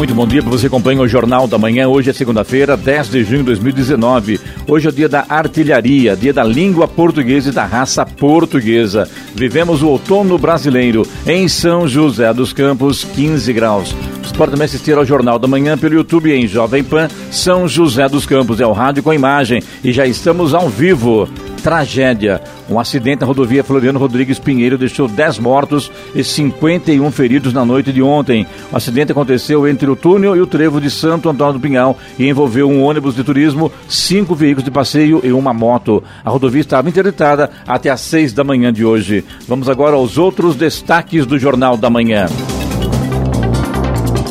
Muito 0.00 0.14
bom 0.14 0.26
dia 0.26 0.40
para 0.40 0.50
você 0.50 0.66
acompanha 0.66 1.02
o 1.02 1.06
Jornal 1.06 1.46
da 1.46 1.58
Manhã. 1.58 1.86
Hoje 1.86 2.08
é 2.08 2.12
segunda-feira, 2.14 2.74
10 2.74 3.10
de 3.10 3.22
junho 3.22 3.40
de 3.40 3.44
2019. 3.48 4.40
Hoje 4.66 4.86
é 4.86 4.88
o 4.88 4.92
dia 4.94 5.10
da 5.10 5.26
artilharia, 5.28 6.16
dia 6.16 6.32
da 6.32 6.42
língua 6.42 6.88
portuguesa 6.88 7.50
e 7.50 7.52
da 7.52 7.66
raça 7.66 8.06
portuguesa. 8.06 9.06
Vivemos 9.34 9.82
o 9.82 9.88
outono 9.88 10.38
brasileiro 10.38 11.06
em 11.26 11.46
São 11.48 11.86
José 11.86 12.32
dos 12.32 12.50
Campos, 12.50 13.04
15 13.04 13.52
graus. 13.52 13.94
Você 14.22 14.34
pode 14.34 14.52
também 14.52 14.64
assistir 14.64 14.96
ao 14.96 15.04
Jornal 15.04 15.38
da 15.38 15.46
Manhã 15.46 15.76
pelo 15.76 15.96
YouTube 15.96 16.32
em 16.32 16.48
Jovem 16.48 16.82
Pan 16.82 17.06
São 17.30 17.68
José 17.68 18.08
dos 18.08 18.24
Campos. 18.24 18.58
É 18.58 18.66
o 18.66 18.72
rádio 18.72 19.02
com 19.02 19.12
imagem 19.12 19.62
e 19.84 19.92
já 19.92 20.06
estamos 20.06 20.54
ao 20.54 20.70
vivo 20.70 21.28
tragédia. 21.60 22.40
Um 22.68 22.78
acidente 22.78 23.20
na 23.20 23.26
rodovia 23.26 23.62
Floriano 23.62 23.98
Rodrigues 23.98 24.38
Pinheiro 24.38 24.78
deixou 24.78 25.06
10 25.06 25.38
mortos 25.38 25.90
e 26.14 26.24
51 26.24 27.10
feridos 27.10 27.52
na 27.52 27.64
noite 27.64 27.92
de 27.92 28.02
ontem. 28.02 28.46
O 28.72 28.76
acidente 28.76 29.12
aconteceu 29.12 29.68
entre 29.68 29.88
o 29.90 29.96
túnel 29.96 30.36
e 30.36 30.40
o 30.40 30.46
trevo 30.46 30.80
de 30.80 30.90
Santo 30.90 31.28
Antônio 31.28 31.54
do 31.54 31.60
Pinhal 31.60 31.98
e 32.18 32.28
envolveu 32.28 32.68
um 32.68 32.82
ônibus 32.82 33.14
de 33.14 33.24
turismo, 33.24 33.70
cinco 33.88 34.34
veículos 34.34 34.64
de 34.64 34.70
passeio 34.70 35.20
e 35.22 35.32
uma 35.32 35.52
moto. 35.52 36.02
A 36.24 36.30
rodovia 36.30 36.60
estava 36.60 36.88
interditada 36.88 37.50
até 37.66 37.90
às 37.90 38.00
6 38.00 38.32
da 38.32 38.44
manhã 38.44 38.72
de 38.72 38.84
hoje. 38.84 39.24
Vamos 39.46 39.68
agora 39.68 39.96
aos 39.96 40.18
outros 40.18 40.56
destaques 40.56 41.26
do 41.26 41.38
Jornal 41.38 41.76
da 41.76 41.90
Manhã. 41.90 42.26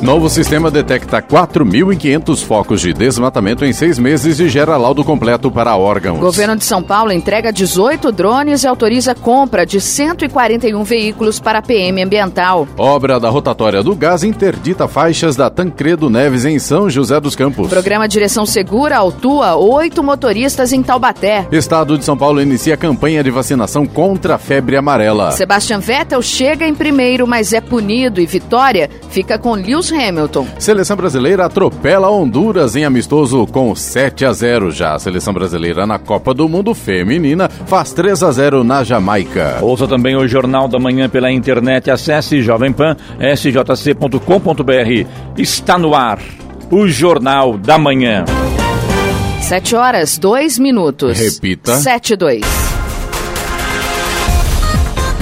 Novo 0.02 0.30
sistema 0.30 0.72
detecta 0.72 1.22
4.500 1.22 2.46
focos 2.46 2.80
de 2.80 2.94
desmatamento 2.94 3.66
em 3.66 3.74
seis 3.74 4.00
meses 4.00 4.40
e 4.40 4.48
gera 4.48 4.78
laudo 4.78 5.04
completo 5.04 5.52
para 5.52 5.76
órgãos. 5.76 6.20
Governo 6.20 6.56
de 6.56 6.64
São 6.64 6.82
Paulo 6.82 7.12
entrega 7.12 7.52
18 7.52 8.10
drones 8.10 8.64
e 8.64 8.68
autoriza 8.68 9.14
compra 9.14 9.66
de 9.66 9.82
141 9.82 10.82
veículos 10.86 11.38
para 11.42 11.60
a 11.60 11.62
PM 11.62 12.02
Ambiental. 12.02 12.66
Obra 12.78 13.20
da 13.20 13.30
rotatória 13.30 13.84
do 13.84 13.94
gás 13.94 14.24
interdita 14.24 14.88
faixas 14.88 15.36
da 15.36 15.50
Tancredo 15.50 16.10
Neves 16.10 16.46
em 16.46 16.58
São 16.60 16.90
José 16.90 17.20
dos 17.20 17.36
Campos. 17.36 17.68
Programa 17.70 18.08
Direção 18.08 18.46
Segura 18.46 18.96
autua 18.96 19.58
oito 19.58 20.02
motoristas 20.02 20.72
em 20.72 20.82
Taubaté. 20.82 21.46
Estado 21.52 21.98
de 21.98 22.06
São 22.06 22.18
Paulo 22.18 22.42
inicia 22.42 22.78
campanha 22.78 23.22
de 23.22 23.32
vacinação 23.32 23.86
contra 23.86 24.36
a 24.36 24.38
febre 24.38 24.78
amarela. 24.78 25.32
Sebastian 25.32 25.80
Vettel 25.80 26.22
chega 26.22 26.66
em 26.66 26.74
primeiro, 26.74 27.28
mas 27.28 27.52
é 27.52 27.60
punido 27.60 28.22
e 28.22 28.26
Vitória 28.26 28.90
fica 29.10 29.38
com 29.38 29.54
Lewis 29.54 29.89
Hamilton. 29.92 30.48
Seleção 30.58 30.96
brasileira 30.96 31.46
atropela 31.46 32.10
Honduras 32.10 32.76
em 32.76 32.86
amistoso 32.86 33.46
com 33.48 33.76
7 33.76 34.26
a 34.26 34.34
0 34.34 34.72
já. 34.72 34.96
A 34.96 35.00
seleção 35.00 35.34
brasileira 35.34 35.86
na 35.86 36.00
Copa 36.00 36.34
do 36.34 36.48
Mundo 36.48 36.74
Feminina 36.74 37.50
faz 37.50 37.92
3 37.94 38.24
a 38.24 38.32
0 38.32 38.64
na 38.64 38.84
Jamaica. 38.84 39.60
Ouça 39.62 39.88
também 39.88 40.16
o 40.16 40.28
Jornal 40.28 40.68
da 40.68 40.80
Manhã 40.80 41.10
pela 41.10 41.32
internet. 41.32 41.90
Acesse 41.90 42.42
Jovem 42.42 42.72
Pan, 42.72 42.96
sjc.com.br. 43.36 45.08
Está 45.38 45.78
no 45.78 45.96
ar 45.96 46.20
o 46.72 46.88
Jornal 46.88 47.58
da 47.58 47.78
Manhã. 47.78 48.26
7 49.42 49.76
horas, 49.76 50.18
2 50.20 50.60
minutos. 50.60 51.20
Repita. 51.20 51.76
7 51.78 52.14
e 52.14 52.16
2. 52.16 52.69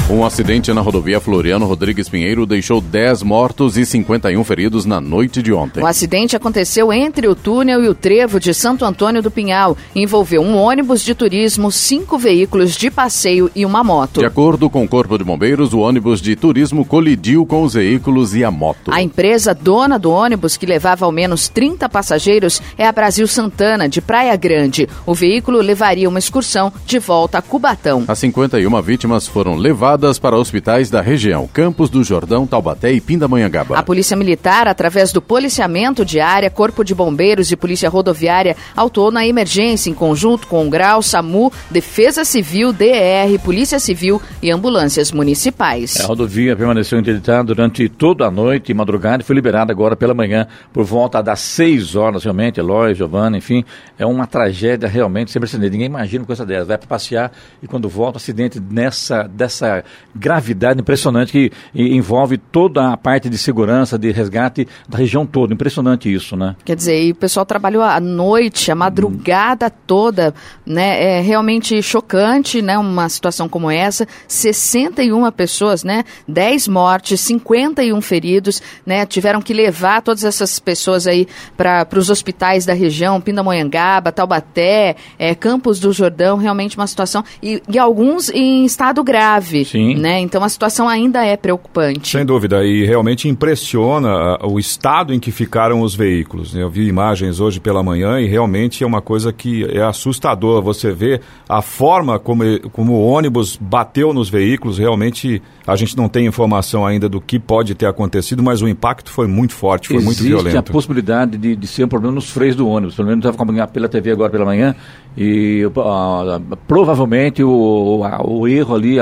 Um 0.10 0.24
acidente 0.24 0.72
na 0.72 0.80
rodovia 0.80 1.20
Floriano 1.20 1.66
Rodrigues 1.66 2.08
Pinheiro 2.08 2.46
deixou 2.46 2.80
10 2.80 3.24
mortos 3.24 3.76
e 3.76 3.86
51 3.86 4.42
feridos 4.46 4.86
na 4.86 5.02
noite 5.02 5.44
de 5.44 5.52
ontem. 5.52 5.84
O 5.84 5.86
acidente 5.86 6.34
aconteceu 6.34 6.94
entre 6.94 7.28
o 7.28 7.36
túnel 7.36 7.84
e 7.84 7.90
o 7.90 7.94
trevo 7.94 8.40
de 8.40 8.54
Santo 8.54 8.86
Antônio 8.86 9.22
do 9.22 9.30
Pinhal. 9.30 9.76
Envolveu 9.94 10.42
um 10.42 10.56
ônibus 10.56 11.04
de 11.04 11.14
turismo, 11.14 11.70
cinco 11.74 12.18
veículos 12.18 12.78
de 12.78 12.90
passeio 12.90 13.52
e 13.54 13.66
uma 13.66 13.84
moto. 13.84 14.22
De 14.22 14.26
acordo 14.26 14.70
com 14.70 14.82
o 14.82 14.88
Corpo 14.88 15.18
de 15.18 15.26
Bombeiros, 15.26 15.74
o 15.74 15.80
ônibus 15.80 16.22
de 16.22 16.38
turismo 16.38 16.86
colidiu 16.86 17.46
com 17.46 17.64
os 17.64 17.74
veículos 17.74 18.34
e 18.34 18.46
a 18.46 18.50
moto. 18.50 18.90
A 18.94 19.02
empresa 19.02 19.54
dona 19.54 20.00
do 20.00 20.10
ônibus, 20.10 20.56
que 20.56 20.66
levava 20.66 21.04
ao 21.04 21.12
menos 21.12 21.50
30 21.50 21.90
passageiros, 21.90 22.62
é 22.78 22.88
a 22.88 22.94
Brasil 22.94 23.28
Santana, 23.28 23.90
de 23.90 24.00
Praia 24.00 24.38
Grande. 24.38 24.88
O 25.06 25.14
veículo 25.14 25.60
levaria 25.60 26.08
uma 26.08 26.18
excursão 26.18 26.72
de 26.86 26.98
volta 26.98 27.40
a 27.40 27.42
Cubatão. 27.42 28.06
As 28.08 28.20
51 28.20 28.82
vítimas 28.82 29.28
foram 29.28 29.58
levadas 29.58 29.97
para 30.20 30.38
hospitais 30.38 30.92
da 30.92 31.02
região, 31.02 31.50
Campos 31.52 31.90
do 31.90 32.04
Jordão, 32.04 32.46
Taubaté 32.46 32.92
e 32.92 33.02
Pindamonhangaba. 33.02 33.78
A 33.78 33.82
Polícia 33.82 34.16
Militar, 34.16 34.68
através 34.68 35.12
do 35.12 35.22
policiamento 35.22 36.06
de 36.06 36.20
área, 36.20 36.52
Corpo 36.52 36.84
de 36.84 36.94
Bombeiros 36.94 37.52
e 37.52 37.56
Polícia 37.56 37.90
Rodoviária, 37.90 38.56
autuou 38.76 39.12
na 39.12 39.26
emergência 39.26 39.90
em 39.90 39.96
conjunto 39.96 40.46
com 40.46 40.68
o 40.68 40.70
Grau, 40.70 41.02
SAMU, 41.02 41.52
Defesa 41.72 42.24
Civil, 42.24 42.72
DR, 42.72 43.40
Polícia 43.44 43.80
Civil 43.80 44.22
e 44.42 44.52
ambulâncias 44.52 45.12
municipais. 45.12 46.00
A 46.00 46.06
rodovia 46.06 46.56
permaneceu 46.56 47.00
interditada 47.00 47.44
durante 47.44 47.90
toda 47.90 48.28
a 48.28 48.32
noite 48.32 48.72
e 48.72 48.76
madrugada 48.76 49.24
e 49.24 49.26
foi 49.26 49.36
liberada 49.36 49.72
agora 49.72 49.96
pela 49.96 50.14
manhã 50.14 50.48
por 50.72 50.84
volta 50.84 51.24
das 51.24 51.40
6 51.40 51.96
horas, 51.96 52.24
realmente. 52.24 52.60
Eloy, 52.60 52.94
Giovana, 52.94 53.36
enfim, 53.36 53.66
é 53.98 54.06
uma 54.06 54.28
tragédia 54.28 54.88
realmente 54.88 55.32
sem 55.32 55.40
precedente. 55.40 55.72
Ninguém 55.72 55.88
imagina 55.88 56.22
uma 56.22 56.28
coisa 56.28 56.46
dessa. 56.46 56.66
Vai 56.66 56.78
para 56.78 56.88
passear 56.88 57.32
e 57.64 57.68
quando 57.68 57.90
volta, 57.90 58.18
um 58.18 58.22
acidente 58.22 58.60
nessa, 58.60 59.24
dessa 59.24 59.84
gravidade 60.16 60.80
impressionante 60.80 61.32
que 61.32 61.52
envolve 61.74 62.38
toda 62.38 62.92
a 62.92 62.98
parte 62.98 63.30
de 63.30 63.38
segurança, 63.38 63.98
de 63.98 64.12
resgate 64.12 64.68
da 64.88 64.98
região 64.98 65.26
toda. 65.26 65.54
Impressionante 65.54 66.12
isso, 66.12 66.36
né? 66.36 66.56
Quer 66.66 66.76
dizer, 66.76 67.04
e 67.04 67.12
o 67.12 67.16
pessoal 67.16 67.46
trabalhou 67.46 67.84
a 67.84 68.00
noite, 68.00 68.72
a 68.72 68.76
madrugada 68.76 69.70
toda, 69.70 70.34
né? 70.66 71.18
É 71.18 71.22
realmente 71.22 71.82
chocante, 71.82 72.62
né? 72.62 72.78
Uma 72.78 73.10
situação 73.10 73.48
como 73.48 73.70
essa. 73.70 74.08
61 74.28 75.30
pessoas, 75.32 75.84
né? 75.84 76.04
10 76.28 76.68
mortes, 76.68 77.20
51 77.22 78.02
feridos, 78.02 78.62
né? 78.86 79.06
Tiveram 79.06 79.42
que 79.42 79.54
levar 79.54 80.02
todas 80.02 80.24
essas 80.24 80.60
pessoas 80.60 81.08
aí 81.08 81.28
para 81.56 81.88
os 81.96 82.10
hospitais 82.10 82.66
da 82.66 82.74
região, 82.74 83.22
Pindamonhangaba, 83.22 84.12
Taubaté, 84.12 84.96
é, 85.18 85.36
Campos 85.36 85.80
do 85.80 85.92
Jordão, 85.92 86.38
realmente 86.38 86.78
uma 86.78 86.88
situação 86.88 87.24
e, 87.42 87.62
e 87.70 87.78
alguns 87.78 88.30
em 88.30 88.66
estado 88.66 89.04
grave, 89.04 89.66
Sim. 89.66 89.77
Né? 89.96 90.20
Então 90.20 90.44
a 90.44 90.50
situação 90.50 90.88
ainda 90.88 91.26
é 91.26 91.36
preocupante. 91.36 92.10
Sem 92.10 92.26
dúvida, 92.26 92.64
e 92.64 92.86
realmente 92.86 93.28
impressiona 93.28 94.10
ah, 94.10 94.48
o 94.48 94.60
estado 94.60 95.14
em 95.14 95.20
que 95.20 95.32
ficaram 95.32 95.82
os 95.82 95.96
veículos. 95.96 96.54
Né? 96.54 96.64
Eu 96.64 96.70
vi 96.70 96.88
imagens 96.88 97.40
hoje 97.40 97.60
pela 97.60 97.84
manhã 97.84 98.20
e 98.20 98.28
realmente 98.28 98.84
é 98.84 98.88
uma 98.88 99.02
coisa 99.02 99.32
que 99.32 99.66
é 99.66 99.82
assustador. 99.82 100.62
Você 100.62 100.92
vê 100.92 101.22
a 101.48 101.62
forma 101.62 102.20
como, 102.20 102.44
como 102.72 102.94
o 102.94 103.06
ônibus 103.06 103.58
bateu 103.60 104.14
nos 104.14 104.30
veículos, 104.30 104.78
realmente 104.78 105.42
a 105.66 105.76
gente 105.76 105.98
não 105.98 106.08
tem 106.08 106.26
informação 106.26 106.86
ainda 106.86 107.10
do 107.10 107.20
que 107.20 107.38
pode 107.38 107.76
ter 107.76 107.86
acontecido, 107.86 108.42
mas 108.42 108.62
o 108.62 108.68
impacto 108.68 109.12
foi 109.12 109.28
muito 109.28 109.54
forte, 109.54 109.90
foi 109.90 109.98
Existe 109.98 110.08
muito 110.08 110.24
violento. 110.24 110.48
Existe 110.48 110.70
a 110.70 110.74
possibilidade 110.74 111.38
de, 111.38 111.56
de, 111.56 111.68
ser 111.68 111.84
um 111.84 111.88
problema 111.88 112.16
nos 112.16 112.30
freios 112.30 112.56
do 112.56 112.68
ônibus. 112.68 112.96
Pelo 112.96 113.08
menos 113.08 113.24
eu 113.24 113.30
estava 113.30 113.44
acompanhando 113.44 113.70
pela 113.70 113.90
TV 113.90 114.12
agora 114.12 114.30
pela 114.30 114.46
manhã 114.46 114.76
e 115.18 115.66
uh, 115.66 116.58
provavelmente 116.68 117.44
o, 117.44 117.50
o, 117.50 118.40
o, 118.40 118.48
erro 118.48 118.76
ali, 118.76 119.00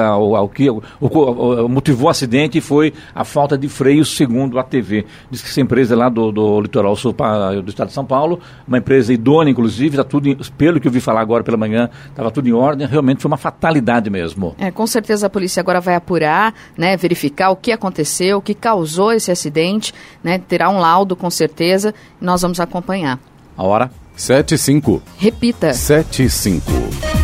o, 0.69 0.81
o 0.99 1.09
que 1.09 1.73
motivou 1.73 2.07
o 2.07 2.09
acidente 2.09 2.59
foi 2.61 2.93
a 3.13 3.23
falta 3.23 3.57
de 3.57 3.67
freios, 3.67 4.15
segundo 4.15 4.59
a 4.59 4.63
TV. 4.63 5.05
Diz 5.29 5.41
que 5.41 5.49
essa 5.49 5.61
empresa 5.61 5.95
lá 5.95 6.09
do, 6.09 6.31
do 6.31 6.61
litoral 6.61 6.95
sul 6.95 7.13
do 7.63 7.69
estado 7.69 7.87
de 7.87 7.93
São 7.93 8.05
Paulo, 8.05 8.39
uma 8.67 8.77
empresa 8.77 9.13
idônea, 9.13 9.51
inclusive, 9.51 9.95
está 9.97 10.03
tudo, 10.03 10.35
pelo 10.57 10.79
que 10.79 10.87
eu 10.87 10.91
vi 10.91 10.99
falar 10.99 11.21
agora 11.21 11.43
pela 11.43 11.57
manhã, 11.57 11.89
estava 12.09 12.31
tudo 12.31 12.47
em 12.47 12.53
ordem, 12.53 12.87
realmente 12.87 13.21
foi 13.21 13.29
uma 13.29 13.37
fatalidade 13.37 14.09
mesmo. 14.09 14.55
É, 14.57 14.71
com 14.71 14.85
certeza 14.87 15.27
a 15.27 15.29
polícia 15.29 15.59
agora 15.59 15.79
vai 15.79 15.95
apurar, 15.95 16.53
né, 16.77 16.97
verificar 16.97 17.49
o 17.49 17.55
que 17.55 17.71
aconteceu, 17.71 18.37
o 18.37 18.41
que 18.41 18.53
causou 18.53 19.11
esse 19.11 19.31
acidente, 19.31 19.93
né, 20.23 20.37
terá 20.37 20.69
um 20.69 20.79
laudo 20.79 21.15
com 21.15 21.29
certeza, 21.29 21.93
e 22.21 22.25
nós 22.25 22.41
vamos 22.41 22.59
acompanhar. 22.59 23.19
A 23.57 23.63
hora? 23.63 23.91
7 24.15 24.55
e 24.55 24.57
5. 24.57 25.01
Repita. 25.17 25.73
7 25.73 26.23
e 26.23 26.29
5. 26.29 27.14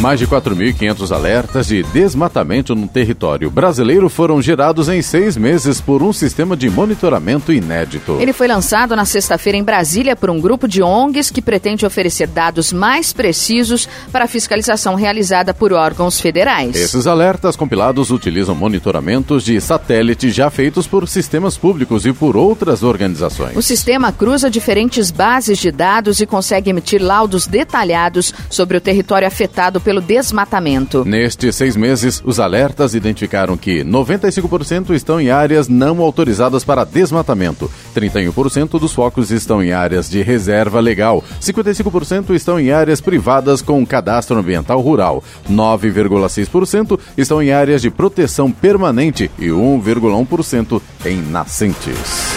Mais 0.00 0.18
de 0.18 0.26
4.500 0.26 1.14
alertas 1.14 1.66
de 1.66 1.82
desmatamento 1.84 2.74
no 2.74 2.88
território 2.88 3.50
brasileiro 3.50 4.08
foram 4.08 4.42
gerados 4.42 4.88
em 4.88 5.00
seis 5.00 5.36
meses 5.36 5.80
por 5.80 6.02
um 6.02 6.12
sistema 6.12 6.56
de 6.56 6.68
monitoramento 6.68 7.52
inédito. 7.52 8.18
Ele 8.20 8.32
foi 8.32 8.48
lançado 8.48 8.94
na 8.96 9.04
sexta-feira 9.04 9.56
em 9.56 9.62
Brasília 9.62 10.16
por 10.16 10.30
um 10.30 10.40
grupo 10.40 10.66
de 10.68 10.82
ONGs 10.82 11.30
que 11.30 11.40
pretende 11.40 11.86
oferecer 11.86 12.26
dados 12.26 12.72
mais 12.72 13.12
precisos 13.12 13.88
para 14.10 14.24
a 14.24 14.28
fiscalização 14.28 14.94
realizada 14.94 15.54
por 15.54 15.72
órgãos 15.72 16.20
federais. 16.20 16.74
Esses 16.76 17.06
alertas 17.06 17.56
compilados 17.56 18.10
utilizam 18.10 18.54
monitoramentos 18.54 19.44
de 19.44 19.60
satélite 19.60 20.30
já 20.30 20.50
feitos 20.50 20.86
por 20.86 21.08
sistemas 21.08 21.56
públicos 21.56 22.04
e 22.04 22.12
por 22.12 22.36
outras 22.36 22.82
organizações. 22.82 23.56
O 23.56 23.62
sistema 23.62 24.12
cruza 24.12 24.50
diferentes 24.50 25.10
bases 25.10 25.58
de 25.58 25.70
dados 25.70 26.20
e 26.20 26.26
consegue 26.26 26.70
emitir 26.70 27.02
laudos 27.02 27.46
detalhados 27.46 28.34
sobre 28.50 28.76
o 28.76 28.80
território 28.80 29.26
afetado 29.26 29.80
pelo 29.84 30.00
desmatamento. 30.00 31.04
Nestes 31.04 31.54
seis 31.54 31.76
meses, 31.76 32.22
os 32.24 32.40
alertas 32.40 32.94
identificaram 32.94 33.56
que 33.56 33.84
95% 33.84 34.94
estão 34.94 35.20
em 35.20 35.30
áreas 35.30 35.68
não 35.68 36.00
autorizadas 36.00 36.64
para 36.64 36.84
desmatamento, 36.84 37.70
31% 37.94 38.80
dos 38.80 38.92
focos 38.92 39.30
estão 39.30 39.62
em 39.62 39.72
áreas 39.72 40.08
de 40.08 40.22
reserva 40.22 40.80
legal, 40.80 41.22
55% 41.40 42.34
estão 42.34 42.58
em 42.58 42.72
áreas 42.72 43.00
privadas 43.00 43.60
com 43.60 43.84
cadastro 43.84 44.38
ambiental 44.38 44.80
rural, 44.80 45.22
9,6% 45.50 46.98
estão 47.16 47.42
em 47.42 47.52
áreas 47.52 47.82
de 47.82 47.90
proteção 47.90 48.50
permanente 48.50 49.30
e 49.38 49.48
1,1% 49.48 50.80
em 51.04 51.20
nascentes. 51.20 52.34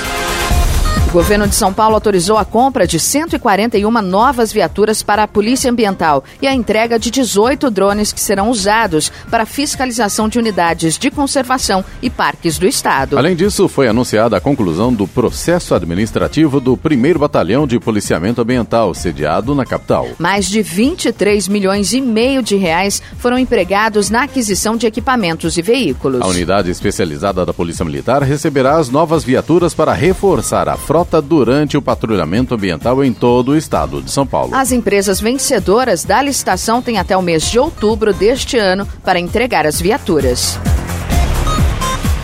O 1.08 1.10
governo 1.10 1.48
de 1.48 1.56
São 1.56 1.72
Paulo 1.72 1.96
autorizou 1.96 2.38
a 2.38 2.44
compra 2.44 2.86
de 2.86 3.00
141 3.00 3.90
novas 4.02 4.52
viaturas 4.52 5.02
para 5.02 5.24
a 5.24 5.28
Polícia 5.28 5.72
Ambiental 5.72 6.22
e 6.42 6.46
a 6.46 6.54
entrega 6.54 7.00
de 7.00 7.10
18 7.10 7.72
drones 7.72 8.12
que 8.12 8.20
serão 8.20 8.50
usados 8.50 9.10
para 9.32 9.46
fiscalização 9.46 10.28
de 10.28 10.38
unidades 10.38 10.98
de 10.98 11.10
conservação 11.10 11.84
e 12.02 12.10
parques 12.10 12.60
do 12.60 12.68
Estado. 12.68 13.18
Além 13.18 13.38
disso, 13.38 13.70
foi 13.70 13.88
anunciada 13.88 14.36
a 14.36 14.42
conclusão 14.42 14.94
do 14.94 15.08
processo 15.08 15.74
administrativo 15.74 16.60
do 16.60 16.74
1 16.74 17.18
Batalhão 17.18 17.66
de 17.66 17.80
Policiamento 17.80 18.42
Ambiental, 18.42 18.94
sediado 18.94 19.56
na 19.56 19.66
capital. 19.66 20.10
Mais 20.20 20.46
de 20.46 20.62
23 20.62 21.48
milhões 21.48 21.94
e 21.94 22.02
meio 22.02 22.44
de 22.44 22.58
reais 22.58 23.02
foram 23.18 23.40
empregados 23.40 24.10
na 24.10 24.24
aquisição 24.24 24.76
de 24.76 24.86
equipamentos 24.86 25.58
e 25.58 25.62
veículos. 25.62 26.22
A 26.22 26.28
unidade 26.28 26.70
especializada 26.70 27.46
da 27.46 27.54
Polícia 27.54 27.86
Militar 27.86 28.24
receberá 28.24 28.76
as 28.76 28.90
novas 28.90 29.24
viaturas 29.24 29.74
para 29.74 29.94
reforçar 29.94 30.68
a 30.68 30.76
frota 30.76 30.97
frota 30.98 31.22
durante 31.22 31.78
o 31.78 31.82
patrulhamento 31.82 32.56
ambiental 32.56 33.04
em 33.04 33.14
todo 33.14 33.50
o 33.50 33.56
estado 33.56 34.02
de 34.02 34.10
São 34.10 34.26
Paulo. 34.26 34.56
As 34.56 34.72
empresas 34.72 35.22
vencedoras 35.22 36.04
da 36.04 36.24
licitação 36.24 36.82
têm 36.82 36.98
até 36.98 37.16
o 37.16 37.22
mês 37.22 37.52
de 37.52 37.60
outubro 37.60 38.12
deste 38.12 38.58
ano 38.58 38.88
para 39.04 39.20
entregar 39.20 39.68
as 39.68 39.80
viaturas. 39.80 40.60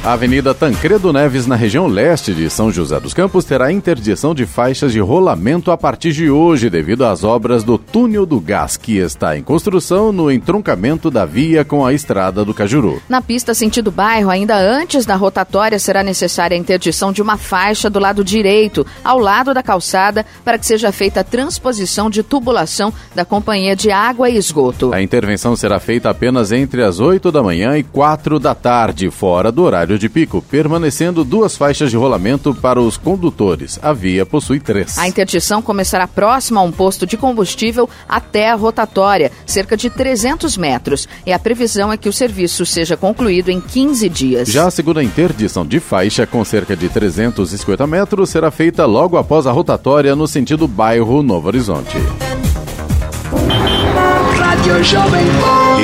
A 0.05 0.11
Avenida 0.11 0.53
Tancredo 0.53 1.13
Neves, 1.13 1.47
na 1.47 1.55
região 1.55 1.87
leste 1.87 2.33
de 2.33 2.49
São 2.49 2.69
José 2.69 2.99
dos 2.99 3.13
Campos, 3.13 3.45
terá 3.45 3.71
interdição 3.71 4.35
de 4.35 4.45
faixas 4.45 4.91
de 4.91 4.99
rolamento 4.99 5.71
a 5.71 5.77
partir 5.77 6.11
de 6.11 6.29
hoje, 6.29 6.69
devido 6.69 7.05
às 7.05 7.23
obras 7.23 7.63
do 7.63 7.77
túnel 7.77 8.25
do 8.25 8.37
gás, 8.37 8.75
que 8.75 8.97
está 8.97 9.37
em 9.37 9.41
construção 9.41 10.11
no 10.11 10.29
entroncamento 10.29 11.09
da 11.09 11.23
via 11.25 11.63
com 11.63 11.85
a 11.85 11.93
estrada 11.93 12.43
do 12.43 12.53
Cajuru. 12.53 13.01
Na 13.07 13.21
pista 13.21 13.53
sentido 13.53 13.91
bairro, 13.91 14.29
ainda 14.29 14.57
antes 14.57 15.05
da 15.05 15.15
rotatória, 15.15 15.79
será 15.79 16.03
necessária 16.03 16.57
a 16.57 16.59
interdição 16.59 17.13
de 17.13 17.21
uma 17.21 17.37
faixa 17.37 17.89
do 17.89 17.97
lado 17.97 18.25
direito, 18.25 18.85
ao 19.05 19.19
lado 19.19 19.53
da 19.53 19.63
calçada, 19.63 20.25
para 20.43 20.59
que 20.59 20.65
seja 20.65 20.91
feita 20.91 21.21
a 21.21 21.23
transposição 21.23 22.09
de 22.09 22.21
tubulação 22.23 22.93
da 23.15 23.23
Companhia 23.23 23.73
de 23.73 23.89
Água 23.89 24.29
e 24.29 24.35
Esgoto. 24.35 24.93
A 24.93 25.01
intervenção 25.01 25.55
será 25.55 25.79
feita 25.79 26.09
apenas 26.09 26.51
entre 26.51 26.83
as 26.83 26.99
8 26.99 27.31
da 27.31 27.41
manhã 27.41 27.77
e 27.77 27.83
4 27.83 28.37
da 28.37 28.53
tarde, 28.53 29.09
fora 29.09 29.49
do 29.49 29.63
horário 29.63 29.92
horário 29.93 29.99
de 29.99 30.09
pico, 30.09 30.41
permanecendo 30.41 31.23
duas 31.23 31.55
faixas 31.55 31.89
de 31.89 31.97
rolamento 31.97 32.53
para 32.53 32.81
os 32.81 32.97
condutores. 32.97 33.79
A 33.81 33.93
via 33.93 34.25
possui 34.25 34.59
três. 34.59 34.97
A 34.97 35.07
interdição 35.07 35.61
começará 35.61 36.07
próxima 36.07 36.59
a 36.59 36.63
um 36.63 36.71
posto 36.71 37.05
de 37.05 37.17
combustível 37.17 37.89
até 38.07 38.49
a 38.49 38.55
rotatória, 38.55 39.31
cerca 39.45 39.77
de 39.77 39.89
300 39.89 40.57
metros. 40.57 41.07
E 41.25 41.33
a 41.33 41.39
previsão 41.39 41.91
é 41.91 41.97
que 41.97 42.09
o 42.09 42.13
serviço 42.13 42.65
seja 42.65 42.97
concluído 42.97 43.49
em 43.49 43.59
15 43.59 44.09
dias. 44.09 44.47
Já 44.49 44.67
a 44.67 44.71
segunda 44.71 45.03
interdição 45.03 45.65
de 45.65 45.79
faixa, 45.79 46.25
com 46.25 46.43
cerca 46.43 46.75
de 46.75 46.89
350 46.89 47.85
metros, 47.87 48.29
será 48.29 48.51
feita 48.51 48.85
logo 48.85 49.17
após 49.17 49.47
a 49.47 49.51
rotatória 49.51 50.15
no 50.15 50.27
sentido 50.27 50.67
bairro 50.67 51.21
Novo 51.21 51.47
Horizonte. 51.47 51.97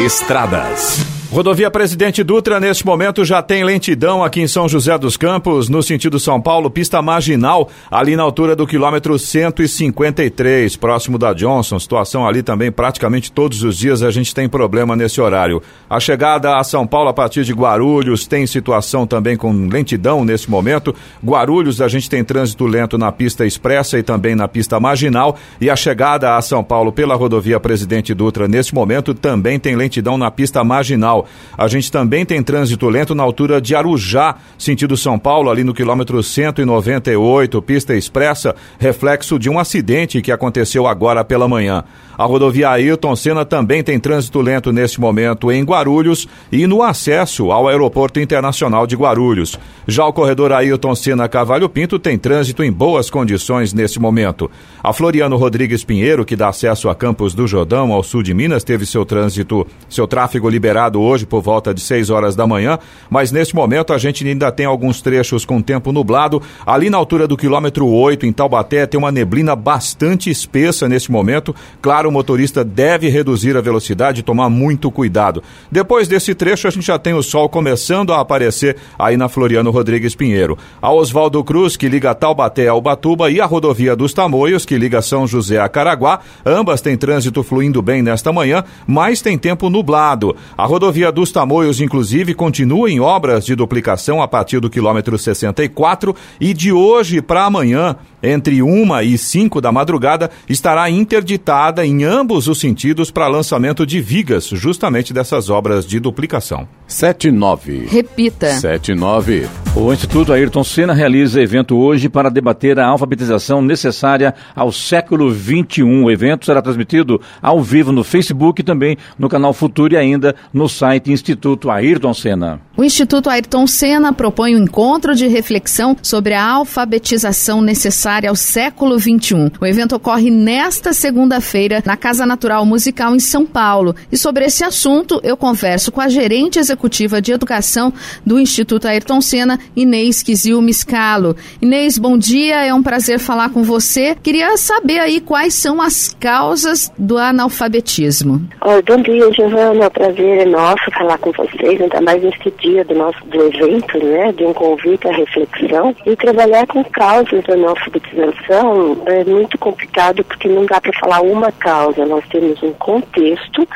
Estradas. 0.05 1.18
Rodovia 1.31 1.69
Presidente 1.69 2.23
Dutra, 2.23 2.59
neste 2.59 2.83
momento, 2.83 3.23
já 3.23 3.39
tem 3.39 3.63
lentidão 3.63 4.23
aqui 4.23 4.41
em 4.41 4.47
São 4.47 4.67
José 4.67 4.97
dos 4.97 5.15
Campos, 5.15 5.69
no 5.69 5.83
sentido 5.83 6.19
São 6.19 6.41
Paulo, 6.41 6.71
pista 6.71 7.03
marginal, 7.03 7.69
ali 7.91 8.15
na 8.15 8.23
altura 8.23 8.55
do 8.55 8.65
quilômetro 8.65 9.17
153, 9.19 10.75
próximo 10.75 11.19
da 11.19 11.31
Johnson. 11.31 11.77
Situação 11.77 12.27
ali 12.27 12.41
também, 12.41 12.71
praticamente 12.71 13.31
todos 13.31 13.61
os 13.61 13.77
dias 13.77 14.01
a 14.01 14.09
gente 14.09 14.33
tem 14.33 14.49
problema 14.49 14.95
nesse 14.95 15.21
horário. 15.21 15.61
A 15.87 15.99
chegada 15.99 16.57
a 16.57 16.63
São 16.63 16.87
Paulo 16.87 17.09
a 17.09 17.13
partir 17.13 17.43
de 17.43 17.53
Guarulhos 17.53 18.25
tem 18.25 18.47
situação 18.47 19.05
também 19.05 19.37
com 19.37 19.67
lentidão 19.67 20.25
nesse 20.25 20.49
momento. 20.49 20.95
Guarulhos 21.23 21.79
a 21.79 21.87
gente 21.87 22.09
tem 22.09 22.23
trânsito 22.23 22.65
lento 22.65 22.97
na 22.97 23.11
pista 23.11 23.45
expressa 23.45 23.99
e 23.99 24.03
também 24.03 24.33
na 24.33 24.47
pista 24.47 24.79
marginal. 24.79 25.37
E 25.61 25.69
a 25.69 25.75
chegada 25.75 26.37
a 26.37 26.41
São 26.41 26.63
Paulo 26.63 26.91
pela 26.91 27.13
rodovia 27.13 27.59
Presidente 27.59 28.15
Dutra, 28.15 28.47
nesse 28.47 28.73
momento, 28.73 29.13
também 29.13 29.59
tem 29.59 29.75
lentidão 29.75 30.17
na 30.17 30.31
pista 30.31 30.63
marginal. 30.63 31.18
A 31.57 31.67
gente 31.67 31.91
também 31.91 32.25
tem 32.25 32.41
trânsito 32.41 32.87
lento 32.89 33.15
na 33.15 33.23
altura 33.23 33.61
de 33.61 33.75
Arujá, 33.75 34.35
sentido 34.57 34.97
São 34.97 35.17
Paulo, 35.17 35.49
ali 35.49 35.63
no 35.63 35.73
quilômetro 35.73 36.21
198, 36.21 37.61
pista 37.61 37.95
expressa, 37.95 38.55
reflexo 38.77 39.39
de 39.39 39.49
um 39.49 39.59
acidente 39.59 40.21
que 40.21 40.31
aconteceu 40.31 40.87
agora 40.87 41.23
pela 41.23 41.47
manhã. 41.47 41.83
A 42.19 42.25
rodovia 42.25 42.69
Ailton 42.69 43.15
Senna 43.15 43.45
também 43.45 43.81
tem 43.81 43.97
trânsito 43.97 44.41
lento 44.41 44.73
neste 44.73 44.99
momento 44.99 45.49
em 45.49 45.63
Guarulhos 45.63 46.27
e 46.51 46.67
no 46.67 46.83
acesso 46.83 47.49
ao 47.49 47.69
Aeroporto 47.69 48.19
Internacional 48.19 48.85
de 48.85 48.93
Guarulhos. 48.93 49.57
Já 49.87 50.05
o 50.05 50.11
corredor 50.11 50.51
Ailton 50.51 50.93
Senna 50.95 51.29
Cavalho 51.29 51.69
Pinto 51.69 51.97
tem 51.97 52.17
trânsito 52.17 52.61
em 52.61 52.73
boas 52.73 53.09
condições 53.09 53.71
neste 53.71 54.01
momento. 54.01 54.51
A 54.83 54.91
Floriano 54.91 55.37
Rodrigues 55.37 55.85
Pinheiro, 55.85 56.25
que 56.25 56.35
dá 56.35 56.49
acesso 56.49 56.89
a 56.89 56.93
Campos 56.93 57.33
do 57.33 57.47
Jordão, 57.47 57.93
ao 57.93 58.03
sul 58.03 58.21
de 58.21 58.33
Minas, 58.33 58.65
teve 58.65 58.85
seu 58.85 59.05
trânsito, 59.05 59.65
seu 59.87 60.05
tráfego 60.05 60.49
liberado 60.49 60.99
hoje 60.99 61.25
por 61.25 61.41
volta 61.41 61.73
de 61.73 61.79
6 61.79 62.09
horas 62.09 62.35
da 62.35 62.45
manhã, 62.45 62.77
mas 63.09 63.31
neste 63.31 63.55
momento 63.55 63.93
a 63.93 63.97
gente 63.97 64.27
ainda 64.27 64.51
tem 64.51 64.65
alguns 64.65 65.01
trechos 65.01 65.45
com 65.45 65.61
tempo 65.61 65.93
nublado. 65.93 66.41
Ali 66.65 66.89
na 66.89 66.97
altura 66.97 67.25
do 67.25 67.37
quilômetro 67.37 67.87
8, 67.87 68.25
em 68.25 68.33
Taubaté, 68.33 68.85
tem 68.85 68.97
uma 68.97 69.09
neblina 69.09 69.55
bastante 69.55 70.29
espessa 70.29 70.89
neste 70.89 71.09
momento. 71.09 71.55
Claro, 71.81 72.08
o 72.09 72.11
motorista 72.11 72.63
deve 72.63 73.07
reduzir 73.07 73.55
a 73.55 73.61
velocidade 73.61 74.19
e 74.19 74.23
tomar 74.23 74.49
muito 74.49 74.91
cuidado. 74.91 75.41
Depois 75.71 76.07
desse 76.07 76.35
trecho, 76.35 76.67
a 76.67 76.71
gente 76.71 76.85
já 76.85 76.99
tem 76.99 77.13
o 77.13 77.23
sol 77.23 77.47
começando 77.47 78.11
a 78.11 78.19
aparecer 78.19 78.75
aí 78.97 79.15
na 79.15 79.29
Floriano 79.29 79.71
Rodrigues 79.71 80.15
Pinheiro. 80.15 80.57
A 80.81 80.91
Oswaldo 80.91 81.43
Cruz, 81.43 81.77
que 81.77 81.87
liga 81.87 82.13
Taubaté 82.13 82.67
ao 82.67 82.81
Batuba, 82.81 83.31
e 83.31 83.39
a 83.39 83.45
rodovia 83.45 83.95
dos 83.95 84.13
Tamoios, 84.13 84.65
que 84.65 84.77
liga 84.77 85.01
São 85.01 85.25
José 85.25 85.59
a 85.59 85.69
Caraguá. 85.69 86.19
Ambas 86.45 86.81
têm 86.81 86.97
trânsito 86.97 87.41
fluindo 87.41 87.81
bem 87.81 88.01
nesta 88.01 88.33
manhã, 88.33 88.63
mas 88.85 89.21
tem 89.21 89.37
tempo 89.37 89.69
nublado. 89.69 90.35
A 90.57 90.65
rodovia 90.65 90.89
rodovia 90.89 91.11
dos 91.11 91.31
Tamoios, 91.31 91.79
inclusive, 91.79 92.33
continua 92.33 92.89
em 92.89 92.99
obras 92.99 93.45
de 93.45 93.53
duplicação 93.53 94.21
a 94.21 94.27
partir 94.27 94.59
do 94.59 94.69
quilômetro 94.69 95.17
64 95.17 96.15
e 96.41 96.53
de 96.53 96.71
hoje 96.71 97.21
para 97.21 97.45
amanhã, 97.45 97.95
entre 98.23 98.61
uma 98.61 99.03
e 99.03 99.17
cinco 99.17 99.61
da 99.61 99.71
madrugada, 99.71 100.31
estará 100.47 100.89
interditada 100.89 101.85
em 101.85 101.98
ambos 102.03 102.47
os 102.47 102.59
sentidos 102.59 103.11
para 103.11 103.27
lançamento 103.27 103.85
de 103.85 104.01
vigas, 104.01 104.47
justamente 104.47 105.13
dessas 105.13 105.49
obras 105.49 105.85
de 105.85 105.99
duplicação. 105.99 106.67
79. 106.87 107.87
Repita. 107.89 108.51
79. 108.51 109.47
O 109.75 109.93
Instituto 109.93 110.33
Ayrton 110.33 110.63
Senna 110.63 110.93
realiza 110.93 111.41
evento 111.41 111.77
hoje 111.77 112.09
para 112.09 112.29
debater 112.29 112.79
a 112.79 112.87
alfabetização 112.87 113.61
necessária 113.61 114.33
ao 114.55 114.71
século 114.71 115.31
XXI. 115.31 115.83
O 115.83 116.09
evento 116.09 116.45
será 116.45 116.61
transmitido 116.61 117.21
ao 117.41 117.61
vivo 117.61 117.91
no 117.91 118.03
Facebook 118.03 118.61
e 118.61 118.65
também 118.65 118.97
no 119.17 119.29
canal 119.29 119.53
Futuro 119.53 119.93
e 119.93 119.97
ainda 119.97 120.35
no 120.51 120.67
site 120.67 121.11
Instituto 121.11 121.69
Ayrton 121.69 122.13
Senna. 122.13 122.59
O 122.75 122.83
Instituto 122.83 123.29
Ayrton 123.29 123.67
Senna 123.67 124.11
propõe 124.11 124.55
um 124.55 124.63
encontro 124.63 125.13
de 125.13 125.27
reflexão 125.27 125.95
sobre 126.01 126.33
a 126.33 126.43
alfabetização 126.43 127.61
necessária 127.61 128.29
ao 128.29 128.35
século 128.35 128.99
XXI. 128.99 129.51
O 129.61 129.65
evento 129.65 129.95
ocorre 129.95 130.31
nesta 130.31 130.93
segunda-feira 130.93 131.81
na 131.89 131.97
Casa 131.97 132.23
Natural 132.23 132.63
Musical 132.67 133.15
em 133.15 133.19
São 133.19 133.47
Paulo. 133.47 133.95
E 134.11 134.17
sobre 134.17 134.45
esse 134.45 134.63
assunto, 134.63 135.19
eu 135.23 135.35
converso 135.35 135.91
com 135.91 135.99
a 135.99 136.07
gerente 136.07 136.59
executiva 136.59 137.19
de 137.19 137.31
educação 137.31 137.91
do 138.23 138.39
Instituto 138.39 138.87
Ayrton 138.87 139.19
Senna, 139.21 139.57
Inês 139.75 140.21
Kizil 140.21 140.61
Miscalo. 140.61 141.35
Inês, 141.59 141.97
bom 141.97 142.15
dia, 142.15 142.63
é 142.63 142.71
um 142.71 142.83
prazer 142.83 143.17
falar 143.17 143.49
com 143.49 143.63
você. 143.63 144.15
Queria 144.21 144.55
saber 144.55 144.99
aí 144.99 145.19
quais 145.19 145.55
são 145.55 145.81
as 145.81 146.15
causas 146.19 146.91
do 146.95 147.17
analfabetismo. 147.17 148.47
Oi, 148.61 148.83
bom 148.83 149.01
dia, 149.01 149.33
Giovana. 149.33 149.89
Prazer 149.89 150.41
é 150.41 150.45
nosso 150.45 150.91
falar 150.91 151.17
com 151.17 151.31
vocês, 151.31 151.81
ainda 151.81 152.01
mais 152.01 152.21
neste 152.21 152.53
dia 152.61 152.85
do 152.85 152.93
nosso 152.93 153.17
do 153.25 153.47
evento, 153.47 153.97
né, 154.05 154.31
de 154.33 154.45
um 154.45 154.53
convite 154.53 155.07
à 155.07 155.11
reflexão. 155.11 155.95
E 156.05 156.15
trabalhar 156.15 156.67
com 156.67 156.83
causas 156.83 157.43
da 157.45 157.55
analfabetização 157.55 159.01
é 159.07 159.23
muito 159.23 159.57
complicado 159.57 160.23
porque 160.23 160.47
não 160.47 160.67
dá 160.67 160.79
para 160.79 160.93
falar 160.99 161.21
uma 161.21 161.51
causa. 161.51 161.68
Nós 162.05 162.25
temos 162.29 162.61
um 162.63 162.73
contexto 162.73 163.67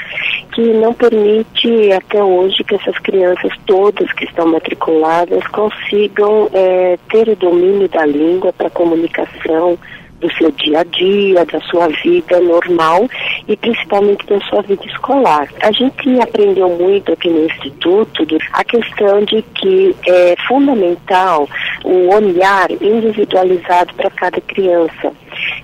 que 0.53 0.61
não 0.73 0.93
permite 0.93 1.91
até 1.91 2.23
hoje 2.23 2.63
que 2.63 2.75
essas 2.75 2.97
crianças 2.99 3.51
todas 3.65 4.11
que 4.13 4.25
estão 4.25 4.47
matriculadas 4.47 5.45
consigam 5.47 6.49
é, 6.53 6.97
ter 7.11 7.29
o 7.29 7.35
domínio 7.35 7.87
da 7.89 8.05
língua 8.05 8.51
para 8.53 8.69
comunicação 8.69 9.77
do 10.23 10.33
seu 10.35 10.49
dia 10.51 10.79
a 10.79 10.83
dia, 10.83 11.45
da 11.45 11.59
sua 11.61 11.87
vida 11.89 12.39
normal 12.39 13.07
e 13.47 13.57
principalmente 13.57 14.25
da 14.25 14.39
sua 14.41 14.61
vida 14.61 14.85
escolar. 14.85 15.49
A 15.61 15.71
gente 15.71 16.19
aprendeu 16.21 16.69
muito 16.69 17.11
aqui 17.11 17.29
no 17.29 17.45
Instituto 17.45 18.25
a 18.53 18.63
questão 18.63 19.23
de 19.25 19.41
que 19.41 19.95
é 20.07 20.35
fundamental 20.47 21.47
o 21.83 22.15
olhar 22.15 22.71
individualizado 22.71 23.93
para 23.95 24.09
cada 24.11 24.39
criança. 24.39 25.11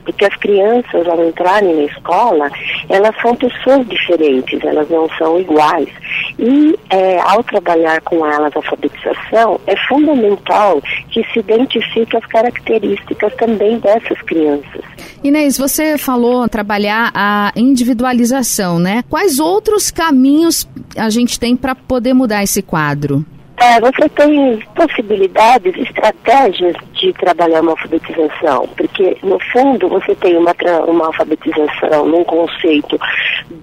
Porque 0.03 0.25
as 0.25 0.35
crianças, 0.35 1.07
ao 1.07 1.23
entrarem 1.27 1.75
na 1.75 1.83
escola, 1.83 2.49
elas 2.89 3.15
são 3.21 3.35
pessoas 3.35 3.87
diferentes, 3.87 4.63
elas 4.63 4.89
não 4.89 5.09
são 5.17 5.39
iguais. 5.39 5.89
E 6.37 6.77
é, 6.89 7.19
ao 7.19 7.43
trabalhar 7.43 8.01
com 8.01 8.25
elas 8.25 8.51
a 8.55 8.59
alfabetização, 8.59 9.59
é 9.67 9.75
fundamental 9.87 10.81
que 11.09 11.23
se 11.31 11.39
identifique 11.39 12.17
as 12.17 12.25
características 12.25 13.33
também 13.35 13.77
dessas 13.79 14.21
crianças. 14.23 14.81
Inês, 15.23 15.57
você 15.57 15.97
falou 15.97 16.47
trabalhar 16.47 17.11
a 17.13 17.51
individualização, 17.55 18.79
né? 18.79 19.03
Quais 19.09 19.39
outros 19.39 19.91
caminhos 19.91 20.67
a 20.95 21.09
gente 21.09 21.39
tem 21.39 21.55
para 21.55 21.75
poder 21.75 22.13
mudar 22.13 22.43
esse 22.43 22.61
quadro? 22.61 23.25
É, 23.61 23.77
você 23.81 24.07
tem 24.09 24.59
possibilidades, 24.73 25.75
estratégias 25.75 26.75
de 26.93 27.11
trabalhar 27.13 27.61
uma 27.61 27.71
alfabetização, 27.71 28.67
porque 28.77 29.17
no 29.21 29.37
fundo 29.51 29.89
você 29.89 30.15
tem 30.15 30.37
uma, 30.37 30.55
uma 30.87 31.07
alfabetização 31.07 32.05
num 32.07 32.23
conceito 32.23 32.97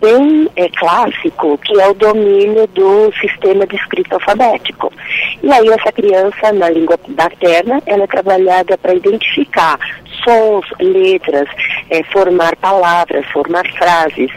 bem 0.00 0.50
é, 0.56 0.68
clássico, 0.68 1.56
que 1.58 1.80
é 1.80 1.88
o 1.88 1.94
domínio 1.94 2.66
do 2.68 3.10
sistema 3.18 3.66
de 3.66 3.76
escrita 3.76 4.16
alfabético. 4.16 4.92
E 5.42 5.50
aí 5.50 5.66
essa 5.68 5.90
criança, 5.90 6.52
na 6.52 6.68
língua 6.68 6.98
materna, 7.16 7.82
ela 7.86 8.04
é 8.04 8.06
trabalhada 8.06 8.76
para 8.76 8.94
identificar 8.94 9.78
sons, 10.22 10.66
letras, 10.78 11.48
é, 11.88 12.02
formar 12.04 12.54
palavras, 12.56 13.24
formar 13.32 13.66
frases. 13.72 14.30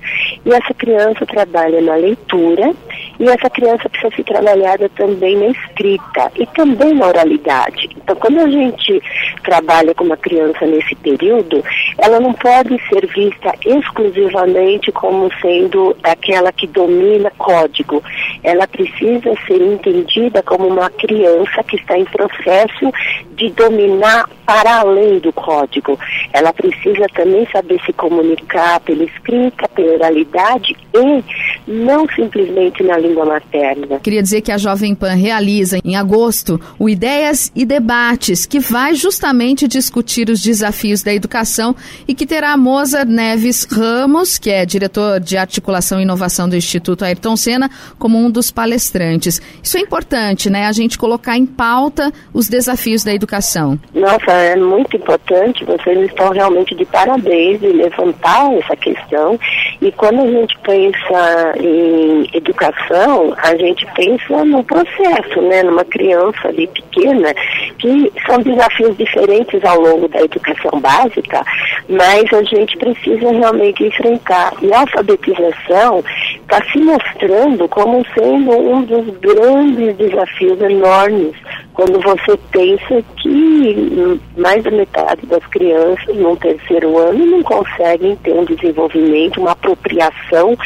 E 0.45 0.53
essa 0.53 0.73
criança 0.73 1.25
trabalha 1.25 1.81
na 1.81 1.95
leitura 1.95 2.73
e 3.19 3.27
essa 3.27 3.49
criança 3.49 3.89
precisa 3.89 4.15
ser 4.15 4.23
trabalhada 4.23 4.89
também 4.95 5.35
na 5.35 5.47
escrita 5.47 6.31
e 6.35 6.45
também 6.47 6.93
na 6.93 7.07
oralidade. 7.07 7.89
Então, 7.97 8.15
quando 8.15 8.39
a 8.39 8.49
gente 8.49 9.01
trabalha 9.43 9.93
com 9.93 10.05
uma 10.05 10.15
criança 10.17 10.65
nesse 10.65 10.95
período, 10.95 11.63
ela 11.97 12.19
não 12.19 12.33
pode 12.33 12.79
ser 12.87 13.05
vista 13.07 13.53
exclusivamente 13.65 14.91
como 14.93 15.29
sendo 15.41 15.95
aquela 16.01 16.51
que 16.53 16.65
domina 16.65 17.31
código. 17.37 18.01
Ela 18.41 18.65
precisa 18.67 19.33
ser 19.45 19.61
entendida 19.61 20.41
como 20.41 20.67
uma 20.67 20.89
criança 20.89 21.61
que 21.63 21.75
está 21.75 21.97
em 21.97 22.05
processo 22.05 22.91
de 23.31 23.49
dominar 23.49 24.29
para 24.45 24.79
além 24.79 25.19
do 25.19 25.31
código. 25.33 25.99
Ela 26.33 26.53
precisa 26.53 27.05
também 27.13 27.47
saber 27.51 27.79
se 27.85 27.93
comunicar 27.93 28.79
pela 28.79 29.03
escrita, 29.03 29.67
pela 29.69 29.93
oralidade 29.93 30.75
e 30.93 31.23
não 31.67 32.07
simplesmente 32.09 32.81
na 32.83 32.97
língua 32.97 33.08
materna. 33.13 33.99
Queria 33.99 34.21
dizer 34.21 34.41
que 34.41 34.51
a 34.51 34.57
Jovem 34.57 34.95
Pan 34.95 35.13
realiza 35.13 35.79
em 35.83 35.95
agosto 35.95 36.59
o 36.77 36.89
Ideias 36.89 37.51
e 37.55 37.65
Debates, 37.65 38.45
que 38.45 38.59
vai 38.59 38.95
justamente 38.95 39.67
discutir 39.67 40.29
os 40.29 40.41
desafios 40.41 41.03
da 41.03 41.13
educação 41.13 41.75
e 42.07 42.13
que 42.13 42.25
terá 42.25 42.53
a 42.53 42.57
Moza 42.57 43.05
Neves 43.05 43.65
Ramos, 43.69 44.37
que 44.37 44.49
é 44.49 44.65
diretor 44.65 45.19
de 45.19 45.37
articulação 45.37 45.99
e 45.99 46.03
inovação 46.03 46.47
do 46.49 46.55
Instituto 46.55 47.05
Ayrton 47.05 47.35
Senna, 47.35 47.69
como 47.97 48.17
um 48.17 48.29
dos 48.29 48.51
palestrantes. 48.51 49.41
Isso 49.61 49.77
é 49.77 49.81
importante, 49.81 50.49
né? 50.49 50.65
A 50.65 50.71
gente 50.71 50.97
colocar 50.97 51.37
em 51.37 51.45
pauta 51.45 52.11
os 52.33 52.47
desafios 52.47 53.03
da 53.03 53.13
educação. 53.13 53.79
Nossa, 53.93 54.31
é 54.31 54.55
muito 54.55 54.95
importante. 54.97 55.63
Vocês 55.65 55.99
estão 56.05 56.29
realmente 56.31 56.75
de 56.75 56.85
parabéns 56.85 57.59
de 57.59 57.67
levantar 57.67 58.53
essa 58.53 58.75
questão. 58.75 59.39
E 59.81 59.91
quando 59.91 60.21
a 60.21 60.27
gente 60.27 60.57
pensa 60.59 61.53
em 61.59 62.29
educação, 62.33 62.98
a 63.37 63.55
gente 63.55 63.85
pensa 63.95 64.43
no 64.45 64.63
processo, 64.63 65.41
né? 65.41 65.63
Numa 65.63 65.85
criança 65.85 66.47
ali 66.47 66.67
pequena, 66.67 67.33
que 67.77 68.11
são 68.25 68.39
desafios 68.39 68.97
diferentes 68.97 69.63
ao 69.63 69.79
longo 69.79 70.07
da 70.07 70.21
educação 70.21 70.79
básica, 70.79 71.43
mas 71.87 72.31
a 72.33 72.43
gente 72.43 72.77
precisa 72.77 73.31
realmente 73.31 73.83
enfrentar. 73.83 74.53
E 74.61 74.73
a 74.73 74.81
alfabetização 74.81 76.03
está 76.41 76.63
se 76.71 76.79
mostrando 76.79 77.67
como 77.69 78.05
sendo 78.13 78.51
um 78.51 78.81
dos 78.83 79.07
grandes 79.19 79.95
desafios 79.97 80.59
enormes 80.61 81.35
quando 81.79 81.97
você 82.01 82.37
pensa 82.51 83.01
que 83.21 84.19
mais 84.35 84.61
da 84.63 84.71
metade 84.71 85.25
das 85.27 85.45
crianças 85.47 86.13
no 86.13 86.35
terceiro 86.35 86.97
ano 86.97 87.25
não 87.25 87.41
conseguem 87.41 88.17
ter 88.17 88.33
um 88.33 88.43
desenvolvimento, 88.43 89.39
uma 89.39 89.51
apropriação 89.51 90.57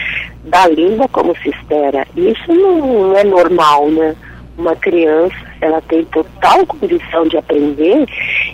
da 0.43 0.67
língua 0.67 1.07
como 1.09 1.35
se 1.37 1.49
espera. 1.49 2.05
Isso 2.15 2.53
não 2.53 3.15
é 3.15 3.23
normal, 3.23 3.89
né? 3.89 4.15
Uma 4.55 4.75
criança, 4.75 5.35
ela 5.61 5.81
tem 5.81 6.05
total 6.05 6.63
condição 6.67 7.27
de 7.27 7.37
aprender 7.37 8.05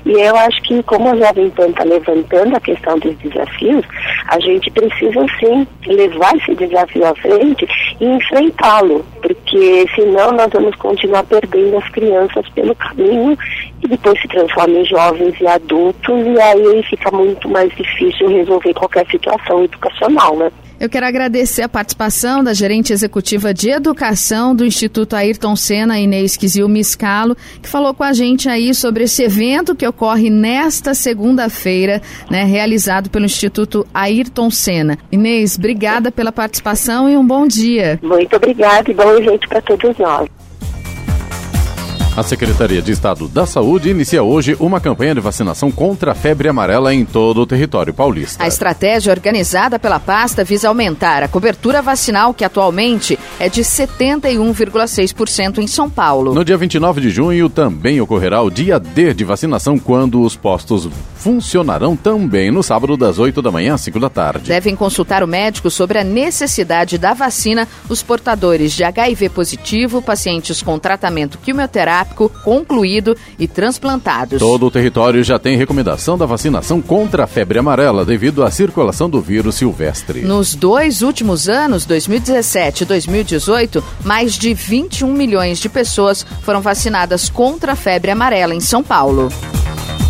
e 0.05 0.11
eu 0.11 0.35
acho 0.37 0.61
que 0.61 0.81
como 0.83 1.09
a 1.09 1.15
Jovem 1.15 1.49
Pan 1.49 1.67
está 1.67 1.83
levantando 1.83 2.55
a 2.55 2.59
questão 2.61 2.97
dos 2.99 3.17
desafios, 3.17 3.85
a 4.29 4.39
gente 4.39 4.71
precisa 4.71 5.25
sim 5.39 5.67
levar 5.85 6.33
esse 6.37 6.55
desafio 6.55 7.05
à 7.05 7.13
frente 7.15 7.67
e 7.99 8.05
enfrentá-lo, 8.05 9.05
porque 9.21 9.85
senão 9.93 10.31
nós 10.31 10.49
vamos 10.53 10.73
continuar 10.77 11.23
perdendo 11.25 11.77
as 11.77 11.89
crianças 11.89 12.47
pelo 12.49 12.73
caminho 12.75 13.37
e 13.83 13.87
depois 13.89 14.21
se 14.21 14.27
transforma 14.29 14.77
em 14.77 14.85
jovens 14.85 15.35
e 15.41 15.47
adultos 15.47 16.25
e 16.25 16.41
aí 16.41 16.83
fica 16.83 17.11
muito 17.11 17.49
mais 17.49 17.75
difícil 17.75 18.29
resolver 18.29 18.73
qualquer 18.73 19.05
situação 19.07 19.65
educacional, 19.65 20.37
né? 20.37 20.49
Eu 20.79 20.87
quero 20.87 21.05
agradecer 21.05 21.61
a 21.61 21.67
participação 21.67 22.41
da 22.41 22.53
gerente 22.53 22.93
executiva 22.93 23.53
de 23.53 23.69
educação 23.69 24.55
do 24.55 24.63
Instituto 24.65 25.13
Ayrton 25.13 25.53
Senna, 25.53 25.99
Inês 25.99 26.37
Kizil 26.37 26.69
Miscalo, 26.69 27.35
que 27.61 27.67
falou 27.67 27.93
com 27.93 28.03
a 28.03 28.13
gente 28.13 28.47
aí 28.47 28.73
sobre 28.73 29.03
esse 29.03 29.21
evento 29.21 29.75
que 29.75 29.85
ocorre 29.85 30.29
nesta 30.29 30.93
segunda-feira, 30.93 32.01
né, 32.31 32.45
realizado 32.45 33.09
pelo 33.09 33.25
Instituto 33.25 33.85
Ayrton 33.93 34.49
Senna. 34.49 34.97
Inês, 35.11 35.57
obrigada 35.57 36.13
pela 36.13 36.31
participação 36.31 37.09
e 37.09 37.17
um 37.17 37.27
bom 37.27 37.45
dia. 37.45 37.99
Muito 38.01 38.33
obrigada 38.37 38.89
e 38.89 38.93
bom 38.93 39.17
evento 39.17 39.49
para 39.49 39.61
todos 39.61 39.97
nós. 39.97 40.29
A 42.19 42.23
Secretaria 42.23 42.81
de 42.81 42.91
Estado 42.91 43.29
da 43.29 43.45
Saúde 43.45 43.89
inicia 43.89 44.21
hoje 44.21 44.53
uma 44.59 44.81
campanha 44.81 45.15
de 45.15 45.21
vacinação 45.21 45.71
contra 45.71 46.11
a 46.11 46.13
febre 46.13 46.49
amarela 46.49 46.93
em 46.93 47.05
todo 47.05 47.39
o 47.39 47.45
território 47.45 47.93
paulista. 47.93 48.43
A 48.43 48.47
estratégia 48.47 49.13
organizada 49.13 49.79
pela 49.79 50.01
pasta 50.01 50.43
visa 50.43 50.67
aumentar 50.67 51.23
a 51.23 51.29
cobertura 51.29 51.81
vacinal, 51.81 52.33
que 52.33 52.43
atualmente 52.43 53.17
é 53.39 53.47
de 53.47 53.61
71,6% 53.61 55.59
em 55.59 55.67
São 55.67 55.89
Paulo. 55.89 56.33
No 56.33 56.43
dia 56.43 56.57
29 56.57 56.99
de 56.99 57.09
junho 57.09 57.49
também 57.49 58.01
ocorrerá 58.01 58.41
o 58.41 58.51
dia 58.51 58.77
D 58.77 59.13
de 59.13 59.23
vacinação, 59.23 59.79
quando 59.79 60.21
os 60.21 60.35
postos 60.35 60.89
funcionarão 61.19 61.95
também 61.95 62.49
no 62.49 62.63
sábado, 62.63 62.95
das 62.95 63.19
8 63.19 63.41
da 63.41 63.51
manhã 63.51 63.75
às 63.75 63.81
5 63.81 63.99
da 63.99 64.09
tarde. 64.09 64.47
Devem 64.47 64.75
consultar 64.75 65.21
o 65.21 65.27
médico 65.27 65.69
sobre 65.69 65.99
a 65.99 66.03
necessidade 66.03 66.97
da 66.97 67.13
vacina 67.13 67.67
os 67.89 68.01
portadores 68.01 68.71
de 68.71 68.83
HIV 68.83 69.29
positivo, 69.29 70.01
pacientes 70.01 70.61
com 70.61 70.79
tratamento 70.79 71.37
quimioterápico 71.37 72.29
concluído 72.43 73.15
e 73.37 73.47
transplantados. 73.47 74.39
Todo 74.39 74.65
o 74.65 74.71
território 74.71 75.23
já 75.23 75.37
tem 75.37 75.57
recomendação 75.57 76.17
da 76.17 76.25
vacinação 76.25 76.81
contra 76.81 77.25
a 77.25 77.27
febre 77.27 77.59
amarela 77.59 78.05
devido 78.05 78.43
à 78.43 78.49
circulação 78.49 79.09
do 79.09 79.21
vírus 79.21 79.55
silvestre. 79.55 80.21
Nos 80.21 80.55
dois 80.55 81.01
últimos 81.01 81.49
anos, 81.49 81.85
2017 81.85 82.83
e 82.83 82.85
2018, 82.85 83.83
mais 84.05 84.33
de 84.33 84.53
21 84.53 85.11
milhões 85.11 85.59
de 85.59 85.67
pessoas 85.67 86.25
foram 86.41 86.61
vacinadas 86.61 87.29
contra 87.29 87.73
a 87.73 87.75
febre 87.75 88.11
amarela 88.11 88.55
em 88.55 88.61
São 88.61 88.81
Paulo. 88.81 89.29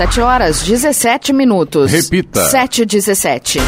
7 0.00 0.22
horas 0.22 0.64
17 0.64 1.30
minutos. 1.34 1.92
Repita. 1.92 2.48
7 2.48 2.86
17. 2.86 3.60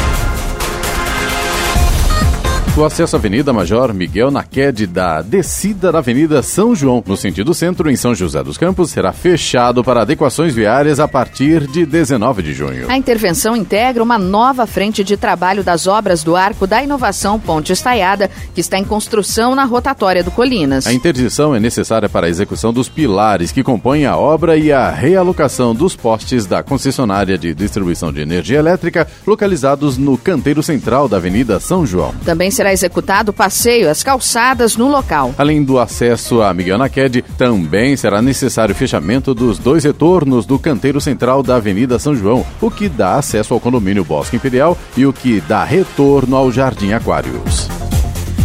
O 2.75 2.87
acesso 2.87 3.14
à 3.17 3.19
Avenida 3.19 3.52
Major 3.52 3.93
Miguel 3.93 4.31
Naquede 4.31 4.87
da 4.87 5.21
descida 5.21 5.93
da 5.93 5.99
Avenida 5.99 6.43
São 6.43 6.75
João, 6.75 7.05
no 7.07 7.19
sentido 7.19 7.52
centro, 7.52 7.91
em 7.91 7.97
São 7.97 8.14
José 8.14 8.43
dos 8.43 8.57
Campos, 8.57 8.88
será 8.88 9.12
fechado 9.12 9.85
para 9.85 10.00
adequações 10.00 10.55
viárias 10.55 10.99
a 10.99 11.07
partir 11.07 11.67
de 11.67 11.85
19 11.85 12.43
de 12.43 12.55
junho. 12.55 12.91
A 12.91 12.97
intervenção 12.97 13.55
integra 13.55 14.02
uma 14.02 14.19
nova 14.19 14.67
frente 14.67 15.05
de 15.05 15.19
trabalho 15.19 15.62
das 15.62 15.87
obras 15.87 16.25
do 16.25 16.35
Arco 16.35 16.67
da 16.67 16.83
Inovação 16.83 17.38
Ponte 17.38 17.75
Estaiada, 17.75 18.31
que 18.55 18.62
está 18.62 18.79
em 18.79 18.85
construção 18.85 19.55
na 19.55 19.67
rotatória 19.67 20.25
do 20.25 20.31
Colinas. 20.31 20.87
A 20.87 20.95
interdição 20.95 21.55
é 21.55 21.61
necessária 21.61 22.09
para 22.09 22.26
a 22.26 22.31
execução 22.31 22.73
dos 22.73 22.88
pilares 22.88 23.52
que 23.52 23.62
compõem 23.62 24.07
a 24.07 24.17
obra 24.17 24.57
e 24.57 24.73
a 24.73 24.91
realocação 24.91 25.75
dos 25.75 25.95
postes 25.95 26.47
da 26.47 26.62
concessionária 26.62 27.37
de 27.37 27.52
distribuição 27.52 28.11
de 28.11 28.23
energia 28.23 28.59
elétrica 28.59 29.07
localizados 29.26 29.99
no 29.99 30.17
canteiro 30.17 30.62
central 30.62 31.07
da 31.07 31.19
Avenida 31.19 31.61
São 31.61 31.85
João. 31.85 32.14
Também 32.25 32.50
será 32.62 32.73
executado 32.73 33.33
passeio 33.33 33.90
às 33.90 34.04
calçadas 34.04 34.76
no 34.76 34.87
local. 34.87 35.35
Além 35.37 35.64
do 35.64 35.81
acesso 35.81 36.40
a 36.42 36.54
Miguel 36.54 36.78
Naquede, 36.78 37.25
também 37.37 37.97
será 37.97 38.23
necessário 38.23 38.73
o 38.73 38.78
fechamento 38.78 39.35
dos 39.35 39.59
dois 39.59 39.83
retornos 39.83 40.47
do 40.47 40.61
canteiro 40.61 41.00
central 41.00 41.42
da 41.42 41.57
Avenida 41.57 41.99
São 41.99 42.14
João, 42.14 42.47
o 42.61 42.71
que 42.71 42.88
dá 42.88 43.16
acesso 43.16 43.52
ao 43.52 43.59
condomínio 43.59 44.04
Bosque 44.04 44.37
Imperial 44.37 44.78
e 44.97 45.04
o 45.04 45.12
que 45.12 45.40
dá 45.40 45.64
retorno 45.64 46.37
ao 46.37 46.52
Jardim 46.52 46.92
Aquários. 46.92 47.69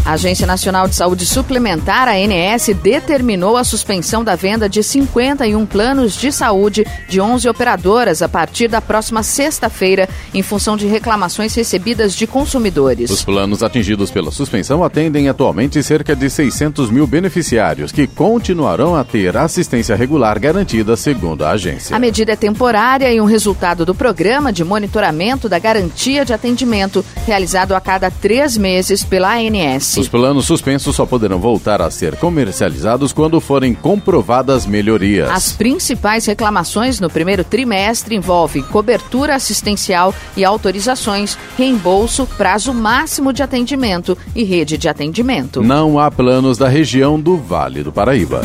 A 0.07 0.13
Agência 0.13 0.47
Nacional 0.47 0.87
de 0.87 0.95
Saúde 0.95 1.25
Suplementar, 1.25 2.07
a 2.07 2.13
ANS, 2.13 2.69
determinou 2.81 3.57
a 3.57 3.63
suspensão 3.65 4.23
da 4.23 4.37
venda 4.37 4.69
de 4.69 4.81
51 4.81 5.65
planos 5.65 6.15
de 6.15 6.31
saúde 6.31 6.87
de 7.09 7.19
11 7.19 7.49
operadoras 7.49 8.21
a 8.21 8.29
partir 8.29 8.69
da 8.69 8.79
próxima 8.79 9.21
sexta-feira, 9.21 10.07
em 10.33 10.41
função 10.41 10.77
de 10.77 10.87
reclamações 10.87 11.53
recebidas 11.53 12.15
de 12.15 12.25
consumidores. 12.25 13.11
Os 13.11 13.21
planos 13.21 13.61
atingidos 13.61 14.09
pela 14.09 14.31
suspensão 14.31 14.81
atendem 14.81 15.27
atualmente 15.27 15.83
cerca 15.83 16.15
de 16.15 16.29
600 16.29 16.89
mil 16.89 17.05
beneficiários, 17.05 17.91
que 17.91 18.07
continuarão 18.07 18.95
a 18.95 19.03
ter 19.03 19.35
assistência 19.35 19.93
regular 19.93 20.39
garantida, 20.39 20.95
segundo 20.95 21.43
a 21.43 21.51
agência. 21.51 21.93
A 21.93 21.99
medida 21.99 22.31
é 22.31 22.37
temporária 22.37 23.11
e 23.11 23.19
um 23.19 23.25
resultado 23.25 23.85
do 23.85 23.93
programa 23.93 24.53
de 24.53 24.63
monitoramento 24.63 25.49
da 25.49 25.59
garantia 25.59 26.23
de 26.23 26.31
atendimento, 26.31 27.03
realizado 27.25 27.75
a 27.75 27.81
cada 27.81 28.09
três 28.09 28.55
meses 28.55 29.03
pela 29.03 29.35
ANS. 29.35 29.96
Os 29.97 30.07
planos 30.07 30.45
suspensos 30.45 30.95
só 30.95 31.05
poderão 31.05 31.39
voltar 31.39 31.81
a 31.81 31.89
ser 31.89 32.15
comercializados 32.17 33.11
quando 33.11 33.39
forem 33.41 33.73
comprovadas 33.73 34.65
melhorias. 34.65 35.29
As 35.29 35.51
principais 35.51 36.25
reclamações 36.25 36.99
no 36.99 37.09
primeiro 37.09 37.43
trimestre 37.43 38.15
envolvem 38.15 38.61
cobertura 38.61 39.35
assistencial 39.35 40.13
e 40.35 40.45
autorizações, 40.45 41.37
reembolso, 41.57 42.27
prazo 42.37 42.73
máximo 42.73 43.33
de 43.33 43.41
atendimento 43.41 44.17
e 44.35 44.43
rede 44.43 44.77
de 44.77 44.87
atendimento. 44.87 45.63
Não 45.63 45.99
há 45.99 46.11
planos 46.11 46.57
da 46.57 46.67
região 46.67 47.19
do 47.19 47.37
Vale 47.37 47.81
do 47.81 47.91
Paraíba. 47.91 48.41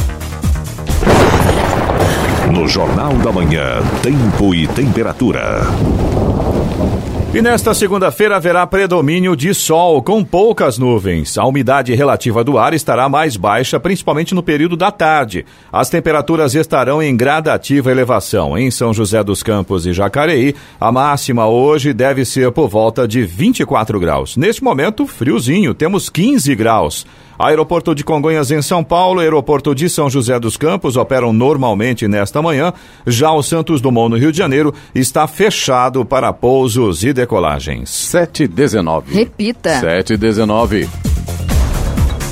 No 2.52 2.68
Jornal 2.68 3.14
da 3.14 3.32
Manhã, 3.32 3.82
tempo 4.02 4.54
e 4.54 4.66
temperatura. 4.68 5.62
E 7.34 7.40
nesta 7.40 7.72
segunda-feira 7.72 8.36
haverá 8.36 8.66
predomínio 8.66 9.34
de 9.34 9.54
sol, 9.54 10.02
com 10.02 10.22
poucas 10.22 10.76
nuvens. 10.76 11.38
A 11.38 11.46
umidade 11.46 11.94
relativa 11.94 12.44
do 12.44 12.58
ar 12.58 12.74
estará 12.74 13.08
mais 13.08 13.38
baixa, 13.38 13.80
principalmente 13.80 14.34
no 14.34 14.42
período 14.42 14.76
da 14.76 14.90
tarde. 14.90 15.46
As 15.72 15.88
temperaturas 15.88 16.54
estarão 16.54 17.02
em 17.02 17.16
gradativa 17.16 17.90
elevação. 17.90 18.58
Em 18.58 18.70
São 18.70 18.92
José 18.92 19.24
dos 19.24 19.42
Campos 19.42 19.86
e 19.86 19.94
Jacareí, 19.94 20.54
a 20.78 20.92
máxima 20.92 21.46
hoje 21.46 21.94
deve 21.94 22.22
ser 22.26 22.52
por 22.52 22.68
volta 22.68 23.08
de 23.08 23.24
24 23.24 23.98
graus. 23.98 24.36
Neste 24.36 24.62
momento, 24.62 25.06
friozinho, 25.06 25.72
temos 25.72 26.10
15 26.10 26.54
graus. 26.54 27.06
Aeroporto 27.42 27.92
de 27.92 28.04
Congonhas 28.04 28.52
em 28.52 28.62
São 28.62 28.84
Paulo 28.84 29.20
e 29.20 29.24
Aeroporto 29.24 29.74
de 29.74 29.88
São 29.88 30.08
José 30.08 30.38
dos 30.38 30.56
Campos 30.56 30.96
operam 30.96 31.32
normalmente 31.32 32.06
nesta 32.06 32.40
manhã. 32.40 32.72
Já 33.04 33.32
o 33.32 33.42
Santos 33.42 33.80
Dumont 33.80 34.10
no 34.10 34.16
Rio 34.16 34.30
de 34.30 34.38
Janeiro 34.38 34.72
está 34.94 35.26
fechado 35.26 36.04
para 36.04 36.32
pousos 36.32 37.02
e 37.02 37.12
decolagens. 37.12 37.90
719. 37.90 39.12
Repita. 39.12 39.80
719. 39.80 41.11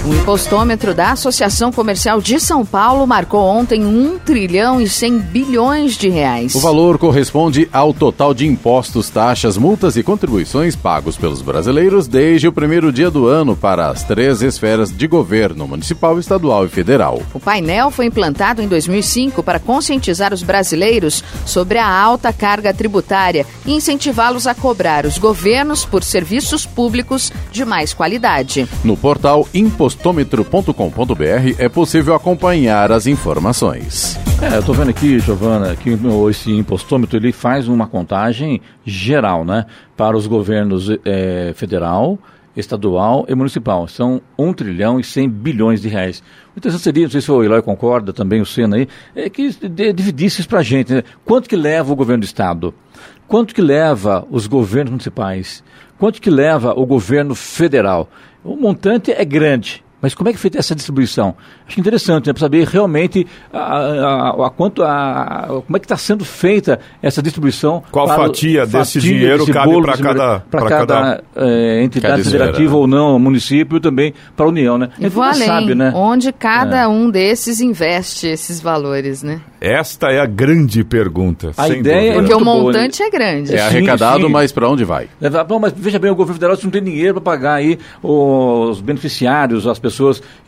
O 0.02 0.14
impostômetro 0.14 0.94
da 0.94 1.12
Associação 1.12 1.70
Comercial 1.70 2.22
de 2.22 2.40
São 2.40 2.64
Paulo 2.64 3.06
marcou 3.06 3.44
ontem 3.44 3.84
1 3.84 4.20
trilhão 4.20 4.80
e 4.80 4.88
100 4.88 5.18
bilhões 5.18 5.94
de 5.94 6.08
reais. 6.08 6.54
O 6.54 6.60
valor 6.60 6.96
corresponde 6.96 7.68
ao 7.70 7.92
total 7.92 8.32
de 8.32 8.46
impostos, 8.46 9.10
taxas, 9.10 9.58
multas 9.58 9.98
e 9.98 10.02
contribuições 10.02 10.74
pagos 10.74 11.18
pelos 11.18 11.42
brasileiros 11.42 12.08
desde 12.08 12.48
o 12.48 12.52
primeiro 12.52 12.90
dia 12.90 13.10
do 13.10 13.26
ano 13.26 13.54
para 13.54 13.90
as 13.90 14.02
três 14.02 14.40
esferas 14.40 14.90
de 14.90 15.06
governo, 15.06 15.68
municipal, 15.68 16.18
estadual 16.18 16.64
e 16.64 16.70
federal. 16.70 17.20
O 17.34 17.38
painel 17.38 17.90
foi 17.90 18.06
implantado 18.06 18.62
em 18.62 18.68
2005 18.68 19.42
para 19.42 19.58
conscientizar 19.58 20.32
os 20.32 20.42
brasileiros 20.42 21.22
sobre 21.44 21.76
a 21.76 21.86
alta 21.86 22.32
carga 22.32 22.72
tributária 22.72 23.44
e 23.66 23.74
incentivá-los 23.74 24.46
a 24.46 24.54
cobrar 24.54 25.04
os 25.04 25.18
governos 25.18 25.84
por 25.84 26.02
serviços 26.02 26.64
públicos 26.64 27.30
de 27.52 27.66
mais 27.66 27.92
qualidade. 27.92 28.66
No 28.82 28.96
portal 28.96 29.46
impostômetro.com.br 29.90 31.54
é 31.58 31.68
possível 31.68 32.14
acompanhar 32.14 32.92
as 32.92 33.06
informações. 33.06 34.16
É, 34.40 34.56
eu 34.56 34.62
tô 34.62 34.72
vendo 34.72 34.90
aqui, 34.90 35.18
Giovana, 35.18 35.74
que 35.74 35.98
esse 36.30 36.52
impostômetro 36.52 37.16
ele 37.16 37.32
faz 37.32 37.66
uma 37.66 37.88
contagem 37.88 38.60
geral, 38.84 39.44
né? 39.44 39.66
Para 39.96 40.16
os 40.16 40.28
governos 40.28 40.88
eh, 41.04 41.52
federal, 41.56 42.18
estadual 42.56 43.26
e 43.28 43.34
municipal. 43.34 43.88
São 43.88 44.22
1 44.38 44.52
trilhão 44.52 45.00
e 45.00 45.04
100 45.04 45.28
bilhões 45.28 45.82
de 45.82 45.88
reais. 45.88 46.22
O 46.54 46.58
interessante 46.58 46.82
seria, 46.82 47.04
não 47.04 47.10
sei 47.10 47.20
se 47.20 47.30
o 47.30 47.42
Eloy 47.42 47.60
concorda, 47.60 48.12
também 48.12 48.40
o 48.40 48.46
Senna 48.46 48.76
aí, 48.76 48.88
é 49.14 49.28
que 49.28 49.50
dividisse 49.92 50.40
isso 50.40 50.48
pra 50.48 50.62
gente, 50.62 50.94
né? 50.94 51.02
Quanto 51.24 51.48
que 51.48 51.56
leva 51.56 51.92
o 51.92 51.96
governo 51.96 52.20
do 52.20 52.26
estado? 52.26 52.72
Quanto 53.30 53.54
que 53.54 53.62
leva 53.62 54.26
os 54.28 54.48
governos 54.48 54.90
municipais? 54.90 55.62
Quanto 55.96 56.20
que 56.20 56.28
leva 56.28 56.72
o 56.76 56.84
governo 56.84 57.32
federal? 57.32 58.10
O 58.42 58.56
montante 58.56 59.12
é 59.12 59.24
grande, 59.24 59.84
mas 60.00 60.14
como 60.14 60.28
é 60.28 60.32
que 60.32 60.38
é 60.38 60.40
feita 60.40 60.58
essa 60.58 60.74
distribuição? 60.74 61.34
Acho 61.66 61.78
interessante, 61.80 62.26
né, 62.26 62.32
para 62.32 62.40
saber 62.40 62.66
realmente 62.66 63.26
a, 63.52 63.58
a- 63.58 64.46
a 64.46 64.50
quanto 64.50 64.82
a, 64.82 65.46
como 65.66 65.76
é 65.76 65.80
que 65.80 65.84
está 65.86 65.96
sendo 65.96 66.24
feita 66.24 66.78
essa 67.02 67.22
distribuição. 67.22 67.82
Qual 67.90 68.06
o- 68.06 68.08
fatia 68.08 68.66
desse 68.66 69.00
dinheiro 69.00 69.46
cabe 69.46 69.66
bolo 69.72 69.82
para 69.84 69.92
desse 69.92 70.02
cada- 70.02 70.18
dinheiro, 70.24 70.42
para 70.50 70.60
para 70.60 70.68
cada, 70.70 70.94
cada- 70.94 71.24
eh, 71.36 71.82
entidade 71.82 72.12
cada 72.12 72.20
esfera. 72.22 72.44
federativa 72.46 72.76
ou 72.76 72.86
não, 72.86 73.18
município 73.18 73.76
e 73.76 73.80
também 73.80 74.14
para 74.36 74.46
a 74.46 74.48
União, 74.48 74.78
né? 74.78 74.90
E 74.98 75.08
vou 75.08 75.22
além, 75.22 75.46
sabe, 75.46 75.74
né? 75.74 75.92
onde 75.94 76.32
cada 76.32 76.88
um 76.88 77.10
desses 77.10 77.60
investe 77.60 78.26
esses 78.26 78.60
valores, 78.60 79.22
né? 79.22 79.40
Esta 79.60 80.06
é 80.08 80.18
a 80.20 80.26
grande 80.26 80.82
pergunta. 80.82 81.50
A 81.56 81.66
sem 81.66 81.80
ideia 81.80 82.12
é 82.12 82.14
dúvida. 82.14 82.20
Porque 82.22 82.34
o 82.34 82.36
muito 82.38 82.50
boa, 82.50 82.64
montante 82.72 83.02
é 83.02 83.10
grande. 83.10 83.54
É 83.54 83.58
Sim, 83.58 83.64
arrecadado, 83.76 84.26
sim. 84.26 84.32
mas 84.32 84.50
para 84.52 84.68
onde 84.70 84.84
vai? 84.84 85.08
Bom, 85.46 85.58
mas 85.58 85.74
veja 85.76 85.98
bem, 85.98 86.10
o 86.10 86.14
governo 86.14 86.34
federal 86.40 86.56
não 86.62 86.70
tem 86.70 86.82
dinheiro 86.82 87.14
para 87.20 87.22
pagar 87.22 87.54
aí 87.56 87.78
os 88.02 88.80
beneficiários, 88.80 89.66
as 89.66 89.78
pessoas 89.78 89.89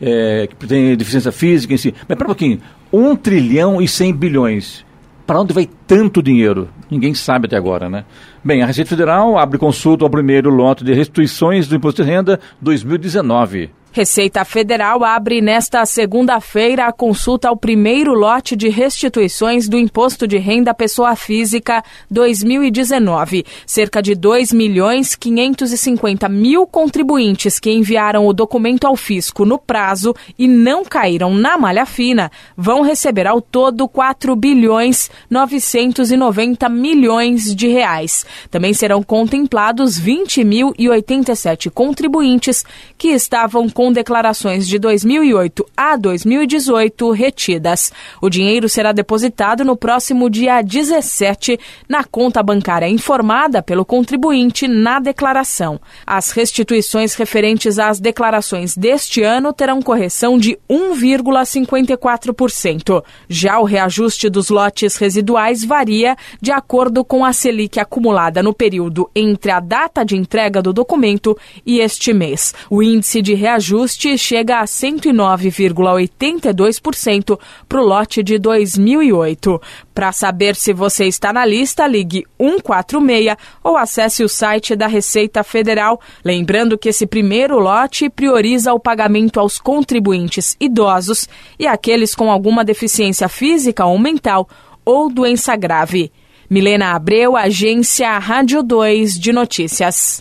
eh, 0.01 0.47
que 0.47 0.67
têm 0.67 0.95
deficiência 0.95 1.31
física 1.31 1.73
em 1.73 1.77
si. 1.77 1.93
Mas 2.07 2.17
para 2.17 2.25
um 2.25 2.27
pouquinho, 2.27 2.59
1 2.91 3.15
trilhão 3.15 3.81
e 3.81 3.87
100 3.87 4.13
bilhões. 4.13 4.85
Para 5.25 5.39
onde 5.39 5.53
vai 5.53 5.69
tanto 5.87 6.21
dinheiro? 6.21 6.69
Ninguém 6.91 7.13
sabe 7.13 7.45
até 7.45 7.55
agora, 7.55 7.89
né? 7.89 8.03
Bem, 8.43 8.61
a 8.61 8.65
Receita 8.65 8.89
Federal 8.89 9.37
abre 9.37 9.57
consulta 9.57 10.03
ao 10.03 10.09
primeiro 10.09 10.49
lote 10.49 10.83
de 10.83 10.93
restituições 10.93 11.67
do 11.67 11.75
Imposto 11.75 12.03
de 12.03 12.09
Renda 12.09 12.39
2019. 12.61 13.69
Receita 13.95 14.43
Federal 14.43 15.03
abre 15.03 15.39
nesta 15.39 15.85
segunda-feira 15.85 16.87
a 16.87 16.91
consulta 16.91 17.47
ao 17.47 17.55
primeiro 17.55 18.15
lote 18.15 18.55
de 18.55 18.67
restituições 18.67 19.69
do 19.69 19.77
Imposto 19.77 20.27
de 20.27 20.39
Renda 20.39 20.73
Pessoa 20.73 21.15
Física 21.15 21.83
2019. 22.09 23.45
Cerca 23.67 24.01
de 24.01 24.15
2 24.15 24.51
milhões 24.51 25.13
550 25.13 26.27
mil 26.27 26.65
contribuintes 26.65 27.59
que 27.59 27.69
enviaram 27.69 28.25
o 28.25 28.33
documento 28.33 28.87
ao 28.87 28.95
fisco 28.95 29.45
no 29.45 29.59
prazo 29.59 30.15
e 30.39 30.47
não 30.47 30.83
caíram 30.83 31.31
na 31.31 31.55
malha 31.55 31.85
fina 31.85 32.31
vão 32.57 32.81
receber 32.81 33.27
ao 33.27 33.39
todo 33.39 33.87
4 33.87 34.35
bilhões 34.35 35.11
990 35.29 36.67
milhões 36.67 37.55
de 37.55 37.67
reais. 37.67 38.25
Também 38.49 38.73
serão 38.73 39.03
contemplados 39.03 40.01
20.087 40.01 41.69
contribuintes 41.69 42.65
que 42.97 43.09
estavam 43.09 43.69
com 43.69 43.82
com 43.83 43.91
declarações 43.91 44.65
de 44.65 44.79
2008 44.79 45.65
a 45.75 45.97
2018 45.97 47.11
retidas. 47.11 47.91
O 48.21 48.29
dinheiro 48.29 48.69
será 48.69 48.93
depositado 48.93 49.65
no 49.65 49.75
próximo 49.75 50.29
dia 50.29 50.61
17 50.61 51.59
na 51.89 52.05
conta 52.05 52.41
bancária 52.41 52.87
informada 52.87 53.61
pelo 53.61 53.83
contribuinte 53.83 54.69
na 54.69 55.01
declaração. 55.01 55.81
As 56.07 56.31
restituições 56.31 57.13
referentes 57.15 57.77
às 57.77 57.99
declarações 57.99 58.77
deste 58.77 59.21
ano 59.21 59.51
terão 59.51 59.81
correção 59.81 60.37
de 60.37 60.57
1,54%. 60.69 63.03
Já 63.27 63.59
o 63.59 63.65
reajuste 63.65 64.29
dos 64.29 64.47
lotes 64.47 64.95
residuais 64.95 65.65
varia 65.65 66.15
de 66.41 66.53
acordo 66.53 67.03
com 67.03 67.25
a 67.25 67.33
Selic 67.33 67.81
acumulada 67.81 68.41
no 68.41 68.53
período 68.53 69.11
entre 69.13 69.51
a 69.51 69.59
data 69.59 70.05
de 70.05 70.15
entrega 70.15 70.61
do 70.61 70.71
documento 70.71 71.37
e 71.65 71.79
este 71.79 72.13
mês. 72.13 72.53
O 72.69 72.81
índice 72.81 73.21
de 73.21 73.33
reajuste 73.33 73.72
reajuste 73.73 74.17
chega 74.17 74.59
a 74.59 74.65
109,82% 74.65 77.39
para 77.67 77.81
o 77.81 77.85
lote 77.85 78.21
de 78.21 78.37
2008. 78.37 79.59
Para 79.93 80.11
saber 80.11 80.55
se 80.55 80.73
você 80.73 81.05
está 81.05 81.31
na 81.33 81.43
lista, 81.45 81.87
ligue 81.87 82.25
146 82.39 83.35
ou 83.63 83.75
acesse 83.75 84.23
o 84.23 84.29
site 84.29 84.75
da 84.75 84.85
Receita 84.87 85.43
Federal. 85.43 85.99
Lembrando 86.23 86.77
que 86.77 86.89
esse 86.89 87.07
primeiro 87.07 87.57
lote 87.59 88.09
prioriza 88.09 88.73
o 88.73 88.79
pagamento 88.79 89.39
aos 89.39 89.57
contribuintes 89.57 90.55
idosos 90.59 91.27
e 91.57 91.65
aqueles 91.65 92.13
com 92.13 92.31
alguma 92.31 92.63
deficiência 92.63 93.27
física 93.27 93.83
ou 93.85 93.97
mental 93.97 94.47
ou 94.85 95.09
doença 95.09 95.55
grave. 95.55 96.11
Milena 96.49 96.93
Abreu, 96.93 97.35
Agência 97.35 98.15
Rádio 98.19 98.61
2 98.61 99.17
de 99.17 99.33
Notícias. 99.33 100.19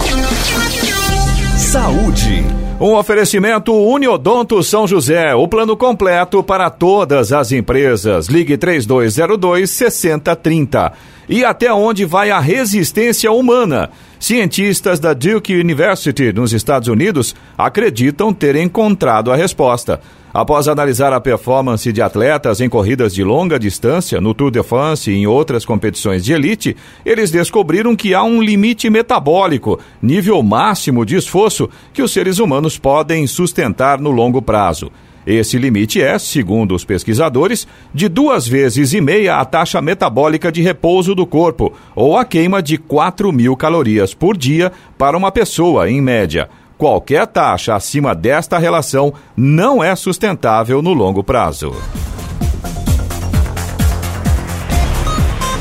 Saúde. 1.58 2.61
Um 2.80 2.94
oferecimento 2.94 3.72
Uniodonto 3.72 4.62
São 4.62 4.88
José, 4.88 5.34
o 5.34 5.46
plano 5.46 5.76
completo 5.76 6.42
para 6.42 6.68
todas 6.68 7.32
as 7.32 7.52
empresas. 7.52 8.26
Ligue 8.26 8.56
3202 8.56 9.70
6030. 9.70 10.92
E 11.28 11.44
até 11.44 11.72
onde 11.72 12.04
vai 12.04 12.30
a 12.30 12.40
resistência 12.40 13.30
humana? 13.30 13.90
Cientistas 14.18 14.98
da 14.98 15.12
Duke 15.14 15.54
University, 15.54 16.32
nos 16.32 16.52
Estados 16.52 16.88
Unidos, 16.88 17.34
acreditam 17.56 18.32
ter 18.32 18.56
encontrado 18.56 19.30
a 19.30 19.36
resposta. 19.36 20.00
Após 20.34 20.66
analisar 20.66 21.12
a 21.12 21.20
performance 21.20 21.92
de 21.92 22.00
atletas 22.00 22.60
em 22.62 22.68
corridas 22.68 23.14
de 23.14 23.22
longa 23.22 23.58
distância, 23.58 24.18
no 24.18 24.32
Tour 24.32 24.50
de 24.50 24.62
France 24.62 25.10
e 25.10 25.14
em 25.14 25.26
outras 25.26 25.64
competições 25.66 26.24
de 26.24 26.32
elite, 26.32 26.74
eles 27.04 27.30
descobriram 27.30 27.94
que 27.94 28.14
há 28.14 28.22
um 28.22 28.40
limite 28.40 28.88
metabólico, 28.88 29.78
nível 30.00 30.42
máximo 30.42 31.04
de 31.04 31.16
esforço, 31.16 31.68
que 31.92 32.02
os 32.02 32.12
seres 32.12 32.38
humanos 32.38 32.78
podem 32.78 33.26
sustentar 33.26 34.00
no 34.00 34.10
longo 34.10 34.40
prazo. 34.40 34.90
Esse 35.26 35.58
limite 35.58 36.02
é, 36.02 36.18
segundo 36.18 36.74
os 36.74 36.84
pesquisadores, 36.84 37.68
de 37.94 38.08
duas 38.08 38.48
vezes 38.48 38.92
e 38.92 39.00
meia 39.00 39.36
a 39.36 39.44
taxa 39.44 39.80
metabólica 39.82 40.50
de 40.50 40.62
repouso 40.62 41.14
do 41.14 41.26
corpo, 41.26 41.74
ou 41.94 42.16
a 42.16 42.24
queima 42.24 42.62
de 42.62 42.78
4 42.78 43.30
mil 43.30 43.54
calorias 43.54 44.14
por 44.14 44.36
dia 44.36 44.72
para 44.96 45.16
uma 45.16 45.30
pessoa, 45.30 45.88
em 45.88 46.00
média. 46.00 46.48
Qualquer 46.76 47.26
taxa 47.26 47.74
acima 47.74 48.14
desta 48.14 48.58
relação 48.58 49.12
não 49.36 49.82
é 49.82 49.94
sustentável 49.94 50.82
no 50.82 50.92
longo 50.92 51.22
prazo. 51.22 51.72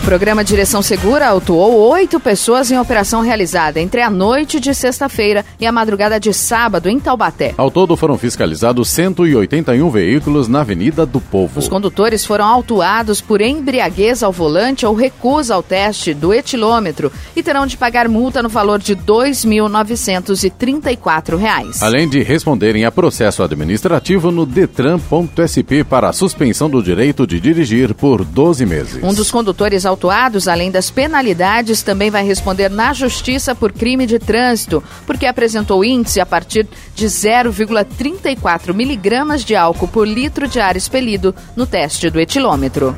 O 0.02 0.04
programa 0.04 0.44
Direção 0.44 0.82
Segura 0.82 1.28
autuou 1.28 1.88
oito 1.92 2.20
pessoas 2.20 2.72
em 2.72 2.80
operação 2.80 3.22
realizada 3.22 3.80
entre 3.80 4.02
a 4.02 4.10
noite 4.10 4.60
de 4.60 4.74
sexta-feira 4.74 5.46
e 5.60 5.68
a 5.68 5.72
madrugada 5.72 6.20
de 6.20 6.34
sábado 6.34 6.90
em 6.90 7.00
Taubaté. 7.00 7.54
Ao 7.56 7.70
todo 7.70 7.96
foram 7.96 8.18
fiscalizados 8.18 8.90
181 8.90 9.88
veículos 9.92 10.48
na 10.48 10.62
Avenida 10.62 11.06
do 11.06 11.22
Povo. 11.22 11.60
Os 11.60 11.70
condutores 11.70 12.26
foram 12.26 12.46
autuados 12.46 13.22
por 13.22 13.42
embriaguez 13.42 14.24
ao 14.24 14.32
volante 14.32 14.88
ou 14.88 14.96
recusa 14.96 15.54
ao 15.54 15.62
teste 15.62 16.16
do 16.16 16.34
etilômetro 16.34 17.12
e 17.36 17.44
terão 17.44 17.68
de 17.68 17.78
pagar 17.78 18.10
multa 18.10 18.42
no 18.42 18.50
valor 18.50 18.80
de 18.80 18.94
R$ 18.94 19.02
2.934. 19.06 21.78
Além 21.80 22.10
de 22.10 22.24
responderem 22.24 22.86
a 22.86 22.92
processo 22.92 23.44
administrativo 23.44 24.32
no 24.32 24.48
Detran.sp 24.48 25.84
para 25.84 26.10
a 26.10 26.14
suspensão 26.14 26.68
do 26.68 26.82
direito 26.82 27.28
de 27.28 27.40
dirigir 27.40 27.94
por 27.94 28.26
12 28.26 28.66
meses. 28.66 29.04
Um 29.04 29.14
dos 29.14 29.30
condutores 29.30 29.86
autuados, 29.92 30.48
além 30.48 30.72
das 30.72 30.90
penalidades, 30.90 31.84
também 31.84 32.10
vai 32.10 32.26
responder 32.26 32.70
na 32.70 32.94
justiça 32.94 33.54
por 33.54 33.72
crime 33.72 34.06
de 34.06 34.18
trânsito, 34.18 34.84
porque 35.06 35.26
apresentou 35.26 35.86
índice 35.86 36.20
a 36.20 36.26
partir 36.26 36.68
de 36.96 37.06
0,34 37.06 38.74
miligramas 38.74 39.44
de 39.46 39.56
álcool 39.56 39.88
por 39.88 40.08
litro 40.08 40.48
de 40.48 40.60
ar 40.60 40.76
expelido 40.76 41.36
no 41.56 41.66
teste 41.66 42.10
do 42.10 42.20
etilômetro. 42.20 42.96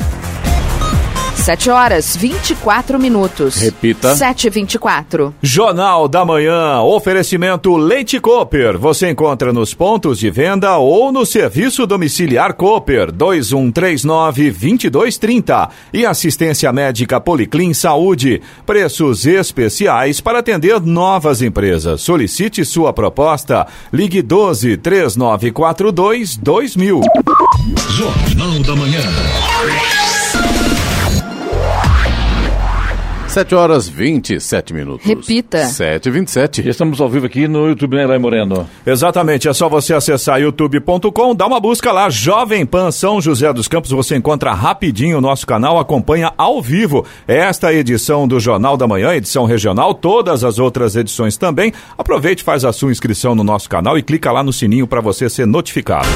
7 1.44 1.70
horas 1.70 2.16
24 2.16 2.98
minutos. 2.98 3.58
Repita. 3.58 4.16
7 4.16 4.48
e 4.48 4.50
24 4.50 5.36
Jornal 5.42 6.08
da 6.08 6.24
Manhã. 6.24 6.80
Oferecimento 6.80 7.76
Leite 7.76 8.18
Cooper. 8.18 8.78
Você 8.78 9.10
encontra 9.10 9.52
nos 9.52 9.74
pontos 9.74 10.20
de 10.20 10.32
venda 10.32 10.78
ou 10.78 11.12
no 11.12 11.26
serviço 11.26 11.86
domiciliar 11.86 12.54
Cooper 12.54 13.12
2139 13.12 14.52
2230. 14.52 15.70
E 15.92 16.06
assistência 16.06 16.72
médica 16.72 17.20
Policlin 17.20 17.74
Saúde. 17.74 18.42
Preços 18.66 19.26
especiais 19.26 20.22
para 20.22 20.40
atender 20.40 20.80
novas 20.80 21.42
empresas. 21.42 22.00
Solicite 22.00 22.64
sua 22.64 22.94
proposta. 22.94 23.68
Ligue 23.92 24.22
12 24.22 24.78
3942 24.78 26.38
2000. 26.38 27.02
Jornal 27.90 28.60
da 28.64 28.76
Manhã. 28.78 29.02
7 33.34 33.56
horas 33.56 33.90
27 33.90 34.76
minutos. 34.76 35.08
Repita. 35.08 35.66
7 35.66 36.06
e 36.06 36.12
27 36.12 36.70
Estamos 36.70 37.02
ao 37.02 37.10
vivo 37.10 37.26
aqui 37.26 37.48
no 37.48 37.68
YouTube, 37.68 37.96
né, 37.96 38.06
Lai 38.06 38.20
Moreno? 38.20 38.70
Exatamente, 38.86 39.48
é 39.48 39.54
só 39.54 39.68
você 39.68 39.92
acessar 39.92 40.40
youtube.com, 40.40 41.34
dá 41.34 41.48
uma 41.48 41.60
busca 41.60 41.92
lá, 41.92 42.12
Jovem 42.12 42.64
Pan 42.64 42.92
São 42.92 43.20
José 43.20 43.52
dos 43.52 43.68
Campos, 43.68 43.90
você 43.90 44.16
encontra 44.16 44.54
rapidinho 44.54 45.18
o 45.18 45.22
nosso 45.22 45.48
canal, 45.48 45.80
acompanha 45.80 46.32
ao 46.38 46.62
vivo 46.62 47.08
esta 47.28 47.74
edição 47.74 48.28
do 48.28 48.40
Jornal 48.40 48.78
da 48.78 48.88
Manhã, 48.88 49.16
edição 49.16 49.46
regional, 49.46 49.96
todas 49.96 50.44
as 50.44 50.60
outras 50.60 50.96
edições 50.96 51.36
também. 51.36 51.74
Aproveite, 51.98 52.44
faz 52.44 52.64
a 52.64 52.72
sua 52.72 52.92
inscrição 52.92 53.34
no 53.34 53.44
nosso 53.44 53.68
canal 53.68 53.98
e 53.98 54.04
clica 54.04 54.32
lá 54.32 54.44
no 54.44 54.54
sininho 54.54 54.86
para 54.86 55.02
você 55.02 55.28
ser 55.28 55.48
notificado. 55.48 56.08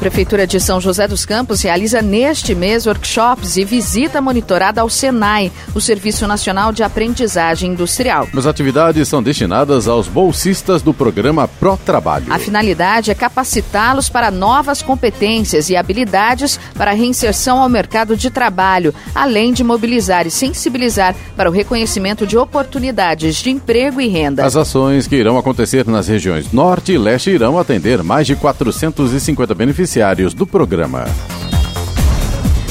A 0.00 0.08
Prefeitura 0.10 0.46
de 0.46 0.58
São 0.58 0.80
José 0.80 1.06
dos 1.06 1.26
Campos 1.26 1.60
realiza 1.60 2.00
neste 2.00 2.54
mês 2.54 2.86
workshops 2.86 3.58
e 3.58 3.66
visita 3.66 4.18
monitorada 4.18 4.80
ao 4.80 4.88
SENAI, 4.88 5.52
o 5.74 5.80
Serviço 5.80 6.26
Nacional 6.26 6.72
de 6.72 6.82
Aprendizagem 6.82 7.72
Industrial. 7.72 8.26
As 8.34 8.46
atividades 8.46 9.06
são 9.08 9.22
destinadas 9.22 9.86
aos 9.86 10.08
bolsistas 10.08 10.80
do 10.80 10.94
programa 10.94 11.46
Pro 11.46 11.76
Trabalho. 11.76 12.24
A 12.30 12.38
finalidade 12.38 13.10
é 13.10 13.14
capacitá-los 13.14 14.08
para 14.08 14.30
novas 14.30 14.80
competências 14.80 15.68
e 15.68 15.76
habilidades 15.76 16.58
para 16.72 16.92
a 16.92 16.94
reinserção 16.94 17.60
ao 17.60 17.68
mercado 17.68 18.16
de 18.16 18.30
trabalho, 18.30 18.94
além 19.14 19.52
de 19.52 19.62
mobilizar 19.62 20.26
e 20.26 20.30
sensibilizar 20.30 21.14
para 21.36 21.50
o 21.50 21.52
reconhecimento 21.52 22.26
de 22.26 22.38
oportunidades 22.38 23.36
de 23.36 23.50
emprego 23.50 24.00
e 24.00 24.08
renda. 24.08 24.46
As 24.46 24.56
ações 24.56 25.06
que 25.06 25.16
irão 25.16 25.36
acontecer 25.36 25.86
nas 25.86 26.08
regiões 26.08 26.50
Norte 26.54 26.92
e 26.92 26.96
Leste 26.96 27.28
irão 27.28 27.58
atender 27.58 28.02
mais 28.02 28.26
de 28.26 28.34
450 28.34 29.54
beneficiários 29.54 29.89
do 30.32 30.46
programa. 30.46 31.04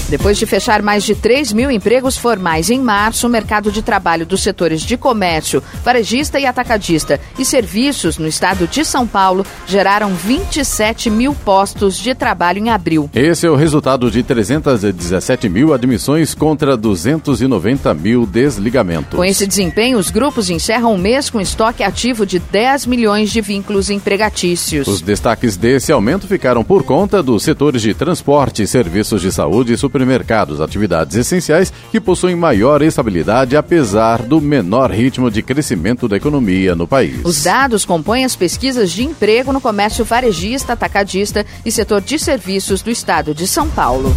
Depois 0.10 0.40
de 0.40 0.46
fechar 0.48 0.82
mais 0.82 1.04
de 1.04 1.14
3 1.14 1.54
mil 1.54 1.70
empregos 1.70 2.18
formais 2.18 2.72
em 2.72 2.80
março, 2.80 3.28
o 3.28 3.30
mercado 3.30 3.72
de 3.72 3.84
trabalho 3.84 4.26
dos 4.26 4.42
setores 4.42 4.82
de 4.82 4.98
comércio, 4.98 5.62
varejista 5.86 6.40
e 6.40 6.48
atacadista 6.48 7.20
e 7.38 7.46
serviços 7.46 8.18
no 8.18 8.28
estado 8.28 8.68
de 8.68 8.84
São 8.84 9.06
Paulo 9.06 9.46
geraram 9.68 10.16
27 10.16 11.12
mil 11.12 11.36
postos 11.36 11.96
de 11.96 12.16
trabalho 12.16 12.58
em 12.58 12.72
abril. 12.72 13.08
Esse 13.14 13.46
é 13.46 13.52
o 13.52 13.56
resultado 13.56 14.10
de 14.10 14.24
317 14.24 15.48
mil 15.48 15.76
admissões 15.76 16.34
contra 16.34 16.76
290 16.76 17.94
mil 17.94 18.26
desligamentos. 18.26 19.16
Com 19.16 19.24
esse 19.24 19.46
desempenho, 19.46 20.00
os 20.00 20.10
grupos 20.10 20.50
encerram 20.50 20.96
o 20.96 20.98
mês 20.98 21.30
com 21.30 21.40
estoque 21.40 21.84
ativo 21.84 22.26
de 22.26 22.40
10 22.40 22.88
milhões 22.88 23.30
de 23.30 23.42
vínculos 23.42 23.92
empregatícios. 23.92 24.88
Os 24.88 25.02
destaques 25.02 25.56
desse 25.56 25.92
aumento 25.92 26.26
ficaram 26.28 26.64
por 26.64 26.82
conta 26.82 27.22
dos 27.22 27.44
setores 27.44 27.84
de 27.84 27.94
transporte, 27.94 28.66
serviços 28.66 29.22
de 29.22 29.32
saúde 29.32 29.74
e 29.74 29.78
supermercados, 30.00 30.62
atividades 30.62 31.18
essenciais 31.18 31.74
que 31.92 32.00
possuem 32.00 32.36
maior 32.36 32.82
estabilidade 32.82 33.58
apesar 33.58 34.22
do 34.22 34.40
menor 34.40 34.92
ritmo 34.92 35.30
de 35.30 35.42
crescimento 35.44 36.08
da 36.08 36.16
economia 36.16 36.74
no 36.74 36.88
país. 36.88 37.20
Os 37.26 37.44
dados 37.44 37.84
compõem 37.84 38.24
as 38.24 38.36
pesquisas 38.36 38.92
de 38.92 39.04
emprego 39.04 39.52
no 39.52 39.60
comércio 39.60 40.06
varejista, 40.06 40.74
atacadista 40.74 41.46
e 41.66 41.72
setor 41.72 42.02
de 42.02 42.18
serviços 42.18 42.82
do 42.82 42.90
estado 42.90 43.36
de 43.36 43.46
São 43.46 43.68
Paulo. 43.70 44.16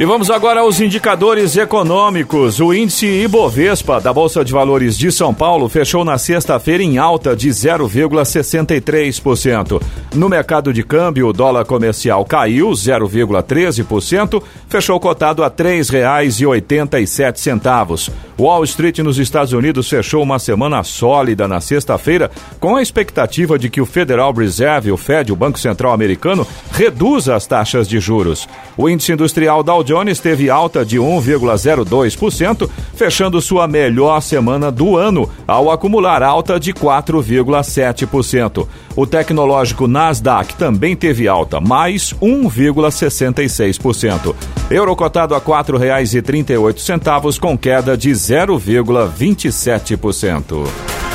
E 0.00 0.04
vamos 0.04 0.30
agora 0.30 0.60
aos 0.60 0.78
indicadores 0.78 1.56
econômicos. 1.56 2.60
O 2.60 2.72
índice 2.72 3.04
Ibovespa 3.04 4.00
da 4.00 4.12
Bolsa 4.12 4.44
de 4.44 4.52
Valores 4.52 4.96
de 4.96 5.10
São 5.10 5.34
Paulo 5.34 5.68
fechou 5.68 6.04
na 6.04 6.16
sexta-feira 6.16 6.84
em 6.84 6.98
alta 6.98 7.34
de 7.34 7.48
0,63%. 7.48 9.82
No 10.14 10.28
mercado 10.28 10.72
de 10.72 10.84
câmbio, 10.84 11.26
o 11.26 11.32
dólar 11.32 11.64
comercial 11.64 12.24
caiu 12.24 12.70
0,13%, 12.70 14.40
fechou 14.68 15.00
cotado 15.00 15.42
a 15.42 15.48
R$ 15.48 15.54
3,87. 15.54 18.12
Wall 18.38 18.62
Street 18.62 19.00
nos 19.00 19.18
Estados 19.18 19.52
Unidos 19.52 19.90
fechou 19.90 20.22
uma 20.22 20.38
semana 20.38 20.84
sólida 20.84 21.48
na 21.48 21.60
sexta-feira, 21.60 22.30
com 22.60 22.76
a 22.76 22.82
expectativa 22.82 23.58
de 23.58 23.68
que 23.68 23.80
o 23.80 23.86
Federal 23.86 24.32
Reserve, 24.32 24.92
o 24.92 24.96
Fed, 24.96 25.32
o 25.32 25.36
Banco 25.36 25.58
Central 25.58 25.92
Americano, 25.92 26.46
reduza 26.70 27.34
as 27.34 27.48
taxas 27.48 27.88
de 27.88 27.98
juros. 27.98 28.48
O 28.76 28.88
índice 28.88 29.10
industrial 29.10 29.64
Dow 29.64 29.82
Jones 29.88 30.20
teve 30.20 30.50
alta 30.50 30.84
de 30.84 30.98
1,02%, 30.98 32.68
fechando 32.94 33.40
sua 33.40 33.66
melhor 33.66 34.20
semana 34.20 34.70
do 34.70 34.98
ano, 34.98 35.30
ao 35.46 35.70
acumular 35.70 36.22
alta 36.22 36.60
de 36.60 36.74
4,7%. 36.74 38.68
O 38.94 39.06
tecnológico 39.06 39.86
Nasdaq 39.86 40.56
também 40.56 40.94
teve 40.94 41.26
alta, 41.26 41.58
mais 41.58 42.12
1,66%. 42.20 44.34
Euro 44.70 44.94
cotado 44.94 45.34
a 45.34 45.38
R$ 45.38 45.44
4,38, 45.44 47.38
com 47.38 47.56
queda 47.56 47.96
de 47.96 48.10
0,27%. 48.10 51.07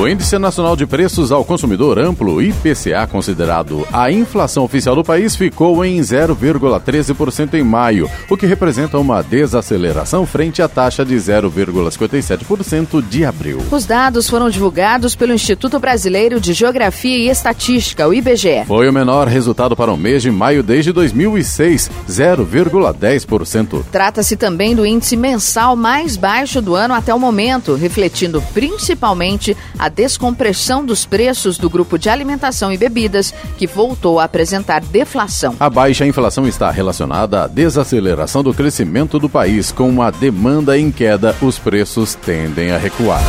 O 0.00 0.08
Índice 0.08 0.38
Nacional 0.38 0.74
de 0.74 0.86
Preços 0.86 1.30
ao 1.30 1.44
Consumidor 1.44 1.98
Amplo, 1.98 2.40
IPCA, 2.40 3.06
considerado 3.06 3.86
a 3.92 4.10
inflação 4.10 4.64
oficial 4.64 4.96
do 4.96 5.04
país, 5.04 5.36
ficou 5.36 5.84
em 5.84 6.00
0,13% 6.00 7.52
em 7.52 7.62
maio, 7.62 8.10
o 8.30 8.34
que 8.34 8.46
representa 8.46 8.96
uma 8.96 9.20
desaceleração 9.20 10.24
frente 10.24 10.62
à 10.62 10.68
taxa 10.68 11.04
de 11.04 11.14
0,57% 11.14 13.06
de 13.06 13.26
abril. 13.26 13.62
Os 13.70 13.84
dados 13.84 14.26
foram 14.26 14.48
divulgados 14.48 15.14
pelo 15.14 15.34
Instituto 15.34 15.78
Brasileiro 15.78 16.40
de 16.40 16.54
Geografia 16.54 17.18
e 17.18 17.28
Estatística, 17.28 18.08
o 18.08 18.14
IBGE. 18.14 18.64
Foi 18.66 18.88
o 18.88 18.92
menor 18.94 19.28
resultado 19.28 19.76
para 19.76 19.92
o 19.92 19.98
mês 19.98 20.22
de 20.22 20.30
maio 20.30 20.62
desde 20.62 20.92
2006, 20.92 21.90
0,10%. 22.08 23.84
Trata-se 23.92 24.34
também 24.34 24.74
do 24.74 24.86
índice 24.86 25.14
mensal 25.14 25.76
mais 25.76 26.16
baixo 26.16 26.62
do 26.62 26.74
ano 26.74 26.94
até 26.94 27.12
o 27.12 27.20
momento, 27.20 27.74
refletindo 27.74 28.42
principalmente 28.54 29.54
a 29.78 29.89
descompressão 29.90 30.84
dos 30.84 31.04
preços 31.04 31.58
do 31.58 31.68
grupo 31.68 31.98
de 31.98 32.08
alimentação 32.08 32.72
e 32.72 32.78
bebidas, 32.78 33.34
que 33.58 33.66
voltou 33.66 34.18
a 34.18 34.24
apresentar 34.24 34.80
deflação. 34.80 35.56
A 35.60 35.68
baixa 35.68 36.06
inflação 36.06 36.46
está 36.46 36.70
relacionada 36.70 37.44
à 37.44 37.46
desaceleração 37.46 38.42
do 38.42 38.54
crescimento 38.54 39.18
do 39.18 39.28
país. 39.28 39.72
Com 39.72 40.00
a 40.00 40.10
demanda 40.10 40.78
em 40.78 40.90
queda, 40.90 41.36
os 41.42 41.58
preços 41.58 42.14
tendem 42.14 42.70
a 42.70 42.78
recuar. 42.78 43.22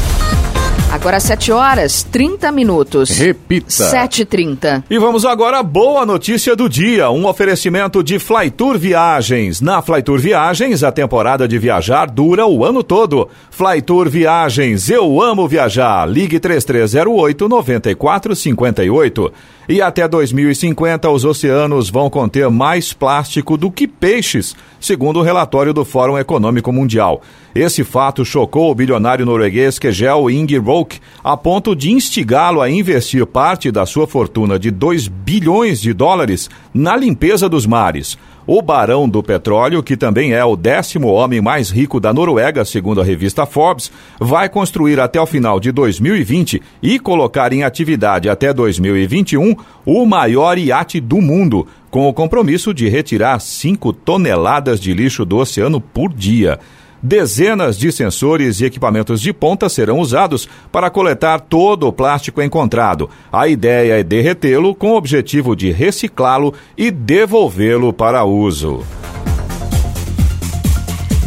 Agora 0.91 1.21
7 1.21 1.53
horas 1.53 2.03
30 2.03 2.51
minutos. 2.51 3.11
Repita. 3.11 3.65
7h30. 3.69 4.83
E 4.89 4.99
vamos 4.99 5.23
agora 5.23 5.59
à 5.59 5.63
boa 5.63 6.05
notícia 6.05 6.53
do 6.53 6.67
dia. 6.67 7.09
Um 7.09 7.25
oferecimento 7.25 8.03
de 8.03 8.19
Flytour 8.19 8.77
Viagens. 8.77 9.61
Na 9.61 9.81
Flytour 9.81 10.19
Viagens, 10.19 10.83
a 10.83 10.91
temporada 10.91 11.47
de 11.47 11.57
viajar 11.57 12.11
dura 12.11 12.45
o 12.45 12.65
ano 12.65 12.83
todo. 12.83 13.29
Flytour 13.49 14.09
Viagens, 14.09 14.89
eu 14.89 15.21
amo 15.21 15.47
viajar. 15.47 16.05
Ligue 16.05 16.41
3308 16.41 17.47
9458. 17.47 19.31
E 19.71 19.81
até 19.81 20.05
2050, 20.05 21.09
os 21.09 21.23
oceanos 21.23 21.89
vão 21.89 22.09
conter 22.09 22.49
mais 22.49 22.91
plástico 22.91 23.55
do 23.55 23.71
que 23.71 23.87
peixes, 23.87 24.53
segundo 24.81 25.19
o 25.19 25.21
relatório 25.21 25.73
do 25.73 25.85
Fórum 25.85 26.17
Econômico 26.17 26.73
Mundial. 26.73 27.21
Esse 27.55 27.81
fato 27.85 28.25
chocou 28.25 28.69
o 28.69 28.75
bilionário 28.75 29.25
norueguês 29.25 29.79
Kjell 29.79 30.29
Inge 30.29 30.57
Roque, 30.57 30.99
a 31.23 31.37
ponto 31.37 31.73
de 31.73 31.89
instigá-lo 31.89 32.59
a 32.59 32.69
investir 32.69 33.25
parte 33.25 33.71
da 33.71 33.85
sua 33.85 34.05
fortuna 34.05 34.59
de 34.59 34.71
2 34.71 35.07
bilhões 35.07 35.79
de 35.79 35.93
dólares 35.93 36.49
na 36.73 36.97
limpeza 36.97 37.47
dos 37.47 37.65
mares. 37.65 38.17
O 38.45 38.61
barão 38.61 39.07
do 39.07 39.21
petróleo, 39.21 39.83
que 39.83 39.95
também 39.95 40.33
é 40.33 40.43
o 40.43 40.55
décimo 40.55 41.09
homem 41.09 41.39
mais 41.39 41.69
rico 41.69 41.99
da 41.99 42.11
Noruega, 42.11 42.65
segundo 42.65 42.99
a 42.99 43.03
revista 43.03 43.45
Forbes, 43.45 43.91
vai 44.19 44.49
construir 44.49 44.99
até 44.99 45.21
o 45.21 45.27
final 45.27 45.59
de 45.59 45.71
2020 45.71 46.61
e 46.81 46.99
colocar 46.99 47.53
em 47.53 47.63
atividade 47.63 48.29
até 48.29 48.51
2021 48.51 49.55
o 49.85 50.05
maior 50.05 50.57
iate 50.57 50.99
do 50.99 51.21
mundo, 51.21 51.67
com 51.91 52.07
o 52.07 52.13
compromisso 52.13 52.73
de 52.73 52.89
retirar 52.89 53.39
5 53.39 53.93
toneladas 53.93 54.79
de 54.79 54.93
lixo 54.93 55.23
do 55.23 55.37
oceano 55.37 55.79
por 55.79 56.11
dia. 56.11 56.59
Dezenas 57.03 57.77
de 57.77 57.91
sensores 57.91 58.61
e 58.61 58.65
equipamentos 58.65 59.19
de 59.19 59.33
ponta 59.33 59.67
serão 59.69 59.99
usados 59.99 60.47
para 60.71 60.89
coletar 60.89 61.39
todo 61.39 61.87
o 61.87 61.93
plástico 61.93 62.41
encontrado. 62.43 63.09
A 63.31 63.47
ideia 63.47 63.99
é 63.99 64.03
derretê-lo 64.03 64.75
com 64.75 64.91
o 64.91 64.95
objetivo 64.95 65.55
de 65.55 65.71
reciclá-lo 65.71 66.53
e 66.77 66.91
devolvê-lo 66.91 67.91
para 67.91 68.23
uso. 68.23 68.83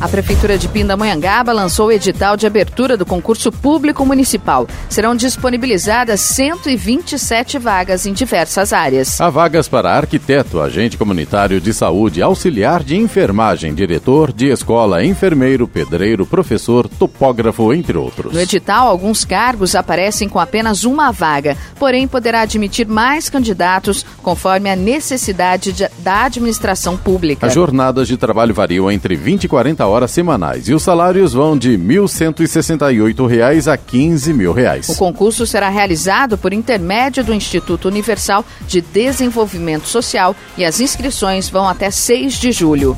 A 0.01 0.09
Prefeitura 0.09 0.59
de 0.59 0.69
Pindamonhangaba 0.69 1.53
lançou 1.53 1.87
o 1.87 1.93
edital 1.93 2.37
de 2.37 2.47
abertura 2.47 2.97
do 2.97 3.07
concurso 3.07 3.53
público 3.53 4.05
municipal. 4.05 4.67
Serão 4.89 5.15
disponibilizadas 5.15 6.21
127 6.21 7.59
vagas 7.59 8.05
em 8.05 8.13
diversas 8.13 8.73
áreas. 8.73 9.21
Há 9.21 9.31
vagas 9.31 9.69
para 9.69 9.97
arquiteto, 9.97 10.61
agente 10.61 10.99
comunitário 10.99 11.61
de 11.61 11.73
saúde, 11.73 12.21
auxiliar 12.21 12.83
de 12.83 12.97
enfermagem, 12.97 13.73
diretor 13.73 14.33
de 14.33 14.49
escola, 14.49 15.05
enfermeiro, 15.05 15.69
pedreiro, 15.69 16.27
professor, 16.27 16.89
topógrafo, 16.89 17.73
entre 17.73 17.97
outros. 17.97 18.33
No 18.33 18.41
edital, 18.41 18.89
alguns 18.89 19.25
cargos 19.25 19.75
aparecem 19.75 20.29
com 20.29 20.41
apenas 20.41 20.85
uma 20.85 21.13
vaga, 21.13 21.57
porém 21.79 22.09
poderá 22.09 22.41
admitir 22.41 22.87
mais 22.87 23.31
candidatos 23.31 24.05
conforme 24.23 24.69
a 24.69 24.77
necessidade 24.77 25.73
de, 25.73 25.89
da 26.01 26.25
administração 26.25 26.97
pública. 26.97 27.47
As 27.47 27.55
jornadas 27.55 28.09
de 28.09 28.17
trabalho 28.17 28.53
variam 28.53 28.91
entre 28.91 29.15
20 29.15 29.45
e 29.45 29.49
40 29.49 29.84
horas 29.87 30.11
semanais 30.11 30.69
e 30.69 30.75
os 30.75 30.83
salários 30.83 31.33
vão 31.33 31.57
de 31.57 31.79
1.168 31.79 33.27
reais 33.27 33.69
a 33.69 33.77
15 33.77 34.33
mil 34.33 34.53
reais. 34.53 34.89
O 34.89 34.97
concurso 34.97 35.47
será 35.47 35.69
realizado 35.69 36.37
por 36.37 36.53
intermédio 36.53 37.25
do 37.25 37.35
Instituto 37.35 37.89
Universal 37.89 38.45
de 38.67 38.81
Desenvolvimento 38.81 39.87
Social 39.87 40.35
e 40.57 40.65
as 40.65 40.81
inscrições 40.81 41.49
vão 41.49 41.69
até 41.69 41.91
6 41.91 42.35
de 42.35 42.53
julho. 42.53 42.97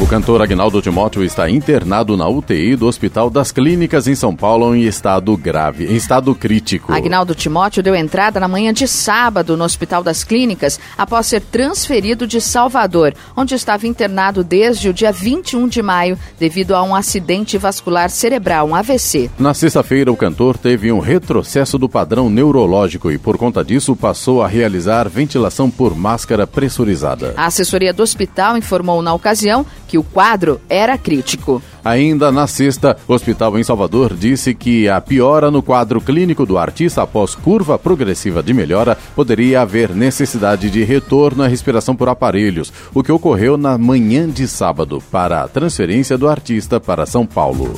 O 0.00 0.06
cantor 0.06 0.40
Agnaldo 0.40 0.80
Timóteo 0.80 1.22
está 1.22 1.50
internado 1.50 2.16
na 2.16 2.26
UTI 2.26 2.74
do 2.74 2.86
Hospital 2.86 3.28
das 3.28 3.52
Clínicas 3.52 4.08
em 4.08 4.14
São 4.14 4.34
Paulo 4.34 4.74
em 4.74 4.84
estado 4.84 5.36
grave, 5.36 5.84
em 5.84 5.94
estado 5.94 6.34
crítico. 6.34 6.90
Agnaldo 6.90 7.34
Timóteo 7.34 7.82
deu 7.82 7.94
entrada 7.94 8.40
na 8.40 8.48
manhã 8.48 8.72
de 8.72 8.88
sábado 8.88 9.58
no 9.58 9.64
Hospital 9.64 10.02
das 10.02 10.24
Clínicas 10.24 10.80
após 10.96 11.26
ser 11.26 11.42
transferido 11.42 12.26
de 12.26 12.40
Salvador, 12.40 13.12
onde 13.36 13.54
estava 13.54 13.86
internado 13.86 14.42
desde 14.42 14.88
o 14.88 14.94
dia 14.94 15.12
21 15.12 15.68
de 15.68 15.82
maio 15.82 16.18
devido 16.38 16.74
a 16.74 16.82
um 16.82 16.94
acidente 16.94 17.58
vascular 17.58 18.08
cerebral, 18.08 18.68
um 18.68 18.74
AVC. 18.74 19.30
Na 19.38 19.52
sexta-feira, 19.52 20.10
o 20.10 20.16
cantor 20.16 20.56
teve 20.56 20.90
um 20.90 20.98
retrocesso 20.98 21.76
do 21.76 21.90
padrão 21.90 22.30
neurológico 22.30 23.12
e, 23.12 23.18
por 23.18 23.36
conta 23.36 23.62
disso, 23.62 23.94
passou 23.94 24.42
a 24.42 24.48
realizar 24.48 25.10
ventilação 25.10 25.70
por 25.70 25.94
máscara 25.94 26.46
pressurizada. 26.46 27.34
A 27.36 27.44
assessoria 27.44 27.92
do 27.92 28.02
hospital 28.02 28.56
informou 28.56 29.02
na 29.02 29.12
ocasião 29.12 29.66
que 29.90 29.98
o 29.98 30.04
quadro 30.04 30.60
era 30.68 30.96
crítico. 30.96 31.60
Ainda 31.84 32.30
na 32.30 32.46
sexta, 32.46 32.96
o 33.08 33.12
hospital 33.12 33.58
em 33.58 33.64
Salvador 33.64 34.14
disse 34.14 34.54
que 34.54 34.88
a 34.88 35.00
piora 35.00 35.50
no 35.50 35.64
quadro 35.64 36.00
clínico 36.00 36.46
do 36.46 36.56
artista 36.56 37.02
após 37.02 37.34
curva 37.34 37.76
progressiva 37.76 38.40
de 38.40 38.54
melhora 38.54 38.96
poderia 39.16 39.62
haver 39.62 39.90
necessidade 39.90 40.70
de 40.70 40.84
retorno 40.84 41.42
à 41.42 41.48
respiração 41.48 41.96
por 41.96 42.08
aparelhos, 42.08 42.72
o 42.94 43.02
que 43.02 43.10
ocorreu 43.10 43.56
na 43.56 43.76
manhã 43.76 44.28
de 44.28 44.46
sábado 44.46 45.02
para 45.10 45.42
a 45.42 45.48
transferência 45.48 46.16
do 46.16 46.28
artista 46.28 46.78
para 46.78 47.04
São 47.04 47.26
Paulo. 47.26 47.74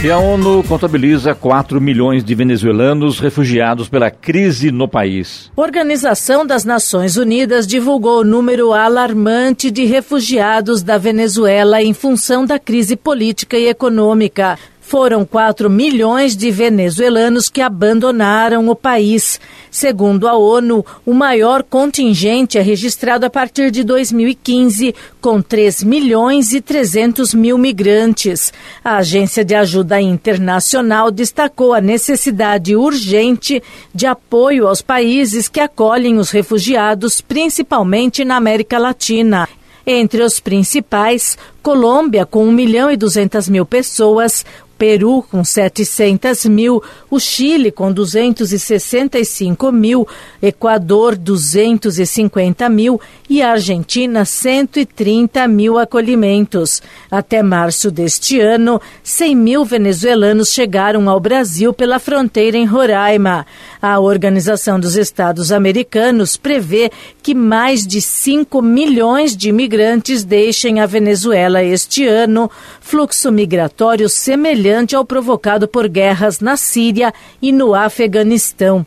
E 0.00 0.12
a 0.12 0.16
ONU 0.16 0.62
contabiliza 0.62 1.34
4 1.34 1.80
milhões 1.80 2.22
de 2.22 2.32
venezuelanos 2.32 3.18
refugiados 3.18 3.88
pela 3.88 4.12
crise 4.12 4.70
no 4.70 4.86
país. 4.86 5.50
Organização 5.56 6.46
das 6.46 6.64
Nações 6.64 7.16
Unidas 7.16 7.66
divulgou 7.66 8.20
o 8.20 8.24
número 8.24 8.72
alarmante 8.72 9.72
de 9.72 9.84
refugiados 9.84 10.84
da 10.84 10.98
Venezuela 10.98 11.82
em 11.82 11.92
função 11.92 12.46
da 12.46 12.60
crise 12.60 12.94
política 12.94 13.58
e 13.58 13.66
econômica. 13.66 14.56
Foram 14.88 15.22
4 15.22 15.68
milhões 15.68 16.34
de 16.34 16.50
venezuelanos 16.50 17.50
que 17.50 17.60
abandonaram 17.60 18.70
o 18.70 18.74
país. 18.74 19.38
Segundo 19.70 20.26
a 20.26 20.34
ONU, 20.34 20.82
o 21.04 21.12
maior 21.12 21.62
contingente 21.62 22.56
é 22.56 22.62
registrado 22.62 23.26
a 23.26 23.28
partir 23.28 23.70
de 23.70 23.84
2015, 23.84 24.94
com 25.20 25.42
3 25.42 25.82
milhões 25.82 26.54
e 26.54 26.62
300 26.62 27.34
mil 27.34 27.58
migrantes. 27.58 28.50
A 28.82 28.96
Agência 28.96 29.44
de 29.44 29.54
Ajuda 29.54 30.00
Internacional 30.00 31.10
destacou 31.10 31.74
a 31.74 31.82
necessidade 31.82 32.74
urgente 32.74 33.62
de 33.94 34.06
apoio 34.06 34.66
aos 34.66 34.80
países 34.80 35.48
que 35.48 35.60
acolhem 35.60 36.16
os 36.16 36.30
refugiados, 36.30 37.20
principalmente 37.20 38.24
na 38.24 38.36
América 38.36 38.78
Latina. 38.78 39.46
Entre 39.90 40.22
os 40.22 40.38
principais, 40.38 41.38
Colômbia, 41.62 42.26
com 42.26 42.46
1 42.46 42.52
milhão 42.52 42.90
e 42.90 42.96
200 42.96 43.48
mil 43.48 43.64
pessoas, 43.64 44.44
Peru 44.78 45.24
com 45.28 45.42
700 45.42 46.46
mil, 46.46 46.80
o 47.10 47.18
Chile 47.18 47.72
com 47.72 47.92
265 47.92 49.72
mil, 49.72 50.06
Equador 50.40 51.16
250 51.16 52.68
mil 52.68 53.00
e 53.28 53.42
a 53.42 53.50
Argentina 53.50 54.24
130 54.24 55.48
mil 55.48 55.78
acolhimentos. 55.78 56.80
Até 57.10 57.42
março 57.42 57.90
deste 57.90 58.40
ano, 58.40 58.80
100 59.02 59.34
mil 59.34 59.64
venezuelanos 59.64 60.52
chegaram 60.52 61.10
ao 61.10 61.18
Brasil 61.18 61.72
pela 61.72 61.98
fronteira 61.98 62.56
em 62.56 62.64
Roraima. 62.64 63.44
A 63.82 63.98
Organização 63.98 64.78
dos 64.78 64.96
Estados 64.96 65.50
Americanos 65.50 66.36
prevê 66.36 66.90
que 67.20 67.34
mais 67.34 67.84
de 67.84 68.00
5 68.00 68.62
milhões 68.62 69.36
de 69.36 69.48
imigrantes 69.48 70.22
deixem 70.22 70.80
a 70.80 70.86
Venezuela 70.86 71.64
este 71.64 72.06
ano, 72.06 72.48
fluxo 72.80 73.32
migratório 73.32 74.08
semelhante 74.08 74.67
ao 74.96 75.04
provocado 75.04 75.66
por 75.66 75.88
guerras 75.88 76.40
na 76.40 76.56
Síria 76.56 77.12
e 77.40 77.52
no 77.52 77.74
Afeganistão. 77.74 78.86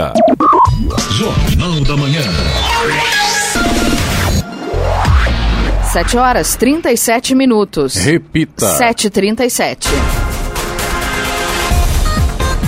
Jornal 1.11 1.81
da 1.81 1.95
Manhã. 1.95 2.21
7 5.91 6.17
horas 6.17 6.55
37 6.55 7.35
minutos. 7.35 7.95
Repita. 7.95 8.79
7h37. 8.79 10.30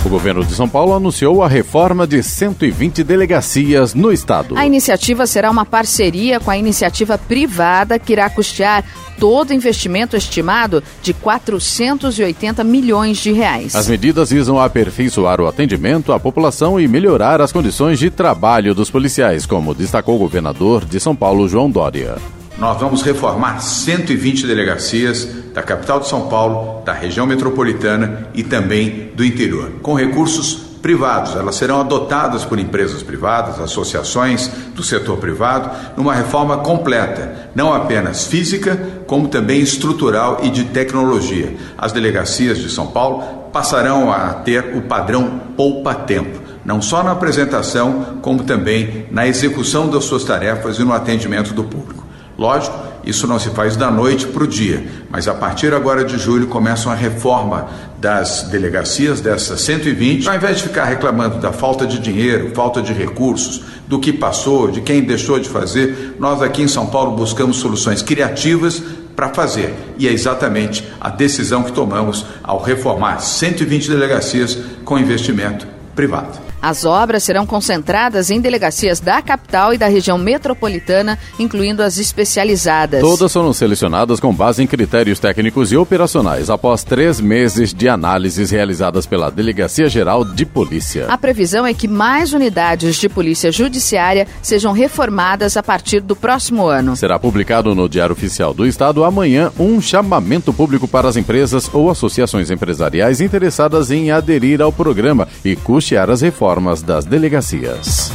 O 0.06 0.10
governo 0.10 0.44
de 0.44 0.54
São 0.54 0.68
Paulo 0.68 0.94
anunciou 0.94 1.42
a 1.42 1.48
reforma 1.48 2.06
de 2.06 2.22
120 2.22 3.06
delegacias 3.06 3.94
no 3.94 4.12
estado. 4.12 4.58
A 4.58 4.66
iniciativa 4.66 5.26
será 5.26 5.50
uma 5.50 5.66
parceria 5.66 6.42
com 6.42 6.52
a 6.52 6.58
iniciativa 6.58 7.18
privada 7.18 7.98
que 7.98 8.12
irá 8.12 8.30
custear 8.30 8.84
todo 9.18 9.52
o 9.52 9.54
investimento 9.54 10.18
estimado 10.18 10.84
de 11.02 11.14
480 11.14 12.66
milhões 12.66 13.18
de 13.20 13.32
reais. 13.32 13.74
As 13.76 13.88
medidas 13.88 14.32
visam 14.32 14.60
aperfeiçoar 14.60 15.40
o 15.40 15.48
atendimento 15.48 16.12
à 16.12 16.20
população 16.20 16.78
e 16.78 16.86
melhorar 16.86 17.40
as 17.40 17.54
condições 17.54 17.98
de 17.98 18.10
trabalho 18.10 18.76
dos 18.76 18.90
policiais, 18.90 19.46
como 19.46 19.74
destacou 19.74 20.16
o 20.16 20.20
governador 20.20 20.84
de 20.84 21.00
São 21.00 21.16
Paulo, 21.16 21.48
João 21.48 21.72
Dória. 21.72 22.18
Nós 22.58 22.80
vamos 22.80 23.02
reformar 23.02 23.60
120 23.60 24.46
delegacias 24.46 25.28
da 25.54 25.64
capital 25.64 26.00
de 26.00 26.08
São 26.08 26.28
Paulo, 26.28 26.84
da 26.86 26.94
região 26.94 27.26
metropolitana 27.26 28.28
e 28.34 28.44
também 28.44 29.12
do 29.16 29.26
interior, 29.26 29.72
com 29.82 29.96
recursos 29.96 30.74
privados. 30.82 31.36
Elas 31.36 31.56
serão 31.56 31.80
adotadas 31.80 32.46
por 32.46 32.60
empresas 32.60 33.02
privadas, 33.02 33.60
associações 33.60 34.50
do 34.76 34.84
setor 34.84 35.18
privado, 35.18 35.72
numa 35.98 36.14
reforma 36.14 36.58
completa, 36.58 37.50
não 37.56 37.74
apenas 37.74 38.26
física, 38.26 38.78
como 39.08 39.30
também 39.30 39.60
estrutural 39.60 40.40
e 40.44 40.50
de 40.50 40.66
tecnologia. 40.66 41.56
As 41.76 41.92
delegacias 41.92 42.60
de 42.60 42.70
São 42.70 42.88
Paulo 42.88 43.24
passarão 43.52 44.12
a 44.12 44.34
ter 44.34 44.76
o 44.76 44.82
padrão 44.84 45.42
poupa-tempo 45.56 46.44
não 46.66 46.82
só 46.82 47.04
na 47.04 47.12
apresentação, 47.12 48.20
como 48.22 48.44
também 48.44 49.06
na 49.12 49.28
execução 49.28 49.90
das 49.90 50.06
suas 50.06 50.24
tarefas 50.24 50.80
e 50.80 50.84
no 50.84 50.94
atendimento 50.94 51.54
do 51.54 51.66
público. 51.66 52.03
Lógico, 52.38 52.76
isso 53.06 53.28
não 53.28 53.38
se 53.38 53.50
faz 53.50 53.76
da 53.76 53.92
noite 53.92 54.26
para 54.28 54.44
o 54.44 54.48
dia, 54.48 54.84
mas 55.10 55.28
a 55.28 55.34
partir 55.34 55.74
agora 55.74 56.04
de 56.04 56.18
julho 56.18 56.48
começa 56.48 56.90
uma 56.90 56.96
reforma 56.96 57.68
das 58.00 58.44
delegacias, 58.44 59.22
dessas 59.22 59.62
120, 59.62 60.28
ao 60.28 60.36
invés 60.36 60.58
de 60.58 60.64
ficar 60.64 60.86
reclamando 60.86 61.38
da 61.38 61.52
falta 61.52 61.86
de 61.86 62.00
dinheiro, 62.00 62.52
falta 62.56 62.82
de 62.82 62.92
recursos, 62.92 63.62
do 63.88 64.00
que 64.00 64.12
passou, 64.12 64.72
de 64.72 64.82
quem 64.82 65.04
deixou 65.04 65.40
de 65.40 65.48
fazer, 65.48 66.16
nós 66.20 66.42
aqui 66.42 66.64
em 66.64 66.68
São 66.68 66.88
Paulo 66.88 67.16
buscamos 67.16 67.58
soluções 67.58 68.02
criativas 68.02 68.82
para 69.16 69.30
fazer. 69.30 69.76
E 70.00 70.08
é 70.08 70.12
exatamente 70.12 70.84
a 71.00 71.10
decisão 71.10 71.62
que 71.62 71.72
tomamos 71.72 72.26
ao 72.42 72.62
reformar 72.62 73.20
120 73.20 73.90
delegacias 73.90 74.58
com 74.84 74.98
investimento 74.98 75.68
privado. 75.96 76.53
As 76.64 76.86
obras 76.86 77.26
serão 77.26 77.46
concentradas 77.46 78.30
em 78.30 78.40
delegacias 78.40 79.02
da 79.02 79.22
capital 79.22 79.74
e 79.74 79.78
da 79.78 79.90
região 79.90 80.18
metropolitana, 80.18 81.20
incluindo 81.38 81.84
as 81.84 81.98
especializadas. 81.98 83.02
Todas 83.02 83.34
foram 83.34 83.52
selecionadas 83.52 84.18
com 84.18 84.34
base 84.34 84.64
em 84.64 84.68
critérios 84.68 85.20
técnicos 85.20 85.74
e 85.74 85.76
operacionais, 85.76 86.50
após 86.50 86.82
três 86.82 87.20
meses 87.20 87.74
de 87.74 87.90
análises 87.90 88.50
realizadas 88.50 89.06
pela 89.06 89.30
Delegacia 89.30 89.90
Geral 89.90 90.24
de 90.24 90.46
Polícia. 90.46 91.08
A 91.10 91.18
previsão 91.18 91.66
é 91.66 91.74
que 91.74 91.86
mais 91.86 92.32
unidades 92.32 92.96
de 92.96 93.10
polícia 93.10 93.52
judiciária 93.52 94.26
sejam 94.42 94.72
reformadas 94.72 95.58
a 95.58 95.64
partir 95.64 96.00
do 96.00 96.16
próximo 96.16 96.66
ano. 96.66 96.96
Será 96.96 97.20
publicado 97.20 97.76
no 97.76 97.90
Diário 97.90 98.14
Oficial 98.14 98.54
do 98.54 98.66
Estado 98.66 99.04
amanhã 99.04 99.52
um 99.60 99.82
chamamento 99.82 100.54
público 100.54 100.88
para 100.88 101.10
as 101.10 101.18
empresas 101.18 101.70
ou 101.74 101.90
associações 101.90 102.50
empresariais 102.50 103.20
interessadas 103.20 103.92
em 103.92 104.12
aderir 104.12 104.62
ao 104.62 104.72
programa 104.72 105.28
e 105.44 105.58
custear 105.58 106.10
as 106.10 106.22
reformas 106.22 106.53
das 106.86 107.10
delegacias. 107.10 108.12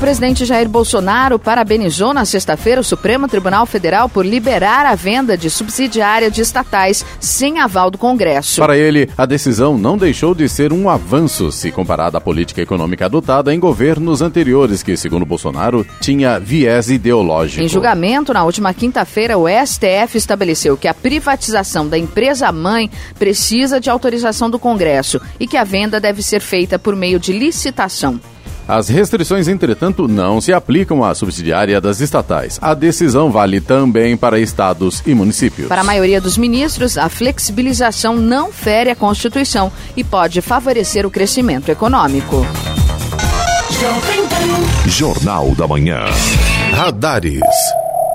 O 0.00 0.08
presidente 0.10 0.46
Jair 0.46 0.66
Bolsonaro 0.66 1.38
parabenizou 1.38 2.14
na 2.14 2.24
sexta-feira 2.24 2.80
o 2.80 2.84
Supremo 2.84 3.28
Tribunal 3.28 3.66
Federal 3.66 4.08
por 4.08 4.24
liberar 4.24 4.86
a 4.86 4.94
venda 4.94 5.36
de 5.36 5.50
subsidiária 5.50 6.30
de 6.30 6.40
estatais 6.40 7.04
sem 7.20 7.60
aval 7.60 7.90
do 7.90 7.98
Congresso. 7.98 8.62
Para 8.62 8.78
ele, 8.78 9.10
a 9.14 9.26
decisão 9.26 9.76
não 9.76 9.98
deixou 9.98 10.34
de 10.34 10.48
ser 10.48 10.72
um 10.72 10.88
avanço 10.88 11.52
se 11.52 11.70
comparada 11.70 12.16
à 12.16 12.20
política 12.20 12.62
econômica 12.62 13.04
adotada 13.04 13.54
em 13.54 13.60
governos 13.60 14.22
anteriores, 14.22 14.82
que, 14.82 14.96
segundo 14.96 15.26
Bolsonaro, 15.26 15.86
tinha 16.00 16.38
viés 16.38 16.88
ideológico. 16.88 17.62
Em 17.62 17.68
julgamento, 17.68 18.32
na 18.32 18.42
última 18.42 18.72
quinta-feira, 18.72 19.36
o 19.36 19.44
STF 19.46 20.16
estabeleceu 20.16 20.78
que 20.78 20.88
a 20.88 20.94
privatização 20.94 21.86
da 21.86 21.98
empresa-mãe 21.98 22.90
precisa 23.18 23.78
de 23.78 23.90
autorização 23.90 24.48
do 24.48 24.58
Congresso 24.58 25.20
e 25.38 25.46
que 25.46 25.58
a 25.58 25.62
venda 25.64 26.00
deve 26.00 26.22
ser 26.22 26.40
feita 26.40 26.78
por 26.78 26.96
meio 26.96 27.20
de 27.20 27.34
licitação. 27.34 28.18
As 28.70 28.88
restrições, 28.88 29.48
entretanto, 29.48 30.06
não 30.06 30.40
se 30.40 30.52
aplicam 30.52 31.02
à 31.02 31.12
subsidiária 31.12 31.80
das 31.80 32.00
estatais. 32.00 32.56
A 32.62 32.72
decisão 32.72 33.28
vale 33.28 33.60
também 33.60 34.16
para 34.16 34.38
estados 34.38 35.02
e 35.04 35.12
municípios. 35.12 35.66
Para 35.66 35.80
a 35.80 35.84
maioria 35.84 36.20
dos 36.20 36.38
ministros, 36.38 36.96
a 36.96 37.08
flexibilização 37.08 38.14
não 38.14 38.52
fere 38.52 38.88
a 38.88 38.94
Constituição 38.94 39.72
e 39.96 40.04
pode 40.04 40.40
favorecer 40.40 41.04
o 41.04 41.10
crescimento 41.10 41.68
econômico. 41.68 42.46
Jornal 44.86 45.52
da 45.56 45.66
Manhã. 45.66 46.04
Radares. 46.72 47.40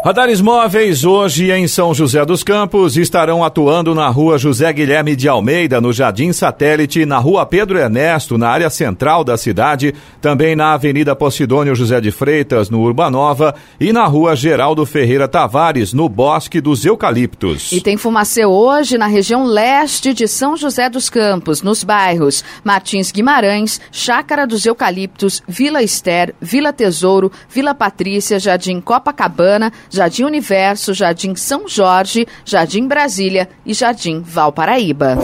Radares 0.06 0.40
móveis 0.40 1.04
hoje 1.04 1.50
em 1.52 1.68
São 1.68 1.92
José 1.92 2.24
dos 2.24 2.44
Campos 2.44 2.96
estarão 2.96 3.44
atuando 3.44 3.96
na 3.96 4.08
rua 4.08 4.38
José 4.38 4.72
Guilherme 4.72 5.16
de 5.16 5.28
Almeida, 5.28 5.82
no 5.82 5.92
Jardim 5.92 6.32
Satélite, 6.32 7.08
na 7.08 7.18
rua 7.18 7.44
Pedro 7.44 7.80
Ernesto, 7.80 8.38
na 8.38 8.48
área 8.50 8.70
central 8.70 9.24
da 9.24 9.36
cidade, 9.36 9.96
também 10.22 10.56
na 10.56 10.74
Avenida 10.74 11.16
Posidônio 11.16 11.74
José 11.74 12.00
de 12.00 12.12
Freitas, 12.12 12.70
no 12.70 12.82
Urbanova, 12.82 13.56
e 13.80 13.92
na 13.92 14.06
rua 14.06 14.36
Geraldo 14.36 14.86
Ferreira 14.86 15.28
Tavares, 15.28 15.92
no 15.92 16.08
Bosque 16.08 16.62
dos 16.62 16.86
Eucaliptos. 16.86 17.72
E 17.72 17.82
tem 17.82 17.98
fumacê 17.98 18.46
hoje 18.46 19.00
na 19.00 19.08
região 19.08 19.44
leste 19.44 20.14
de 20.14 20.28
São 20.28 20.56
José 20.56 20.88
dos 20.88 21.10
Campos, 21.10 21.64
nos 21.64 21.84
bairros 21.84 22.44
Martins 22.64 23.12
Guimarães, 23.12 23.82
Chácara 23.92 24.46
dos 24.46 24.68
Eucaliptos, 24.68 25.42
Vila 25.48 25.82
Ester, 25.82 26.36
Vila 26.40 26.72
Tesouro, 26.72 27.32
Vila 27.50 27.74
Patrícia, 27.74 28.38
Jardim 28.38 28.80
Copacabana, 28.80 29.74
Jardim 29.96 30.26
Universo, 30.26 30.94
Jardim 30.94 31.34
São 31.34 31.68
Jorge, 31.68 32.28
Jardim 32.44 32.88
Brasília 32.88 33.48
e 33.66 33.74
Jardim 33.74 34.22
Valparaíba. 34.22 35.18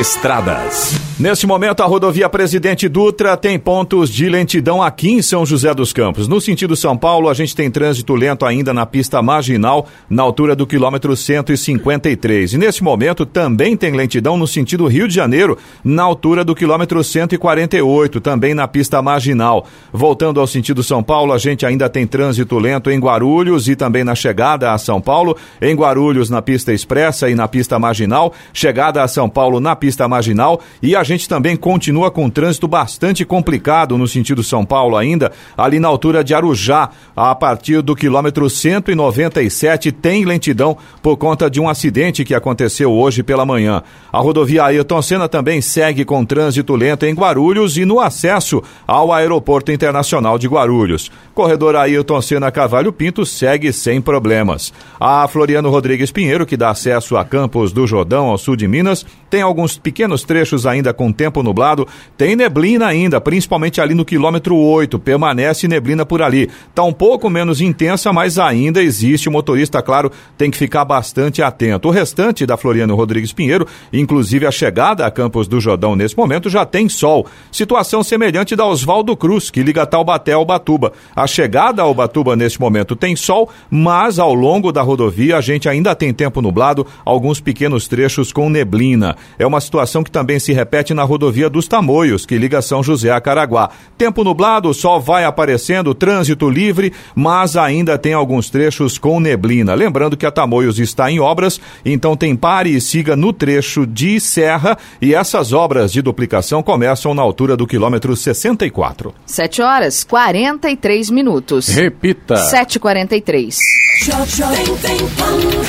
Estradas. 0.00 0.98
Neste 1.18 1.46
momento, 1.46 1.82
a 1.82 1.86
rodovia 1.86 2.28
Presidente 2.28 2.88
Dutra 2.88 3.36
tem 3.36 3.56
pontos 3.56 4.10
de 4.10 4.28
lentidão 4.28 4.82
aqui 4.82 5.10
em 5.12 5.22
São 5.22 5.46
José 5.46 5.72
dos 5.72 5.92
Campos. 5.92 6.26
No 6.26 6.40
sentido 6.40 6.74
São 6.74 6.96
Paulo, 6.96 7.28
a 7.28 7.34
gente 7.34 7.54
tem 7.54 7.70
trânsito 7.70 8.14
lento 8.14 8.44
ainda 8.44 8.74
na 8.74 8.84
pista 8.84 9.22
marginal, 9.22 9.86
na 10.10 10.22
altura 10.22 10.56
do 10.56 10.66
quilômetro 10.66 11.14
153. 11.14 12.54
E 12.54 12.58
neste 12.58 12.82
momento 12.82 13.24
também 13.24 13.76
tem 13.76 13.92
lentidão 13.92 14.36
no 14.36 14.48
sentido 14.48 14.88
Rio 14.88 15.06
de 15.06 15.14
Janeiro, 15.14 15.56
na 15.84 16.02
altura 16.02 16.44
do 16.44 16.56
quilômetro 16.56 17.04
148, 17.04 18.20
também 18.20 18.52
na 18.52 18.66
pista 18.66 19.00
marginal. 19.00 19.66
Voltando 19.92 20.40
ao 20.40 20.46
sentido 20.46 20.82
São 20.82 21.04
Paulo, 21.04 21.32
a 21.32 21.38
gente 21.38 21.64
ainda 21.64 21.88
tem 21.88 22.06
trânsito 22.06 22.58
lento 22.58 22.90
em 22.90 22.98
Guarulhos 22.98 23.68
e 23.68 23.76
também 23.76 24.02
na 24.02 24.16
chegada 24.16 24.72
a 24.72 24.78
São 24.78 25.00
Paulo. 25.00 25.36
Em 25.60 25.76
Guarulhos, 25.76 26.30
na 26.30 26.42
pista 26.42 26.72
expressa 26.72 27.30
e 27.30 27.34
na 27.34 27.46
pista 27.46 27.78
marginal. 27.78 28.32
Chegada 28.62 29.02
a 29.02 29.08
São 29.08 29.28
Paulo 29.28 29.58
na 29.58 29.74
pista 29.74 30.06
marginal. 30.06 30.60
E 30.80 30.94
a 30.94 31.02
gente 31.02 31.28
também 31.28 31.56
continua 31.56 32.12
com 32.12 32.30
trânsito 32.30 32.68
bastante 32.68 33.24
complicado 33.24 33.98
no 33.98 34.06
sentido 34.06 34.40
São 34.40 34.64
Paulo 34.64 34.96
ainda, 34.96 35.32
ali 35.58 35.80
na 35.80 35.88
altura 35.88 36.22
de 36.22 36.32
Arujá, 36.32 36.90
a 37.16 37.34
partir 37.34 37.82
do 37.82 37.96
quilômetro 37.96 38.48
197, 38.48 39.90
tem 39.90 40.24
lentidão 40.24 40.76
por 41.02 41.16
conta 41.16 41.50
de 41.50 41.60
um 41.60 41.68
acidente 41.68 42.24
que 42.24 42.36
aconteceu 42.36 42.92
hoje 42.92 43.24
pela 43.24 43.44
manhã. 43.44 43.82
A 44.12 44.20
rodovia 44.20 44.62
Ayrton 44.62 45.02
Senna 45.02 45.28
também 45.28 45.60
segue 45.60 46.04
com 46.04 46.24
trânsito 46.24 46.76
lento 46.76 47.04
em 47.04 47.14
Guarulhos 47.14 47.76
e 47.76 47.84
no 47.84 47.98
acesso 47.98 48.62
ao 48.86 49.12
Aeroporto 49.12 49.72
Internacional 49.72 50.38
de 50.38 50.46
Guarulhos. 50.46 51.10
Corredor 51.34 51.74
Ayrton 51.74 52.22
Senna 52.22 52.52
Cavalho 52.52 52.92
Pinto 52.92 53.26
segue 53.26 53.72
sem 53.72 54.00
problemas. 54.00 54.72
A 55.00 55.26
Floriano 55.26 55.68
Rodrigues 55.68 56.12
Pinheiro, 56.12 56.46
que 56.46 56.56
dá 56.56 56.70
acesso 56.70 57.16
a 57.16 57.24
Campos 57.24 57.72
do 57.72 57.88
Jordão, 57.88 58.26
ao 58.26 58.38
sul 58.38 58.51
de 58.56 58.68
Minas, 58.68 59.04
tem 59.30 59.42
alguns 59.42 59.78
pequenos 59.78 60.24
trechos 60.24 60.66
ainda 60.66 60.92
com 60.92 61.12
tempo 61.12 61.42
nublado. 61.42 61.86
Tem 62.16 62.36
neblina 62.36 62.86
ainda, 62.86 63.20
principalmente 63.20 63.80
ali 63.80 63.94
no 63.94 64.04
quilômetro 64.04 64.56
8. 64.56 64.98
Permanece 64.98 65.66
neblina 65.66 66.04
por 66.04 66.22
ali. 66.22 66.50
Está 66.68 66.82
um 66.82 66.92
pouco 66.92 67.30
menos 67.30 67.60
intensa, 67.60 68.12
mas 68.12 68.38
ainda 68.38 68.82
existe. 68.82 69.28
O 69.28 69.32
motorista, 69.32 69.82
claro, 69.82 70.10
tem 70.36 70.50
que 70.50 70.58
ficar 70.58 70.84
bastante 70.84 71.42
atento. 71.42 71.88
O 71.88 71.90
restante 71.90 72.44
da 72.46 72.56
Floriano 72.56 72.94
Rodrigues 72.94 73.32
Pinheiro, 73.32 73.66
inclusive 73.92 74.46
a 74.46 74.50
chegada 74.50 75.06
a 75.06 75.10
Campos 75.10 75.48
do 75.48 75.60
Jordão 75.60 75.96
nesse 75.96 76.16
momento, 76.16 76.50
já 76.50 76.64
tem 76.66 76.88
sol. 76.88 77.26
Situação 77.50 78.02
semelhante 78.02 78.54
da 78.56 78.66
Oswaldo 78.66 79.16
Cruz, 79.16 79.50
que 79.50 79.62
liga 79.62 79.86
Taubaté 79.86 80.32
ao 80.32 80.44
Batuba. 80.44 80.92
A 81.14 81.26
chegada 81.26 81.82
ao 81.82 81.94
Batuba 81.94 82.36
nesse 82.36 82.60
momento 82.60 82.94
tem 82.94 83.16
sol, 83.16 83.50
mas 83.70 84.18
ao 84.18 84.34
longo 84.34 84.72
da 84.72 84.82
rodovia 84.82 85.36
a 85.36 85.40
gente 85.40 85.68
ainda 85.68 85.94
tem 85.94 86.12
tempo 86.12 86.42
nublado, 86.42 86.86
alguns 87.04 87.40
pequenos 87.40 87.88
trechos 87.88 88.32
com 88.32 88.41
neblina. 88.50 89.16
É 89.38 89.46
uma 89.46 89.60
situação 89.60 90.02
que 90.02 90.10
também 90.10 90.38
se 90.38 90.52
repete 90.52 90.94
na 90.94 91.02
rodovia 91.02 91.48
dos 91.48 91.66
Tamoios, 91.68 92.26
que 92.26 92.38
liga 92.38 92.62
São 92.62 92.82
José 92.82 93.10
a 93.10 93.20
Caraguá. 93.20 93.70
Tempo 93.96 94.24
nublado, 94.24 94.68
o 94.68 94.74
sol 94.74 95.00
vai 95.00 95.24
aparecendo, 95.24 95.94
trânsito 95.94 96.48
livre, 96.48 96.92
mas 97.14 97.56
ainda 97.56 97.98
tem 97.98 98.14
alguns 98.14 98.50
trechos 98.50 98.98
com 98.98 99.20
neblina. 99.20 99.74
Lembrando 99.74 100.16
que 100.16 100.26
a 100.26 100.30
Tamoios 100.30 100.78
está 100.78 101.10
em 101.10 101.20
obras, 101.20 101.60
então 101.84 102.16
tem 102.16 102.36
pare 102.36 102.74
e 102.74 102.80
siga 102.80 103.16
no 103.16 103.32
trecho 103.32 103.86
de 103.86 104.18
serra 104.20 104.76
e 105.00 105.14
essas 105.14 105.52
obras 105.52 105.92
de 105.92 106.02
duplicação 106.02 106.62
começam 106.62 107.14
na 107.14 107.22
altura 107.22 107.56
do 107.56 107.66
quilômetro 107.66 108.16
64. 108.16 109.14
7 109.26 109.62
horas 109.62 110.04
43 110.04 111.10
minutos. 111.10 111.68
Repita. 111.68 112.34
7h43. 112.34 113.56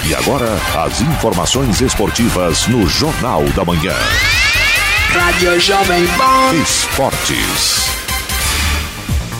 E 0.07 0.15
agora, 0.15 0.47
as 0.75 1.01
informações 1.01 1.81
esportivas 1.81 2.62
no 2.67 2.87
Jornal 2.87 3.43
da 3.55 3.65
Manhã. 3.65 3.93
Rádio 5.11 5.59
Jovem 5.59 6.07
Pan. 6.17 6.55
Esportes. 6.61 7.83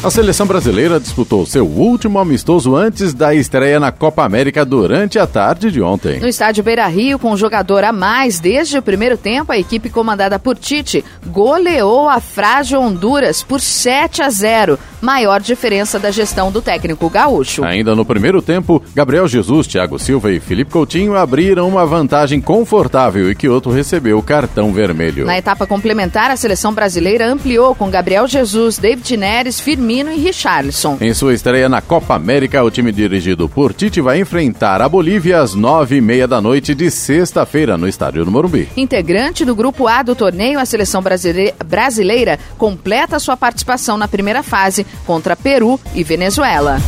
A 0.04 0.12
seleção 0.12 0.46
brasileira 0.46 1.00
disputou 1.00 1.46
seu 1.46 1.66
último 1.66 2.20
amistoso 2.20 2.76
antes 2.76 3.14
da 3.14 3.34
estreia 3.34 3.80
na 3.80 3.90
Copa 3.90 4.26
América 4.26 4.66
durante 4.66 5.18
a 5.18 5.26
tarde 5.26 5.72
de 5.72 5.82
ontem. 5.82 6.20
No 6.20 6.28
estádio 6.28 6.66
Beira 6.66 6.86
Rio, 6.88 7.18
com 7.18 7.32
um 7.32 7.38
jogador 7.38 7.86
a 7.86 7.94
mais 7.94 8.42
desde 8.42 8.78
o 8.78 8.82
primeiro 8.82 9.16
tempo, 9.16 9.54
a 9.54 9.58
equipe 9.58 9.90
comandada 9.90 10.38
por 10.38 10.58
Tite 10.58 11.06
goleou 11.28 12.10
a 12.10 12.20
frágil 12.20 12.82
Honduras 12.82 13.42
por 13.42 13.62
7 13.62 14.22
a 14.22 14.30
0, 14.30 14.78
maior 15.04 15.42
diferença 15.42 16.00
da 16.00 16.10
gestão 16.10 16.50
do 16.52 16.62
técnico 16.62 17.10
gaúcho. 17.10 17.64
Ainda 17.64 17.94
no 17.94 18.06
primeiro 18.06 18.42
tempo, 18.42 18.82
Gabriel 18.96 19.28
Jesus, 19.28 19.68
Thiago 19.68 20.00
Silva 20.00 20.32
e 20.32 20.40
Felipe 20.40 20.72
Coutinho 20.72 21.16
abriram 21.18 21.68
uma 21.68 21.86
vantagem 21.86 22.40
confortável 22.40 23.30
e 23.30 23.36
que 23.36 23.50
outro 23.50 23.72
recebeu 23.72 24.18
o 24.18 24.24
cartão 24.24 24.72
vermelho. 24.72 25.26
Na 25.26 25.38
etapa 25.38 25.68
complementar, 25.68 26.32
a 26.32 26.38
seleção 26.38 26.74
brasileira 26.74 27.28
ampliou 27.28 27.76
com 27.76 27.90
Gabriel 27.90 28.28
Jesus, 28.28 28.78
David 28.78 29.18
Neres, 29.18 29.60
Firmino 29.60 30.10
e 30.12 30.18
Richarlison. 30.18 30.98
Em 31.02 31.14
sua 31.14 31.34
estreia 31.34 31.68
na 31.68 31.82
Copa 31.82 32.16
América, 32.16 32.64
o 32.64 32.72
time 32.72 32.92
dirigido 32.92 33.50
por 33.50 33.74
Tite 33.74 34.00
vai 34.00 34.20
enfrentar 34.22 34.82
a 34.82 34.88
Bolívia 34.88 35.42
às 35.42 35.54
nove 35.54 35.98
e 35.98 36.02
meia 36.02 36.28
da 36.28 36.40
noite 36.40 36.74
de 36.74 36.90
sexta-feira 36.90 37.78
no 37.78 37.88
estádio 37.88 38.24
do 38.24 38.32
Morumbi. 38.32 38.70
Integrante 38.78 39.44
do 39.44 39.54
grupo 39.56 39.88
A 39.88 40.02
do 40.02 40.16
torneio, 40.16 40.60
a 40.60 40.66
seleção 40.66 41.02
brasile- 41.02 41.54
brasileira 41.66 42.40
completa 42.58 43.20
sua 43.20 43.36
participação 43.36 43.98
na 43.98 44.08
primeira 44.08 44.42
fase 44.42 44.86
contra 45.06 45.36
Peru 45.36 45.80
e 45.94 46.04
Venezuela. 46.04 46.80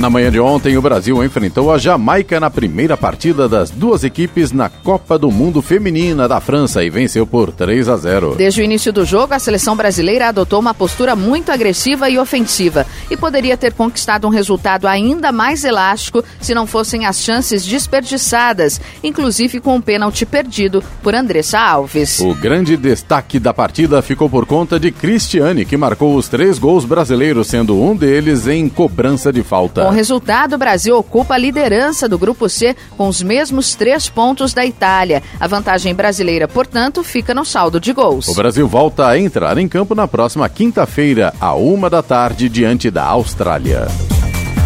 Na 0.00 0.08
manhã 0.08 0.30
de 0.32 0.40
ontem, 0.40 0.78
o 0.78 0.80
Brasil 0.80 1.22
enfrentou 1.22 1.70
a 1.70 1.76
Jamaica 1.76 2.40
na 2.40 2.48
primeira 2.48 2.96
partida 2.96 3.46
das 3.46 3.68
duas 3.68 4.02
equipes 4.02 4.50
na 4.50 4.70
Copa 4.70 5.18
do 5.18 5.30
Mundo 5.30 5.60
Feminina 5.60 6.26
da 6.26 6.40
França 6.40 6.82
e 6.82 6.88
venceu 6.88 7.26
por 7.26 7.52
3 7.52 7.86
a 7.86 7.98
0. 7.98 8.34
Desde 8.34 8.62
o 8.62 8.64
início 8.64 8.94
do 8.94 9.04
jogo, 9.04 9.34
a 9.34 9.38
seleção 9.38 9.76
brasileira 9.76 10.28
adotou 10.28 10.58
uma 10.58 10.72
postura 10.72 11.14
muito 11.14 11.52
agressiva 11.52 12.08
e 12.08 12.18
ofensiva 12.18 12.86
e 13.10 13.16
poderia 13.16 13.58
ter 13.58 13.74
conquistado 13.74 14.26
um 14.26 14.30
resultado 14.30 14.88
ainda 14.88 15.30
mais 15.30 15.64
elástico 15.64 16.24
se 16.40 16.54
não 16.54 16.66
fossem 16.66 17.04
as 17.04 17.20
chances 17.20 17.66
desperdiçadas, 17.66 18.80
inclusive 19.04 19.60
com 19.60 19.76
um 19.76 19.82
pênalti 19.82 20.24
perdido 20.24 20.82
por 21.02 21.14
Andressa 21.14 21.58
Alves. 21.58 22.20
O 22.20 22.34
grande 22.34 22.74
destaque 22.74 23.38
da 23.38 23.52
partida 23.52 24.00
ficou 24.00 24.30
por 24.30 24.46
conta 24.46 24.80
de 24.80 24.90
Cristiane, 24.90 25.66
que 25.66 25.76
marcou 25.76 26.16
os 26.16 26.26
três 26.26 26.58
gols 26.58 26.86
brasileiros, 26.86 27.48
sendo 27.48 27.78
um 27.78 27.94
deles 27.94 28.46
em 28.46 28.66
cobrança 28.66 29.30
de 29.30 29.42
falta. 29.42 29.89
Com 29.90 29.94
o 29.94 29.96
resultado, 29.96 30.52
o 30.52 30.58
Brasil 30.58 30.96
ocupa 30.96 31.34
a 31.34 31.36
liderança 31.36 32.08
do 32.08 32.16
Grupo 32.16 32.48
C 32.48 32.76
com 32.96 33.08
os 33.08 33.24
mesmos 33.24 33.74
três 33.74 34.08
pontos 34.08 34.54
da 34.54 34.64
Itália. 34.64 35.20
A 35.40 35.48
vantagem 35.48 35.92
brasileira, 35.92 36.46
portanto, 36.46 37.02
fica 37.02 37.34
no 37.34 37.44
saldo 37.44 37.80
de 37.80 37.92
gols. 37.92 38.28
O 38.28 38.34
Brasil 38.34 38.68
volta 38.68 39.08
a 39.08 39.18
entrar 39.18 39.58
em 39.58 39.66
campo 39.66 39.92
na 39.92 40.06
próxima 40.06 40.48
quinta-feira, 40.48 41.34
à 41.40 41.54
uma 41.54 41.90
da 41.90 42.04
tarde, 42.04 42.48
diante 42.48 42.88
da 42.88 43.02
Austrália. 43.04 43.88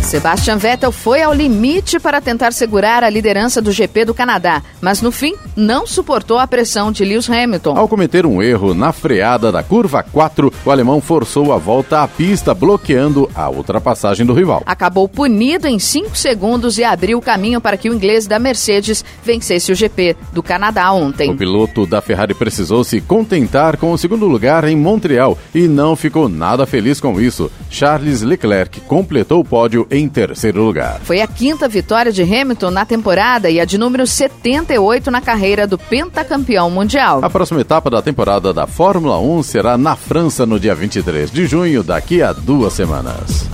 Sebastian 0.05 0.59
Vettel 0.59 0.93
foi 0.93 1.23
ao 1.23 1.33
limite 1.33 1.99
para 1.99 2.21
tentar 2.21 2.53
segurar 2.53 3.03
a 3.03 3.09
liderança 3.09 3.61
do 3.63 3.73
GP 3.73 4.05
do 4.05 4.15
Canadá, 4.15 4.63
mas 4.81 5.01
no 5.01 5.11
fim 5.11 5.35
não 5.57 5.87
suportou 5.87 6.39
a 6.39 6.47
pressão 6.47 6.93
de 6.93 7.03
Lewis 7.05 7.29
Hamilton. 7.29 7.75
Ao 7.77 7.89
cometer 7.89 8.27
um 8.27 8.43
erro 8.43 8.75
na 8.75 8.93
freada 8.93 9.51
da 9.51 9.63
curva 9.63 10.03
4, 10.03 10.53
o 10.65 10.71
alemão 10.71 11.01
forçou 11.01 11.55
a 11.55 11.57
volta 11.57 12.03
à 12.03 12.07
pista, 12.07 12.53
bloqueando 12.53 13.31
a 13.35 13.49
ultrapassagem 13.49 14.27
do 14.27 14.35
rival. 14.35 14.63
Acabou 14.67 15.09
punido 15.09 15.67
em 15.67 15.79
5 15.79 16.15
segundos 16.17 16.77
e 16.77 16.85
abriu 16.85 17.17
o 17.17 17.23
caminho 17.23 17.61
para 17.61 17.79
que 17.79 17.89
o 17.89 17.95
inglês 17.95 18.27
da 18.27 18.39
Mercedes 18.39 19.03
vencesse 19.25 19.73
o 19.73 19.75
GP 19.75 20.17
do 20.35 20.43
Canadá 20.43 20.93
ontem. 20.93 21.31
O 21.31 21.37
piloto 21.37 21.87
da 21.87 22.03
Ferrari 22.03 22.35
precisou 22.35 22.85
se 22.85 23.01
contentar 23.01 23.79
com 23.79 23.91
o 23.91 23.99
segundo 23.99 24.27
lugar 24.27 24.65
em 24.65 24.77
Montreal 24.77 25.39
e 25.55 25.67
não 25.67 25.97
ficou 25.97 26.29
nada 26.29 26.67
feliz 26.67 27.01
com 27.01 27.19
isso. 27.19 27.51
Charles 27.71 28.21
Leclerc 28.21 28.81
completou 28.83 29.41
o 29.41 29.45
pódio 29.45 29.89
em 29.95 30.09
terceiro 30.09 30.63
lugar. 30.63 31.01
Foi 31.05 31.21
a 31.21 31.27
quinta 31.27 31.69
vitória 31.69 32.13
de 32.13 32.23
Hamilton 32.23 32.71
na 32.71 32.85
temporada 32.85 33.51
e 33.51 33.61
a 33.61 33.65
de 33.65 33.79
número 33.79 34.07
78 34.07 35.11
na 35.11 35.21
carreira 35.21 35.67
do 35.67 35.79
pentacampeão 35.79 36.71
mundial. 36.71 37.21
A 37.23 37.31
próxima 37.31 37.61
etapa 37.61 37.89
da 37.89 38.03
temporada 38.03 38.53
da 38.53 38.67
Fórmula 38.67 39.19
1 39.19 39.43
será 39.43 39.79
na 39.79 39.97
França 39.97 40.45
no 40.45 40.59
dia 40.59 40.75
23 40.75 41.31
de 41.31 41.47
junho, 41.47 41.83
daqui 41.83 42.23
a 42.23 42.33
duas 42.33 42.73
semanas. 42.73 43.49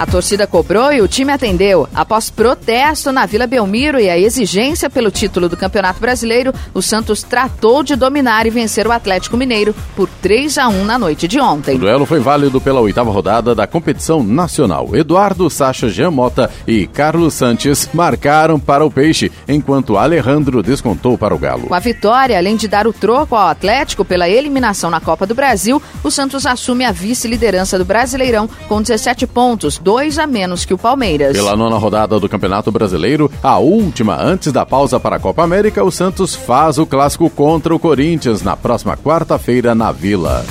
A 0.00 0.06
torcida 0.06 0.46
cobrou 0.46 0.90
e 0.90 1.02
o 1.02 1.06
time 1.06 1.30
atendeu. 1.30 1.86
Após 1.94 2.30
protesto 2.30 3.12
na 3.12 3.26
Vila 3.26 3.46
Belmiro 3.46 4.00
e 4.00 4.08
a 4.08 4.18
exigência 4.18 4.88
pelo 4.88 5.10
título 5.10 5.46
do 5.46 5.58
Campeonato 5.58 6.00
Brasileiro, 6.00 6.54
o 6.72 6.80
Santos 6.80 7.22
tratou 7.22 7.82
de 7.82 7.94
dominar 7.94 8.46
e 8.46 8.50
vencer 8.50 8.86
o 8.86 8.92
Atlético 8.92 9.36
Mineiro 9.36 9.74
por 9.94 10.08
3 10.22 10.56
a 10.56 10.68
1 10.68 10.84
na 10.86 10.98
noite 10.98 11.28
de 11.28 11.38
ontem. 11.38 11.76
O 11.76 11.80
duelo 11.80 12.06
foi 12.06 12.18
válido 12.18 12.62
pela 12.62 12.80
oitava 12.80 13.10
rodada 13.10 13.54
da 13.54 13.66
competição 13.66 14.24
nacional. 14.24 14.88
Eduardo 14.96 15.50
Sacha 15.50 15.90
Giamota 15.90 16.50
e 16.66 16.86
Carlos 16.86 17.34
Sanches 17.34 17.86
marcaram 17.92 18.58
para 18.58 18.82
o 18.82 18.90
Peixe, 18.90 19.30
enquanto 19.46 19.98
Alejandro 19.98 20.62
descontou 20.62 21.18
para 21.18 21.34
o 21.34 21.38
Galo. 21.38 21.66
Com 21.66 21.74
a 21.74 21.78
vitória, 21.78 22.38
além 22.38 22.56
de 22.56 22.68
dar 22.68 22.86
o 22.86 22.92
troco 22.94 23.36
ao 23.36 23.48
Atlético 23.48 24.02
pela 24.02 24.30
eliminação 24.30 24.88
na 24.88 24.98
Copa 24.98 25.26
do 25.26 25.34
Brasil, 25.34 25.82
o 26.02 26.10
Santos 26.10 26.46
assume 26.46 26.86
a 26.86 26.90
vice-liderança 26.90 27.76
do 27.76 27.84
Brasileirão 27.84 28.48
com 28.66 28.80
17 28.80 29.26
pontos, 29.26 29.78
dois 29.90 30.20
a 30.20 30.26
menos 30.26 30.64
que 30.64 30.72
o 30.72 30.78
Palmeiras. 30.78 31.32
Pela 31.32 31.56
nona 31.56 31.76
rodada 31.76 32.20
do 32.20 32.28
Campeonato 32.28 32.70
Brasileiro, 32.70 33.28
a 33.42 33.58
última 33.58 34.16
antes 34.22 34.52
da 34.52 34.64
pausa 34.64 35.00
para 35.00 35.16
a 35.16 35.18
Copa 35.18 35.42
América, 35.42 35.82
o 35.82 35.90
Santos 35.90 36.32
faz 36.32 36.78
o 36.78 36.86
clássico 36.86 37.28
contra 37.28 37.74
o 37.74 37.78
Corinthians 37.78 38.40
na 38.40 38.56
próxima 38.56 38.96
quarta-feira 38.96 39.74
na 39.74 39.90
Vila. 39.90 40.44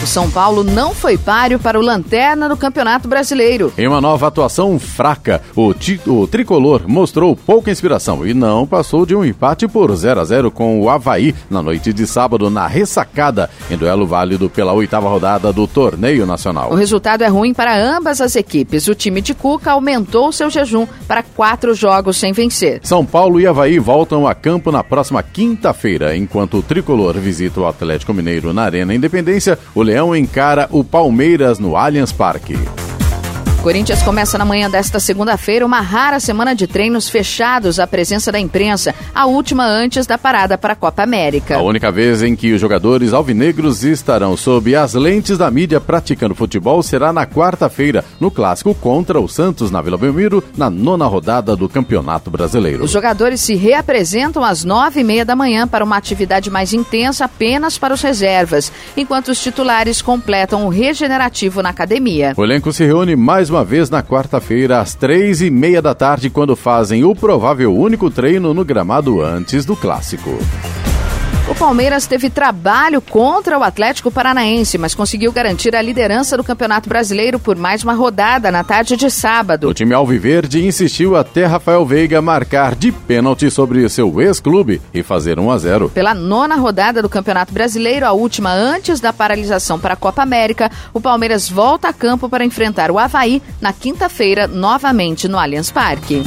O 0.00 0.06
São 0.06 0.30
Paulo 0.30 0.62
não 0.62 0.94
foi 0.94 1.18
páreo 1.18 1.58
para 1.58 1.78
o 1.78 1.82
Lanterna 1.82 2.48
no 2.48 2.56
Campeonato 2.56 3.08
Brasileiro. 3.08 3.72
Em 3.76 3.88
uma 3.88 4.00
nova 4.00 4.28
atuação 4.28 4.78
fraca, 4.78 5.42
o, 5.56 5.74
o, 6.06 6.26
tricolor 6.28 6.82
mostrou 6.86 7.34
pouca 7.34 7.70
inspiração 7.70 8.24
e 8.24 8.32
não 8.32 8.64
passou 8.64 9.04
de 9.04 9.14
um 9.14 9.24
empate 9.24 9.66
por 9.66 9.94
0 9.94 10.20
a 10.20 10.24
0 10.24 10.50
com 10.52 10.80
o 10.80 10.88
Havaí 10.88 11.34
na 11.50 11.60
noite 11.60 11.92
de 11.92 12.06
sábado 12.06 12.48
na 12.48 12.68
ressacada, 12.68 13.50
em 13.68 13.76
duelo 13.76 14.06
válido 14.06 14.48
pela 14.48 14.72
oitava 14.72 15.08
rodada 15.08 15.52
do 15.52 15.66
torneio 15.66 16.24
nacional. 16.24 16.70
O 16.70 16.76
resultado 16.76 17.22
é 17.22 17.28
ruim 17.28 17.52
para 17.52 17.76
ambas 17.76 18.20
as 18.20 18.36
equipes. 18.36 18.86
O 18.86 18.94
time 18.94 19.20
de 19.20 19.34
Cuca 19.34 19.72
aumentou 19.72 20.30
seu 20.30 20.48
jejum 20.48 20.86
para 21.08 21.24
quatro 21.24 21.74
jogos 21.74 22.16
sem 22.16 22.32
vencer. 22.32 22.80
São 22.84 23.04
Paulo 23.04 23.40
e 23.40 23.48
Havaí 23.48 23.80
voltam 23.80 24.28
a 24.28 24.34
campo 24.34 24.70
na 24.70 24.84
próxima 24.84 25.24
quinta-feira, 25.24 26.16
enquanto 26.16 26.58
o 26.58 26.62
tricolor 26.62 27.14
visita 27.14 27.60
o 27.60 27.66
Atlético 27.66 28.14
Mineiro 28.14 28.52
na 28.52 28.62
Arena 28.62 28.94
Independência. 28.94 29.58
O 29.74 29.87
Leão 29.88 30.14
encara 30.14 30.68
o 30.70 30.84
Palmeiras 30.84 31.58
no 31.58 31.74
Allianz 31.74 32.12
Parque. 32.12 32.52
Corinthians 33.62 34.02
começa 34.02 34.38
na 34.38 34.44
manhã 34.44 34.70
desta 34.70 35.00
segunda-feira 35.00 35.66
uma 35.66 35.80
rara 35.80 36.20
semana 36.20 36.54
de 36.54 36.66
treinos 36.66 37.08
fechados 37.08 37.80
à 37.80 37.86
presença 37.86 38.30
da 38.30 38.38
imprensa, 38.38 38.94
a 39.12 39.26
última 39.26 39.66
antes 39.66 40.06
da 40.06 40.16
parada 40.16 40.56
para 40.56 40.74
a 40.74 40.76
Copa 40.76 41.02
América. 41.02 41.56
A 41.56 41.62
única 41.62 41.90
vez 41.90 42.22
em 42.22 42.36
que 42.36 42.52
os 42.52 42.60
jogadores 42.60 43.12
alvinegros 43.12 43.82
estarão 43.82 44.36
sob 44.36 44.74
as 44.76 44.94
lentes 44.94 45.36
da 45.36 45.50
mídia 45.50 45.80
praticando 45.80 46.36
futebol 46.36 46.82
será 46.82 47.12
na 47.12 47.26
quarta-feira, 47.26 48.04
no 48.20 48.30
clássico 48.30 48.74
contra 48.74 49.20
o 49.20 49.28
Santos 49.28 49.72
na 49.72 49.82
Vila 49.82 49.98
Belmiro, 49.98 50.42
na 50.56 50.70
nona 50.70 51.06
rodada 51.06 51.56
do 51.56 51.68
Campeonato 51.68 52.30
Brasileiro. 52.30 52.84
Os 52.84 52.92
jogadores 52.92 53.40
se 53.40 53.54
reapresentam 53.56 54.44
às 54.44 54.64
nove 54.64 55.00
e 55.00 55.04
meia 55.04 55.24
da 55.24 55.34
manhã 55.34 55.66
para 55.66 55.84
uma 55.84 55.96
atividade 55.96 56.48
mais 56.48 56.72
intensa 56.72 57.24
apenas 57.24 57.76
para 57.76 57.92
os 57.92 58.00
reservas, 58.00 58.72
enquanto 58.96 59.28
os 59.28 59.42
titulares 59.42 60.00
completam 60.00 60.64
o 60.64 60.68
regenerativo 60.68 61.60
na 61.60 61.70
academia. 61.70 62.34
O 62.36 62.44
elenco 62.44 62.72
se 62.72 62.84
reúne 62.86 63.16
mais 63.16 63.47
uma 63.48 63.64
vez 63.64 63.90
na 63.90 64.02
quarta-feira, 64.02 64.80
às 64.80 64.94
três 64.94 65.40
e 65.40 65.50
meia 65.50 65.80
da 65.80 65.94
tarde, 65.94 66.30
quando 66.30 66.56
fazem 66.56 67.04
o 67.04 67.14
provável 67.14 67.74
único 67.74 68.10
treino 68.10 68.52
no 68.52 68.64
gramado 68.64 69.20
antes 69.20 69.64
do 69.64 69.76
clássico. 69.76 70.38
O 71.50 71.54
Palmeiras 71.54 72.06
teve 72.06 72.28
trabalho 72.28 73.00
contra 73.00 73.58
o 73.58 73.62
Atlético 73.62 74.10
Paranaense, 74.10 74.76
mas 74.76 74.94
conseguiu 74.94 75.32
garantir 75.32 75.74
a 75.74 75.80
liderança 75.80 76.36
do 76.36 76.44
Campeonato 76.44 76.90
Brasileiro 76.90 77.38
por 77.38 77.56
mais 77.56 77.82
uma 77.82 77.94
rodada 77.94 78.52
na 78.52 78.62
tarde 78.62 78.96
de 78.96 79.10
sábado. 79.10 79.66
O 79.66 79.72
time 79.72 79.94
alviverde 79.94 80.66
insistiu 80.66 81.16
até 81.16 81.46
Rafael 81.46 81.86
Veiga 81.86 82.20
marcar 82.20 82.74
de 82.74 82.92
pênalti 82.92 83.50
sobre 83.50 83.88
seu 83.88 84.20
ex-clube 84.20 84.82
e 84.92 85.02
fazer 85.02 85.38
1 85.38 85.50
a 85.50 85.58
0. 85.58 85.88
Pela 85.88 86.12
nona 86.12 86.54
rodada 86.54 87.00
do 87.00 87.08
Campeonato 87.08 87.50
Brasileiro, 87.50 88.04
a 88.04 88.12
última 88.12 88.52
antes 88.52 89.00
da 89.00 89.10
paralisação 89.10 89.80
para 89.80 89.94
a 89.94 89.96
Copa 89.96 90.22
América, 90.22 90.70
o 90.92 91.00
Palmeiras 91.00 91.48
volta 91.48 91.88
a 91.88 91.94
campo 91.94 92.28
para 92.28 92.44
enfrentar 92.44 92.90
o 92.90 92.98
Havaí 92.98 93.42
na 93.58 93.72
quinta-feira, 93.72 94.46
novamente 94.46 95.26
no 95.26 95.38
Allianz 95.38 95.70
Parque. 95.70 96.22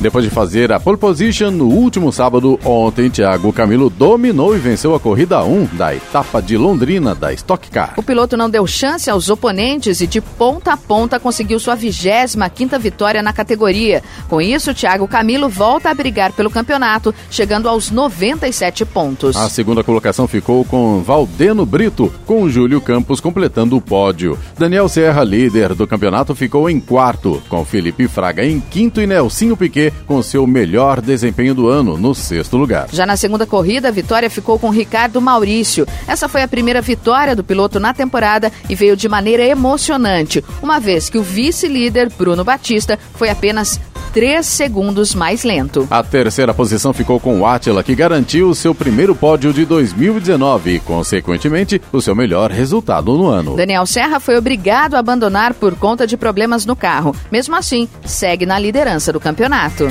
Depois 0.00 0.24
de 0.24 0.30
fazer 0.30 0.72
a 0.72 0.80
pole 0.80 0.96
position 0.96 1.50
no 1.50 1.66
último 1.66 2.10
sábado, 2.10 2.58
ontem 2.64 3.10
Thiago 3.10 3.52
Camilo 3.52 3.90
dominou 3.90 4.56
e 4.56 4.58
venceu 4.58 4.94
a 4.94 5.00
corrida 5.00 5.44
1 5.44 5.76
da 5.76 5.94
etapa 5.94 6.40
de 6.40 6.56
Londrina 6.56 7.14
da 7.14 7.34
Stock 7.34 7.70
Car. 7.70 7.92
O 7.98 8.02
piloto 8.02 8.34
não 8.34 8.48
deu 8.48 8.66
chance 8.66 9.10
aos 9.10 9.28
oponentes 9.28 10.00
e 10.00 10.06
de 10.06 10.22
ponta 10.22 10.72
a 10.72 10.76
ponta 10.76 11.20
conseguiu 11.20 11.60
sua 11.60 11.76
25ª 11.76 12.78
vitória 12.78 13.22
na 13.22 13.30
categoria. 13.34 14.02
Com 14.26 14.40
isso, 14.40 14.72
Thiago 14.72 15.06
Camilo 15.06 15.50
volta 15.50 15.90
a 15.90 15.94
brigar 15.94 16.32
pelo 16.32 16.48
campeonato, 16.48 17.14
chegando 17.30 17.68
aos 17.68 17.90
97 17.90 18.86
pontos. 18.86 19.36
A 19.36 19.50
segunda 19.50 19.84
colocação 19.84 20.26
ficou 20.26 20.64
com 20.64 21.02
Valdeno 21.02 21.66
Brito, 21.66 22.10
com 22.24 22.48
Júlio 22.48 22.80
Campos 22.80 23.20
completando 23.20 23.76
o 23.76 23.82
pódio. 23.82 24.38
Daniel 24.58 24.88
Serra, 24.88 25.22
líder 25.22 25.74
do 25.74 25.86
campeonato, 25.86 26.34
ficou 26.34 26.70
em 26.70 26.80
quarto, 26.80 27.42
com 27.50 27.62
Felipe 27.66 28.08
Fraga 28.08 28.42
em 28.42 28.60
quinto 28.60 28.98
e 28.98 29.06
Nelsinho 29.06 29.58
Piquet 29.58 29.89
com 30.06 30.22
seu 30.22 30.46
melhor 30.46 31.00
desempenho 31.00 31.54
do 31.54 31.68
ano, 31.68 31.96
no 31.96 32.14
sexto 32.14 32.56
lugar. 32.56 32.88
Já 32.92 33.06
na 33.06 33.16
segunda 33.16 33.46
corrida, 33.46 33.88
a 33.88 33.92
vitória 33.92 34.30
ficou 34.30 34.58
com 34.58 34.70
Ricardo 34.70 35.20
Maurício. 35.20 35.86
Essa 36.06 36.28
foi 36.28 36.42
a 36.42 36.48
primeira 36.48 36.80
vitória 36.80 37.36
do 37.36 37.44
piloto 37.44 37.80
na 37.80 37.92
temporada 37.94 38.52
e 38.68 38.74
veio 38.74 38.96
de 38.96 39.08
maneira 39.08 39.44
emocionante, 39.44 40.44
uma 40.62 40.78
vez 40.78 41.08
que 41.08 41.18
o 41.18 41.22
vice-líder, 41.22 42.10
Bruno 42.16 42.44
Batista, 42.44 42.98
foi 43.14 43.28
apenas 43.28 43.80
3 44.12 44.44
segundos 44.44 45.14
mais 45.14 45.44
lento. 45.44 45.86
A 45.90 46.02
terceira 46.02 46.52
posição 46.52 46.92
ficou 46.92 47.20
com 47.20 47.40
o 47.40 47.46
Atila, 47.46 47.82
que 47.82 47.94
garantiu 47.94 48.54
seu 48.54 48.74
primeiro 48.74 49.14
pódio 49.14 49.52
de 49.52 49.64
2019 49.64 50.74
e, 50.74 50.80
consequentemente, 50.80 51.80
o 51.92 52.00
seu 52.00 52.14
melhor 52.14 52.50
resultado 52.50 53.16
no 53.16 53.28
ano. 53.28 53.56
Daniel 53.56 53.86
Serra 53.86 54.20
foi 54.20 54.36
obrigado 54.36 54.94
a 54.94 54.98
abandonar 54.98 55.54
por 55.54 55.74
conta 55.76 56.06
de 56.06 56.16
problemas 56.16 56.66
no 56.66 56.76
carro. 56.76 57.14
Mesmo 57.30 57.54
assim, 57.54 57.88
segue 58.04 58.46
na 58.46 58.58
liderança 58.58 59.12
do 59.12 59.20
campeonato. 59.20 59.88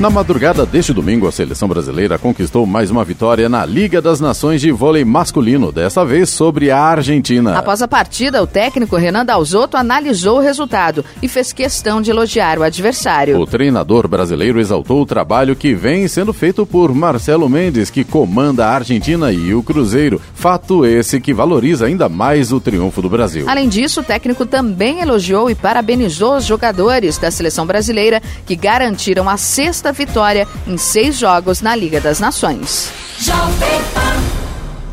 Na 0.00 0.08
madrugada 0.08 0.64
deste 0.64 0.94
domingo, 0.94 1.28
a 1.28 1.30
seleção 1.30 1.68
brasileira 1.68 2.18
conquistou 2.18 2.64
mais 2.64 2.90
uma 2.90 3.04
vitória 3.04 3.50
na 3.50 3.66
Liga 3.66 4.00
das 4.00 4.18
Nações 4.18 4.58
de 4.58 4.72
Vôlei 4.72 5.04
Masculino, 5.04 5.70
dessa 5.70 6.06
vez 6.06 6.30
sobre 6.30 6.70
a 6.70 6.80
Argentina. 6.80 7.58
Após 7.58 7.82
a 7.82 7.86
partida, 7.86 8.42
o 8.42 8.46
técnico 8.46 8.96
Renan 8.96 9.26
Dalzotto 9.26 9.76
analisou 9.76 10.38
o 10.38 10.40
resultado 10.40 11.04
e 11.22 11.28
fez 11.28 11.52
questão 11.52 12.00
de 12.00 12.10
elogiar 12.10 12.58
o 12.58 12.62
adversário. 12.62 13.38
O 13.38 13.46
treinador 13.46 14.08
brasileiro 14.08 14.58
exaltou 14.58 15.02
o 15.02 15.06
trabalho 15.06 15.54
que 15.54 15.74
vem 15.74 16.08
sendo 16.08 16.32
feito 16.32 16.64
por 16.64 16.94
Marcelo 16.94 17.46
Mendes, 17.46 17.90
que 17.90 18.02
comanda 18.02 18.64
a 18.64 18.76
Argentina 18.76 19.30
e 19.30 19.52
o 19.52 19.62
Cruzeiro, 19.62 20.18
fato 20.32 20.86
esse 20.86 21.20
que 21.20 21.34
valoriza 21.34 21.84
ainda 21.84 22.08
mais 22.08 22.52
o 22.52 22.58
triunfo 22.58 23.02
do 23.02 23.10
Brasil. 23.10 23.44
Além 23.46 23.68
disso, 23.68 24.00
o 24.00 24.04
técnico 24.04 24.46
também 24.46 25.02
elogiou 25.02 25.50
e 25.50 25.54
parabenizou 25.54 26.38
os 26.38 26.46
jogadores 26.46 27.18
da 27.18 27.30
seleção 27.30 27.66
brasileira 27.66 28.22
que 28.46 28.56
garantiram 28.56 29.28
a 29.28 29.36
sexta 29.36 29.89
vitória 29.92 30.46
em 30.66 30.76
seis 30.76 31.16
jogos 31.16 31.60
na 31.60 31.74
Liga 31.74 32.00
das 32.00 32.20
Nações. 32.20 32.90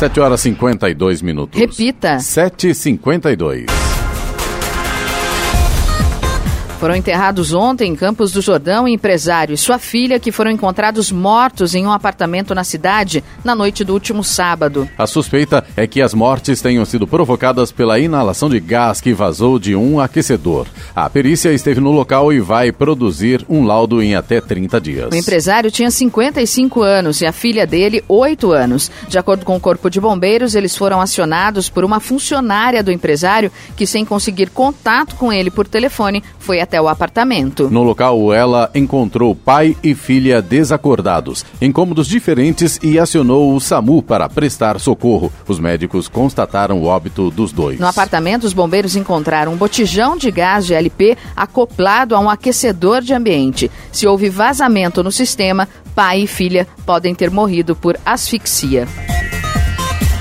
7 0.00 0.18
horas 0.18 0.40
52 0.40 1.22
minutos. 1.22 1.60
Repita. 1.60 2.16
7h52. 2.16 3.79
Foram 6.80 6.96
enterrados 6.96 7.52
ontem 7.52 7.92
em 7.92 7.94
Campos 7.94 8.32
do 8.32 8.40
Jordão 8.40 8.84
o 8.84 8.88
empresário 8.88 9.52
e 9.52 9.58
sua 9.58 9.78
filha, 9.78 10.18
que 10.18 10.32
foram 10.32 10.50
encontrados 10.50 11.12
mortos 11.12 11.74
em 11.74 11.86
um 11.86 11.92
apartamento 11.92 12.54
na 12.54 12.64
cidade 12.64 13.22
na 13.44 13.54
noite 13.54 13.84
do 13.84 13.92
último 13.92 14.24
sábado. 14.24 14.88
A 14.96 15.06
suspeita 15.06 15.62
é 15.76 15.86
que 15.86 16.00
as 16.00 16.14
mortes 16.14 16.62
tenham 16.62 16.82
sido 16.86 17.06
provocadas 17.06 17.70
pela 17.70 17.98
inalação 17.98 18.48
de 18.48 18.58
gás 18.58 18.98
que 18.98 19.12
vazou 19.12 19.58
de 19.58 19.76
um 19.76 20.00
aquecedor. 20.00 20.66
A 20.96 21.10
perícia 21.10 21.52
esteve 21.52 21.82
no 21.82 21.90
local 21.90 22.32
e 22.32 22.40
vai 22.40 22.72
produzir 22.72 23.44
um 23.46 23.62
laudo 23.66 24.02
em 24.02 24.14
até 24.14 24.40
30 24.40 24.80
dias. 24.80 25.12
O 25.12 25.16
empresário 25.16 25.70
tinha 25.70 25.90
55 25.90 26.80
anos 26.80 27.20
e 27.20 27.26
a 27.26 27.32
filha 27.32 27.66
dele, 27.66 28.02
8 28.08 28.52
anos. 28.52 28.90
De 29.06 29.18
acordo 29.18 29.44
com 29.44 29.54
o 29.54 29.60
Corpo 29.60 29.90
de 29.90 30.00
Bombeiros, 30.00 30.54
eles 30.54 30.74
foram 30.74 30.98
acionados 30.98 31.68
por 31.68 31.84
uma 31.84 32.00
funcionária 32.00 32.82
do 32.82 32.90
empresário 32.90 33.52
que, 33.76 33.86
sem 33.86 34.02
conseguir 34.02 34.48
contato 34.48 35.14
com 35.16 35.30
ele 35.30 35.50
por 35.50 35.68
telefone, 35.68 36.24
foi 36.38 36.58
até 36.69 36.69
o 36.78 36.88
apartamento. 36.88 37.70
No 37.70 37.82
local, 37.82 38.34
ela 38.34 38.70
encontrou 38.74 39.34
pai 39.34 39.74
e 39.82 39.94
filha 39.94 40.42
desacordados, 40.42 41.42
em 41.58 41.72
cômodos 41.72 42.06
diferentes 42.06 42.78
e 42.82 42.98
acionou 42.98 43.54
o 43.54 43.60
SAMU 43.60 44.02
para 44.02 44.28
prestar 44.28 44.78
socorro. 44.78 45.32
Os 45.48 45.58
médicos 45.58 46.06
constataram 46.06 46.78
o 46.78 46.84
óbito 46.84 47.30
dos 47.30 47.50
dois. 47.50 47.80
No 47.80 47.86
apartamento, 47.86 48.44
os 48.44 48.52
bombeiros 48.52 48.96
encontraram 48.96 49.54
um 49.54 49.56
botijão 49.56 50.18
de 50.18 50.30
gás 50.30 50.66
de 50.66 50.74
LP 50.74 51.16
acoplado 51.34 52.14
a 52.14 52.20
um 52.20 52.28
aquecedor 52.28 53.00
de 53.00 53.14
ambiente. 53.14 53.70
Se 53.90 54.06
houve 54.06 54.28
vazamento 54.28 55.02
no 55.02 55.10
sistema, 55.10 55.66
pai 55.94 56.22
e 56.22 56.26
filha 56.26 56.66
podem 56.84 57.14
ter 57.14 57.30
morrido 57.30 57.74
por 57.74 57.96
asfixia. 58.04 58.86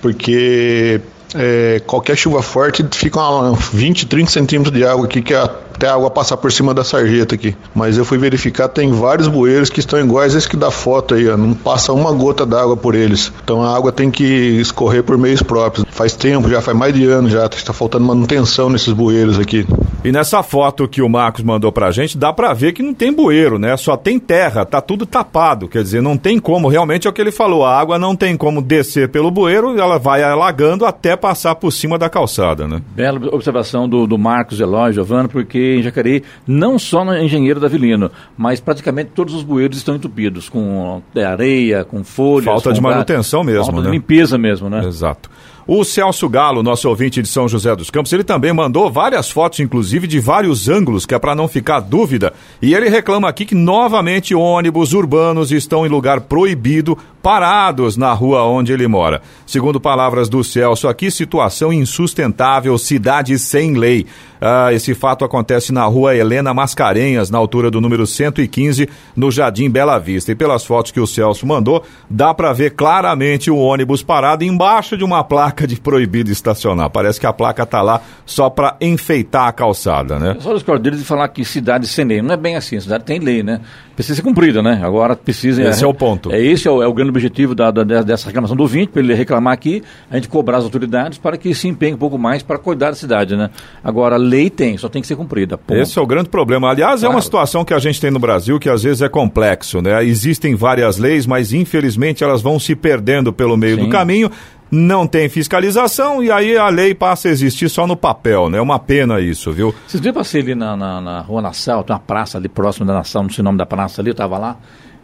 porque 0.00 1.00
é, 1.34 1.80
qualquer 1.86 2.16
chuva 2.16 2.42
forte 2.42 2.84
fica 2.92 3.20
uma 3.20 3.54
20, 3.54 4.06
30 4.06 4.30
centímetros 4.30 4.74
de 4.74 4.84
água 4.84 5.06
aqui 5.06 5.22
que 5.22 5.34
a 5.34 5.50
até 5.78 5.86
a 5.86 5.94
água 5.94 6.10
passar 6.10 6.36
por 6.36 6.50
cima 6.50 6.74
da 6.74 6.82
sarjeta 6.82 7.36
aqui. 7.36 7.56
Mas 7.72 7.96
eu 7.96 8.04
fui 8.04 8.18
verificar, 8.18 8.68
tem 8.68 8.90
vários 8.90 9.28
bueiros 9.28 9.70
que 9.70 9.78
estão 9.78 9.98
iguais 10.00 10.34
a 10.34 10.38
esse 10.38 10.48
que 10.48 10.56
dá 10.56 10.72
foto 10.72 11.14
aí, 11.14 11.28
ó. 11.28 11.36
não 11.36 11.54
passa 11.54 11.92
uma 11.92 12.12
gota 12.12 12.44
d'água 12.44 12.76
por 12.76 12.96
eles. 12.96 13.32
Então 13.44 13.62
a 13.62 13.74
água 13.74 13.92
tem 13.92 14.10
que 14.10 14.24
escorrer 14.24 15.04
por 15.04 15.16
meios 15.16 15.40
próprios. 15.40 15.86
Faz 15.88 16.14
tempo, 16.14 16.48
já 16.48 16.60
faz 16.60 16.76
mais 16.76 16.92
de 16.92 17.04
ano 17.06 17.30
já, 17.30 17.46
está 17.46 17.72
faltando 17.72 18.04
manutenção 18.04 18.68
nesses 18.68 18.92
bueiros 18.92 19.38
aqui. 19.38 19.64
E 20.04 20.10
nessa 20.10 20.42
foto 20.42 20.88
que 20.88 21.00
o 21.00 21.08
Marcos 21.08 21.44
mandou 21.44 21.70
pra 21.70 21.92
gente, 21.92 22.18
dá 22.18 22.32
pra 22.32 22.52
ver 22.52 22.72
que 22.72 22.82
não 22.82 22.94
tem 22.94 23.12
bueiro, 23.12 23.58
né? 23.58 23.76
Só 23.76 23.96
tem 23.96 24.18
terra, 24.18 24.64
tá 24.64 24.80
tudo 24.80 25.06
tapado. 25.06 25.68
Quer 25.68 25.82
dizer, 25.82 26.02
não 26.02 26.16
tem 26.16 26.40
como, 26.40 26.68
realmente 26.68 27.06
é 27.06 27.10
o 27.10 27.12
que 27.12 27.20
ele 27.20 27.32
falou, 27.32 27.64
a 27.64 27.78
água 27.78 27.98
não 27.98 28.16
tem 28.16 28.36
como 28.36 28.60
descer 28.60 29.08
pelo 29.10 29.30
bueiro, 29.30 29.78
ela 29.78 29.98
vai 29.98 30.24
alagando 30.24 30.84
até 30.84 31.16
passar 31.18 31.54
por 31.56 31.70
cima 31.70 31.98
da 31.98 32.08
calçada, 32.08 32.66
né? 32.66 32.80
Bela 32.94 33.20
observação 33.34 33.88
do, 33.88 34.06
do 34.06 34.16
Marcos 34.16 34.60
Eloy, 34.60 34.92
Giovana, 34.92 35.28
porque 35.28 35.76
em 35.76 35.82
Jacareí, 35.82 36.22
não 36.46 36.78
só 36.78 37.04
no 37.04 37.16
Engenheiro 37.16 37.60
da 37.60 37.68
Vilino, 37.68 38.10
mas 38.36 38.60
praticamente 38.60 39.10
todos 39.14 39.34
os 39.34 39.42
bueiros 39.42 39.76
estão 39.76 39.94
entupidos, 39.96 40.48
com 40.48 41.02
é, 41.14 41.24
areia, 41.24 41.84
com 41.84 42.02
folhas. 42.02 42.46
Falta 42.46 42.70
com 42.70 42.74
de 42.74 42.80
manutenção 42.80 43.44
mesmo, 43.44 43.64
falta 43.64 43.80
né? 43.80 43.86
de 43.86 43.90
limpeza 43.90 44.38
mesmo, 44.38 44.70
né? 44.70 44.84
Exato. 44.86 45.28
O 45.70 45.84
Celso 45.84 46.26
Galo, 46.30 46.62
nosso 46.62 46.88
ouvinte 46.88 47.20
de 47.20 47.28
São 47.28 47.46
José 47.46 47.76
dos 47.76 47.90
Campos, 47.90 48.10
ele 48.10 48.24
também 48.24 48.54
mandou 48.54 48.90
várias 48.90 49.30
fotos, 49.30 49.60
inclusive 49.60 50.06
de 50.06 50.18
vários 50.18 50.66
ângulos, 50.66 51.04
que 51.04 51.14
é 51.14 51.18
para 51.18 51.34
não 51.34 51.46
ficar 51.46 51.80
dúvida. 51.80 52.32
E 52.62 52.72
ele 52.72 52.88
reclama 52.88 53.28
aqui 53.28 53.44
que 53.44 53.54
novamente 53.54 54.34
ônibus 54.34 54.94
urbanos 54.94 55.52
estão 55.52 55.84
em 55.84 55.90
lugar 55.90 56.22
proibido, 56.22 56.96
parados 57.28 57.98
na 57.98 58.10
rua 58.14 58.44
onde 58.44 58.72
ele 58.72 58.88
mora. 58.88 59.20
Segundo 59.44 59.78
palavras 59.78 60.30
do 60.30 60.42
Celso, 60.42 60.88
aqui 60.88 61.10
situação 61.10 61.70
insustentável, 61.70 62.78
cidade 62.78 63.38
sem 63.38 63.74
lei. 63.74 64.06
Ah, 64.40 64.72
esse 64.72 64.94
fato 64.94 65.24
acontece 65.24 65.72
na 65.72 65.84
rua 65.84 66.16
Helena 66.16 66.54
Mascarenhas, 66.54 67.28
na 67.28 67.36
altura 67.36 67.70
do 67.70 67.80
número 67.80 68.06
115, 68.06 68.88
no 69.16 69.30
Jardim 69.30 69.68
Bela 69.68 69.98
Vista. 69.98 70.32
E 70.32 70.34
pelas 70.34 70.64
fotos 70.64 70.92
que 70.92 71.00
o 71.00 71.06
Celso 71.06 71.46
mandou, 71.46 71.84
dá 72.08 72.32
para 72.32 72.52
ver 72.52 72.70
claramente 72.70 73.50
o 73.50 73.56
ônibus 73.56 74.02
parado 74.02 74.44
embaixo 74.44 74.96
de 74.96 75.04
uma 75.04 75.22
placa 75.24 75.66
de 75.66 75.78
proibido 75.78 76.30
estacionar. 76.30 76.88
Parece 76.88 77.20
que 77.20 77.26
a 77.26 77.32
placa 77.32 77.66
tá 77.66 77.82
lá 77.82 78.00
só 78.24 78.48
para 78.48 78.76
enfeitar 78.80 79.48
a 79.48 79.52
calçada, 79.52 80.18
né? 80.18 80.36
Só 80.40 80.54
os 80.54 80.62
cordeiros 80.62 81.00
de 81.00 81.04
falar 81.04 81.28
que 81.28 81.44
cidade 81.44 81.86
sem 81.86 82.04
lei. 82.04 82.22
Não 82.22 82.32
é 82.32 82.36
bem 82.36 82.56
assim, 82.56 82.78
cidade 82.80 83.04
tem 83.04 83.18
lei, 83.18 83.42
né? 83.42 83.60
Precisa 83.96 84.14
ser 84.14 84.22
cumprida, 84.22 84.62
né? 84.62 84.80
Agora 84.84 85.16
precisa. 85.16 85.60
Esse 85.60 85.82
é, 85.82 85.84
é 85.84 85.88
o 85.88 85.92
ponto. 85.92 86.32
É 86.32 86.40
esse 86.40 86.68
é 86.68 86.70
o, 86.70 86.80
é 86.80 86.86
o 86.86 86.94
grande 86.94 87.10
objetivo 87.18 87.54
da, 87.54 87.70
da, 87.70 88.02
dessa 88.02 88.26
reclamação 88.26 88.56
do 88.56 88.62
ouvinte, 88.62 88.88
para 88.92 89.02
ele 89.02 89.14
reclamar 89.14 89.52
aqui, 89.52 89.82
a 90.10 90.16
gente 90.16 90.28
cobrar 90.28 90.58
as 90.58 90.64
autoridades 90.64 91.18
para 91.18 91.36
que 91.36 91.54
se 91.54 91.68
empenhe 91.68 91.94
um 91.94 91.98
pouco 91.98 92.18
mais 92.18 92.42
para 92.42 92.58
cuidar 92.58 92.90
da 92.90 92.96
cidade, 92.96 93.36
né? 93.36 93.50
Agora, 93.82 94.16
lei 94.16 94.48
tem, 94.50 94.78
só 94.78 94.88
tem 94.88 95.02
que 95.02 95.08
ser 95.08 95.16
cumprida. 95.16 95.58
Ponto. 95.58 95.78
Esse 95.78 95.98
é 95.98 96.02
o 96.02 96.06
grande 96.06 96.28
problema. 96.28 96.70
Aliás, 96.70 97.00
claro. 97.00 97.12
é 97.12 97.16
uma 97.16 97.22
situação 97.22 97.64
que 97.64 97.74
a 97.74 97.78
gente 97.78 98.00
tem 98.00 98.10
no 98.10 98.18
Brasil 98.18 98.58
que 98.58 98.68
às 98.68 98.82
vezes 98.82 99.02
é 99.02 99.08
complexo, 99.08 99.82
né? 99.82 100.04
Existem 100.04 100.54
várias 100.54 100.98
leis, 100.98 101.26
mas 101.26 101.52
infelizmente 101.52 102.24
elas 102.24 102.40
vão 102.40 102.58
se 102.58 102.74
perdendo 102.74 103.32
pelo 103.32 103.56
meio 103.56 103.76
Sim. 103.76 103.84
do 103.84 103.88
caminho 103.88 104.30
não 104.70 105.06
tem 105.06 105.28
fiscalização 105.28 106.22
e 106.22 106.30
aí 106.30 106.56
a 106.56 106.68
lei 106.68 106.94
passa 106.94 107.28
a 107.28 107.30
existir 107.30 107.68
só 107.68 107.86
no 107.86 107.96
papel, 107.96 108.50
né? 108.50 108.58
É 108.58 108.60
uma 108.60 108.78
pena 108.78 109.20
isso, 109.20 109.50
viu? 109.50 109.74
Vocês 109.86 110.00
viram, 110.00 110.14
passei 110.14 110.42
ali 110.42 110.54
na, 110.54 110.76
na, 110.76 111.00
na 111.00 111.20
Rua 111.20 111.40
Nassau, 111.40 111.82
tem 111.82 111.94
uma 111.94 112.00
praça 112.00 112.38
ali 112.38 112.48
próximo 112.48 112.86
da 112.86 112.94
Nação, 112.94 113.22
não 113.22 113.30
sei 113.30 113.42
o 113.42 113.44
nome 113.44 113.58
da 113.58 113.66
praça 113.66 114.00
ali, 114.02 114.10
eu 114.10 114.12
estava 114.12 114.38
lá. 114.38 114.56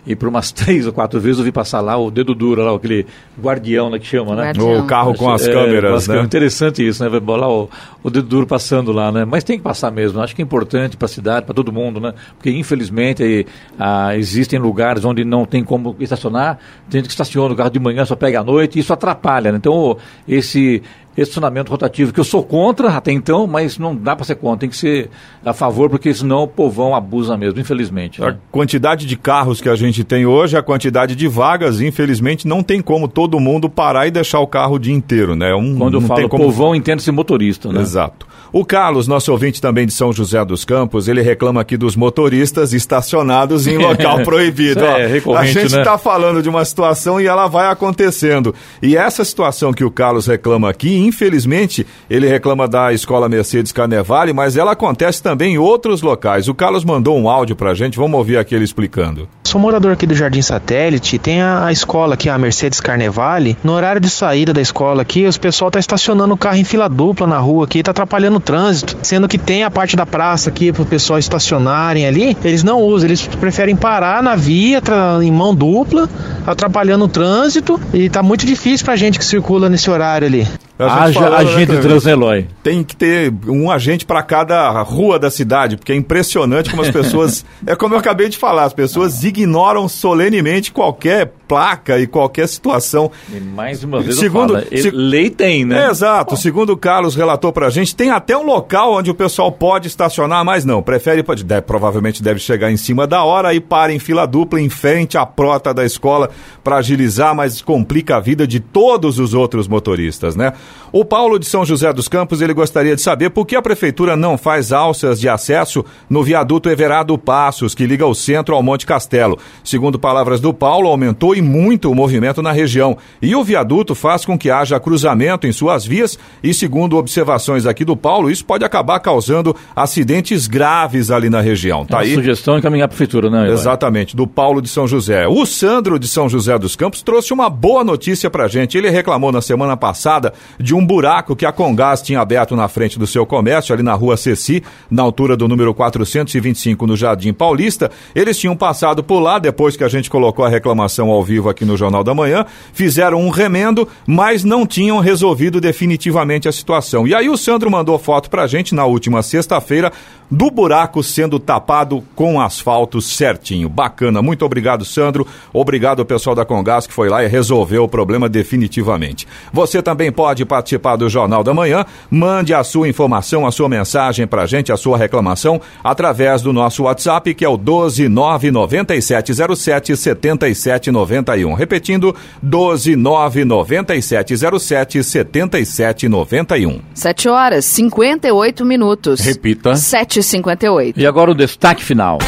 E 0.06 0.14
por 0.14 0.28
umas 0.28 0.50
três 0.52 0.86
ou 0.86 0.92
quatro 0.92 1.20
vezes 1.20 1.38
eu 1.38 1.44
vi 1.44 1.52
passar 1.52 1.80
lá 1.80 1.96
o 1.96 2.10
dedo 2.10 2.34
duro, 2.34 2.62
lá, 2.62 2.74
aquele 2.74 3.06
guardião 3.40 3.90
né, 3.90 3.98
que 3.98 4.06
chama, 4.06 4.34
né? 4.34 4.52
O 4.56 4.84
carro 4.84 5.14
com 5.14 5.30
as 5.30 5.46
é, 5.46 5.52
câmeras, 5.52 6.08
né? 6.08 6.18
É 6.18 6.22
interessante 6.22 6.86
isso, 6.86 7.02
né? 7.02 7.08
Vai 7.08 7.20
bolar 7.20 7.48
o, 7.48 7.70
o 8.02 8.10
dedo 8.10 8.28
duro 8.28 8.46
passando 8.46 8.92
lá, 8.92 9.10
né? 9.10 9.24
Mas 9.24 9.44
tem 9.44 9.56
que 9.56 9.64
passar 9.64 9.90
mesmo. 9.90 10.20
Acho 10.20 10.34
que 10.34 10.42
é 10.42 10.44
importante 10.44 10.96
para 10.96 11.06
a 11.06 11.08
cidade, 11.08 11.46
para 11.46 11.54
todo 11.54 11.72
mundo, 11.72 12.00
né? 12.00 12.14
Porque 12.36 12.50
infelizmente 12.50 13.46
ah, 13.78 14.16
existem 14.16 14.58
lugares 14.58 15.04
onde 15.04 15.24
não 15.24 15.44
tem 15.44 15.64
como 15.64 15.96
estacionar, 16.00 16.58
tem 16.90 16.98
gente 16.98 17.06
que 17.06 17.12
estaciona 17.12 17.52
o 17.52 17.56
carro 17.56 17.70
de 17.70 17.78
manhã, 17.78 18.04
só 18.04 18.16
pega 18.16 18.40
à 18.40 18.44
noite, 18.44 18.78
e 18.78 18.80
isso 18.80 18.92
atrapalha, 18.92 19.50
né? 19.52 19.58
Então, 19.58 19.96
esse 20.28 20.82
estacionamento 21.16 21.70
rotativo, 21.70 22.12
que 22.12 22.20
eu 22.20 22.24
sou 22.24 22.42
contra 22.42 22.88
até 22.90 23.12
então, 23.12 23.46
mas 23.46 23.78
não 23.78 23.94
dá 23.94 24.16
para 24.16 24.24
ser 24.24 24.34
contra, 24.36 24.60
tem 24.60 24.68
que 24.68 24.76
ser 24.76 25.10
a 25.44 25.52
favor, 25.52 25.88
porque 25.88 26.12
senão 26.12 26.44
o 26.44 26.48
povão 26.48 26.94
abusa 26.94 27.36
mesmo, 27.36 27.60
infelizmente. 27.60 28.20
Né? 28.20 28.28
A 28.28 28.36
quantidade 28.50 29.06
de 29.06 29.16
carros 29.16 29.60
que 29.60 29.68
a 29.68 29.76
gente 29.76 30.02
tem 30.04 30.26
hoje, 30.26 30.56
a 30.56 30.62
quantidade 30.62 31.14
de 31.14 31.28
vagas, 31.28 31.80
infelizmente, 31.80 32.46
não 32.46 32.62
tem 32.62 32.80
como 32.80 33.08
todo 33.08 33.38
mundo 33.38 33.68
parar 33.68 34.06
e 34.06 34.10
deixar 34.10 34.40
o 34.40 34.46
carro 34.46 34.76
o 34.76 34.78
dia 34.78 34.94
inteiro, 34.94 35.34
né? 35.34 35.54
Um, 35.54 35.76
Quando 35.76 35.94
eu 35.94 36.00
falo 36.00 36.28
como... 36.28 36.44
povão, 36.44 36.74
entende-se 36.74 37.10
motorista, 37.10 37.72
né? 37.72 37.80
Exato. 37.80 38.26
O 38.54 38.64
Carlos, 38.64 39.08
nosso 39.08 39.32
ouvinte 39.32 39.60
também 39.60 39.84
de 39.84 39.92
São 39.92 40.12
José 40.12 40.44
dos 40.44 40.64
Campos, 40.64 41.08
ele 41.08 41.20
reclama 41.20 41.60
aqui 41.60 41.76
dos 41.76 41.96
motoristas 41.96 42.72
estacionados 42.72 43.66
em 43.66 43.76
local 43.82 44.22
proibido. 44.22 44.84
é, 44.84 45.20
Ó, 45.26 45.36
a 45.36 45.44
gente 45.44 45.66
está 45.66 45.78
né? 45.78 45.84
Tá 45.84 45.98
falando 45.98 46.40
de 46.40 46.48
uma 46.48 46.64
situação 46.64 47.20
e 47.20 47.26
ela 47.26 47.48
vai 47.48 47.66
acontecendo. 47.66 48.54
E 48.80 48.96
essa 48.96 49.24
situação 49.24 49.72
que 49.72 49.82
o 49.82 49.90
Carlos 49.90 50.28
reclama 50.28 50.70
aqui, 50.70 50.96
infelizmente, 51.06 51.86
ele 52.08 52.28
reclama 52.28 52.68
da 52.68 52.92
Escola 52.92 53.28
Mercedes 53.28 53.72
Carnevale, 53.72 54.32
mas 54.32 54.56
ela 54.56 54.72
acontece 54.72 55.22
também 55.22 55.54
em 55.54 55.58
outros 55.58 56.02
locais. 56.02 56.48
O 56.48 56.54
Carlos 56.54 56.84
mandou 56.84 57.18
um 57.18 57.28
áudio 57.28 57.56
pra 57.56 57.74
gente, 57.74 57.96
vamos 57.96 58.18
ouvir 58.18 58.36
aqui 58.36 58.54
ele 58.54 58.64
explicando. 58.64 59.28
Sou 59.44 59.60
morador 59.60 59.92
aqui 59.92 60.04
do 60.06 60.14
Jardim 60.14 60.42
Satélite, 60.42 61.18
tem 61.18 61.40
a, 61.40 61.66
a 61.66 61.72
escola 61.72 62.14
aqui, 62.14 62.28
a 62.28 62.36
Mercedes 62.36 62.80
Carnevale. 62.80 63.56
No 63.62 63.72
horário 63.72 64.00
de 64.00 64.10
saída 64.10 64.52
da 64.52 64.60
escola 64.60 65.02
aqui, 65.02 65.26
os 65.26 65.38
pessoal 65.38 65.70
tá 65.70 65.78
estacionando 65.78 66.34
o 66.34 66.36
carro 66.36 66.56
em 66.56 66.64
fila 66.64 66.88
dupla 66.88 67.26
na 67.26 67.38
rua 67.38 67.64
aqui, 67.64 67.82
tá 67.82 67.92
atrapalhando 67.92 68.38
o 68.38 68.40
trânsito. 68.40 68.96
Sendo 69.02 69.28
que 69.28 69.38
tem 69.38 69.62
a 69.62 69.70
parte 69.70 69.94
da 69.94 70.04
praça 70.04 70.50
aqui 70.50 70.72
pro 70.72 70.84
pessoal 70.84 71.18
estacionarem 71.18 72.06
ali, 72.06 72.36
eles 72.42 72.64
não 72.64 72.80
usam, 72.80 73.06
eles 73.06 73.26
preferem 73.26 73.76
parar 73.76 74.22
na 74.22 74.34
via 74.34 74.82
em 75.22 75.30
mão 75.30 75.54
dupla, 75.54 76.08
atrapalhando 76.46 77.04
o 77.04 77.08
trânsito 77.08 77.80
e 77.92 78.08
tá 78.08 78.22
muito 78.22 78.44
difícil 78.44 78.84
pra 78.84 78.96
gente 78.96 79.18
que 79.18 79.24
circula 79.24 79.68
nesse 79.68 79.88
horário 79.90 80.26
ali. 80.26 80.48
Haja 80.76 81.20
falou, 81.20 81.38
agente 81.38 81.72
né, 81.72 81.80
Transeloy. 81.80 82.46
Tem 82.62 82.82
que 82.82 82.96
ter 82.96 83.32
um 83.46 83.70
agente 83.70 84.04
para 84.04 84.22
cada 84.24 84.70
rua 84.82 85.20
da 85.20 85.30
cidade, 85.30 85.76
porque 85.76 85.92
é 85.92 85.94
impressionante 85.94 86.68
como 86.68 86.82
as 86.82 86.90
pessoas. 86.90 87.44
é 87.64 87.76
como 87.76 87.94
eu 87.94 87.98
acabei 87.98 88.28
de 88.28 88.36
falar, 88.36 88.64
as 88.64 88.72
pessoas 88.72 89.22
ignoram 89.22 89.88
solenemente 89.88 90.72
qualquer 90.72 91.32
placa 91.46 92.00
e 92.00 92.08
qualquer 92.08 92.48
situação. 92.48 93.10
E 93.32 93.38
mais 93.38 93.84
uma 93.84 94.00
vez 94.00 94.18
segundo, 94.18 94.54
falo, 94.54 94.66
se, 94.76 94.90
lei 94.90 95.30
tem, 95.30 95.64
né? 95.64 95.86
É, 95.86 95.90
exato. 95.90 96.36
Segundo 96.36 96.70
o 96.70 96.76
Carlos 96.76 97.14
relatou 97.14 97.52
pra 97.52 97.70
gente, 97.70 97.94
tem 97.94 98.10
até 98.10 98.36
um 98.36 98.44
local 98.44 98.94
onde 98.94 99.10
o 99.10 99.14
pessoal 99.14 99.52
pode 99.52 99.86
estacionar, 99.86 100.44
mas 100.44 100.64
não, 100.64 100.82
prefere, 100.82 101.22
pode, 101.22 101.44
deve, 101.44 101.62
provavelmente 101.62 102.20
deve 102.20 102.40
chegar 102.40 102.72
em 102.72 102.76
cima 102.76 103.06
da 103.06 103.22
hora 103.22 103.54
e 103.54 103.60
para 103.60 103.92
em 103.92 104.00
fila 104.00 104.26
dupla 104.26 104.60
em 104.60 104.68
frente 104.68 105.16
à 105.16 105.24
prota 105.24 105.72
da 105.72 105.84
escola 105.84 106.30
para 106.64 106.76
agilizar, 106.76 107.34
mas 107.34 107.62
complica 107.62 108.16
a 108.16 108.20
vida 108.20 108.44
de 108.44 108.58
todos 108.58 109.20
os 109.20 109.34
outros 109.34 109.68
motoristas, 109.68 110.34
né? 110.34 110.52
O 110.92 111.04
Paulo 111.04 111.40
de 111.40 111.46
São 111.46 111.64
José 111.64 111.92
dos 111.92 112.06
Campos, 112.06 112.40
ele 112.40 112.54
gostaria 112.54 112.94
de 112.94 113.02
saber 113.02 113.30
por 113.30 113.44
que 113.44 113.56
a 113.56 113.62
prefeitura 113.62 114.16
não 114.16 114.38
faz 114.38 114.72
alças 114.72 115.18
de 115.18 115.28
acesso 115.28 115.84
no 116.08 116.22
viaduto 116.22 116.70
Everado 116.70 117.18
Passos, 117.18 117.74
que 117.74 117.84
liga 117.84 118.06
o 118.06 118.14
centro 118.14 118.54
ao 118.54 118.62
Monte 118.62 118.86
Castelo. 118.86 119.36
Segundo 119.64 119.98
palavras 119.98 120.40
do 120.40 120.54
Paulo, 120.54 120.88
aumentou 120.88 121.34
e 121.34 121.42
muito 121.42 121.90
o 121.90 121.94
movimento 121.96 122.40
na 122.42 122.52
região. 122.52 122.96
E 123.20 123.34
o 123.34 123.42
viaduto 123.42 123.94
faz 123.94 124.24
com 124.24 124.38
que 124.38 124.50
haja 124.50 124.78
cruzamento 124.78 125.48
em 125.48 125.52
suas 125.52 125.84
vias 125.84 126.16
e, 126.42 126.54
segundo 126.54 126.96
observações 126.96 127.66
aqui 127.66 127.84
do 127.84 127.96
Paulo, 127.96 128.30
isso 128.30 128.44
pode 128.44 128.64
acabar 128.64 129.00
causando 129.00 129.56
acidentes 129.74 130.46
graves 130.46 131.10
ali 131.10 131.28
na 131.28 131.40
região. 131.40 131.84
Tá 131.84 131.98
é 131.98 132.00
aí? 132.02 132.14
Sugestão 132.14 132.56
encaminhar 132.56 132.84
a 132.84 132.88
prefeitura, 132.88 133.28
né? 133.28 133.50
Exatamente, 133.50 134.14
do 134.14 134.26
Paulo 134.26 134.62
de 134.62 134.68
São 134.68 134.86
José. 134.86 135.26
O 135.26 135.44
Sandro 135.44 135.98
de 135.98 136.06
São 136.06 136.28
José 136.28 136.56
dos 136.56 136.76
Campos 136.76 137.02
trouxe 137.02 137.32
uma 137.32 137.50
boa 137.50 137.82
notícia 137.82 138.30
pra 138.30 138.46
gente. 138.46 138.78
Ele 138.78 138.90
reclamou 138.90 139.32
na 139.32 139.40
semana 139.40 139.76
passada 139.76 140.32
de 140.58 140.74
um 140.74 140.84
buraco 140.84 141.36
que 141.36 141.46
a 141.46 141.52
Congás 141.52 142.02
tinha 142.02 142.20
aberto 142.20 142.56
na 142.56 142.68
frente 142.68 142.98
do 142.98 143.06
seu 143.06 143.26
comércio, 143.26 143.72
ali 143.72 143.82
na 143.82 143.94
rua 143.94 144.16
Ceci, 144.16 144.62
na 144.90 145.02
altura 145.02 145.36
do 145.36 145.48
número 145.48 145.74
425 145.74 146.86
no 146.86 146.96
Jardim 146.96 147.32
Paulista. 147.32 147.90
Eles 148.14 148.38
tinham 148.38 148.56
passado 148.56 149.02
por 149.02 149.20
lá 149.20 149.38
depois 149.38 149.76
que 149.76 149.84
a 149.84 149.88
gente 149.88 150.10
colocou 150.10 150.44
a 150.44 150.48
reclamação 150.48 151.10
ao 151.10 151.22
vivo 151.22 151.48
aqui 151.48 151.64
no 151.64 151.76
Jornal 151.76 152.04
da 152.04 152.14
Manhã, 152.14 152.46
fizeram 152.72 153.20
um 153.20 153.30
remendo, 153.30 153.88
mas 154.06 154.44
não 154.44 154.66
tinham 154.66 154.98
resolvido 155.00 155.60
definitivamente 155.60 156.48
a 156.48 156.52
situação. 156.52 157.06
E 157.06 157.14
aí 157.14 157.28
o 157.28 157.36
Sandro 157.36 157.70
mandou 157.70 157.98
foto 157.98 158.30
pra 158.30 158.46
gente 158.46 158.74
na 158.74 158.84
última 158.84 159.22
sexta-feira 159.22 159.92
do 160.30 160.50
buraco 160.50 161.02
sendo 161.02 161.38
tapado 161.38 162.02
com 162.14 162.40
asfalto 162.40 163.00
certinho. 163.00 163.68
Bacana. 163.68 164.22
Muito 164.22 164.44
obrigado, 164.44 164.84
Sandro. 164.84 165.26
Obrigado 165.52 166.00
ao 166.00 166.06
pessoal 166.06 166.34
da 166.34 166.44
Congás 166.44 166.86
que 166.86 166.92
foi 166.92 167.08
lá 167.08 167.22
e 167.22 167.28
resolveu 167.28 167.84
o 167.84 167.88
problema 167.88 168.28
definitivamente. 168.28 169.26
Você 169.52 169.82
também 169.82 170.10
pode 170.10 170.43
participar 170.44 170.96
do 170.96 171.08
Jornal 171.08 171.44
da 171.44 171.54
Manhã. 171.54 171.86
Mande 172.10 172.52
a 172.52 172.64
sua 172.64 172.88
informação, 172.88 173.46
a 173.46 173.52
sua 173.52 173.68
mensagem 173.68 174.26
pra 174.26 174.46
gente, 174.46 174.72
a 174.72 174.76
sua 174.76 174.98
reclamação, 174.98 175.60
através 175.82 176.42
do 176.42 176.52
nosso 176.52 176.82
WhatsApp, 176.84 177.34
que 177.34 177.44
é 177.44 177.48
o 177.48 177.58
1299707 177.58 179.96
7791. 179.96 181.54
Repetindo, 181.54 182.14
1299707 182.44 185.02
7791. 185.02 186.80
7 186.94 187.28
horas 187.28 187.64
58 187.64 188.64
minutos. 188.64 189.20
Repita. 189.20 189.76
7 189.76 190.22
58. 190.22 191.00
E 191.00 191.06
agora 191.06 191.30
o 191.30 191.34
destaque 191.34 191.84
final. 191.84 192.18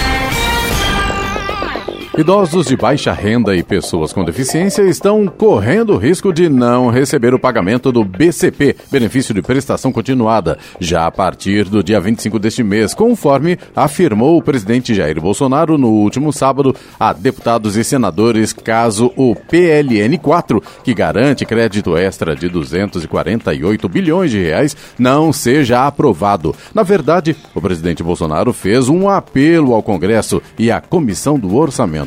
Idosos 2.19 2.69
de 2.69 2.79
baixa 2.79 3.13
renda 3.13 3.55
e 3.55 3.63
pessoas 3.63 4.11
com 4.11 4.25
deficiência 4.25 4.81
estão 4.81 5.27
correndo 5.27 5.93
o 5.93 5.99
risco 5.99 6.33
de 6.33 6.49
não 6.49 6.89
receber 6.89 7.35
o 7.35 7.39
pagamento 7.39 7.93
do 7.93 8.03
BCP, 8.03 8.75
benefício 8.91 9.35
de 9.35 9.43
prestação 9.43 9.93
continuada, 9.93 10.57
já 10.81 11.07
a 11.07 11.11
partir 11.11 11.65
do 11.65 11.85
dia 11.85 12.01
25 12.01 12.39
deste 12.39 12.63
mês, 12.63 12.95
conforme 12.95 13.59
afirmou 13.77 14.39
o 14.39 14.43
presidente 14.43 14.95
Jair 14.95 15.21
Bolsonaro 15.21 15.77
no 15.77 15.89
último 15.89 16.33
sábado 16.33 16.75
a 16.99 17.13
deputados 17.13 17.77
e 17.77 17.85
senadores, 17.85 18.55
caso 18.55 19.13
o 19.15 19.37
PLN 19.37 20.17
4, 20.17 20.63
que 20.83 20.95
garante 20.95 21.45
crédito 21.45 21.99
extra 21.99 22.35
de 22.35 22.49
248 22.49 23.89
bilhões 23.91 24.31
de 24.31 24.43
reais, 24.43 24.75
não 24.99 25.35
seja 25.35 25.87
aprovado. 25.87 26.57
Na 26.75 26.83
verdade, 26.83 27.37
o 27.55 27.61
presidente 27.61 28.03
Bolsonaro 28.03 28.55
fez 28.55 28.89
um 28.89 29.07
apelo 29.07 29.75
ao 29.75 29.83
Congresso 29.83 30.41
e 30.59 30.71
à 30.71 30.81
Comissão 30.81 31.39
do 31.39 31.55
Orçamento 31.55 32.06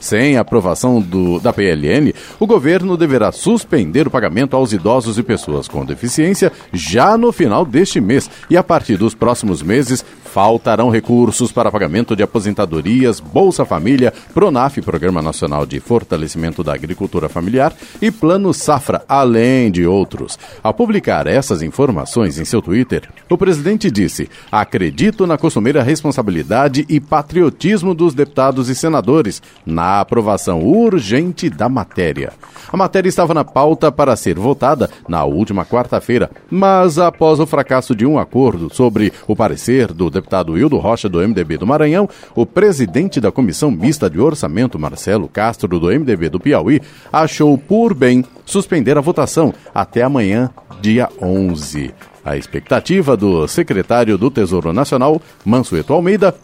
sem 0.00 0.36
aprovação 0.36 1.00
do, 1.00 1.40
da 1.40 1.52
PLN, 1.52 2.12
o 2.38 2.46
governo 2.46 2.96
deverá 2.96 3.32
suspender 3.32 4.06
o 4.06 4.10
pagamento 4.10 4.54
aos 4.54 4.72
idosos 4.72 5.18
e 5.18 5.22
pessoas 5.22 5.66
com 5.66 5.84
deficiência 5.84 6.52
já 6.72 7.18
no 7.18 7.32
final 7.32 7.64
deste 7.64 8.00
mês 8.00 8.30
e 8.48 8.56
a 8.56 8.62
partir 8.62 8.96
dos 8.96 9.14
próximos 9.14 9.62
meses 9.62 10.04
faltarão 10.28 10.90
recursos 10.90 11.50
para 11.50 11.72
pagamento 11.72 12.14
de 12.14 12.22
aposentadorias, 12.22 13.18
Bolsa 13.18 13.64
Família, 13.64 14.12
Pronaf, 14.34 14.80
Programa 14.82 15.22
Nacional 15.22 15.64
de 15.64 15.80
Fortalecimento 15.80 16.62
da 16.62 16.74
Agricultura 16.74 17.28
Familiar 17.28 17.74
e 18.00 18.10
Plano 18.10 18.52
Safra, 18.52 19.02
além 19.08 19.70
de 19.70 19.86
outros. 19.86 20.38
Ao 20.62 20.74
publicar 20.74 21.26
essas 21.26 21.62
informações 21.62 22.38
em 22.38 22.44
seu 22.44 22.60
Twitter, 22.60 23.08
o 23.28 23.38
presidente 23.38 23.90
disse: 23.90 24.28
"Acredito 24.52 25.26
na 25.26 25.38
costumeira 25.38 25.82
responsabilidade 25.82 26.84
e 26.88 27.00
patriotismo 27.00 27.94
dos 27.94 28.14
deputados 28.14 28.68
e 28.68 28.74
senadores 28.74 29.42
na 29.64 30.00
aprovação 30.00 30.62
urgente 30.62 31.48
da 31.48 31.68
matéria. 31.68 32.32
A 32.70 32.76
matéria 32.76 33.08
estava 33.08 33.32
na 33.32 33.44
pauta 33.44 33.90
para 33.90 34.14
ser 34.14 34.38
votada 34.38 34.90
na 35.08 35.24
última 35.24 35.64
quarta-feira, 35.64 36.30
mas 36.50 36.98
após 36.98 37.40
o 37.40 37.46
fracasso 37.46 37.94
de 37.94 38.04
um 38.04 38.18
acordo 38.18 38.72
sobre 38.72 39.12
o 39.26 39.34
parecer 39.34 39.92
do 39.92 40.10
deputado 40.10 40.56
Hildo 40.58 40.76
Rocha, 40.76 41.08
do 41.08 41.26
MDB 41.26 41.56
do 41.56 41.66
Maranhão, 41.66 42.08
o 42.34 42.44
presidente 42.44 43.20
da 43.20 43.32
Comissão 43.32 43.70
Mista 43.70 44.10
de 44.10 44.20
Orçamento, 44.20 44.78
Marcelo 44.78 45.28
Castro, 45.28 45.80
do 45.80 45.86
MDB 45.86 46.28
do 46.28 46.38
Piauí, 46.38 46.82
achou 47.10 47.56
por 47.56 47.94
bem 47.94 48.22
suspender 48.44 48.98
a 48.98 49.02
votação 49.02 49.52
até 49.74 50.02
amanhã, 50.02 50.50
dia 50.80 51.08
11. 51.20 51.94
A 52.24 52.36
expectativa 52.36 53.16
do 53.16 53.48
secretário 53.48 54.18
do 54.18 54.30
Tesouro 54.30 54.72
Nacional, 54.74 55.22
Mansueto 55.44 55.94
Almeida, 55.94 56.34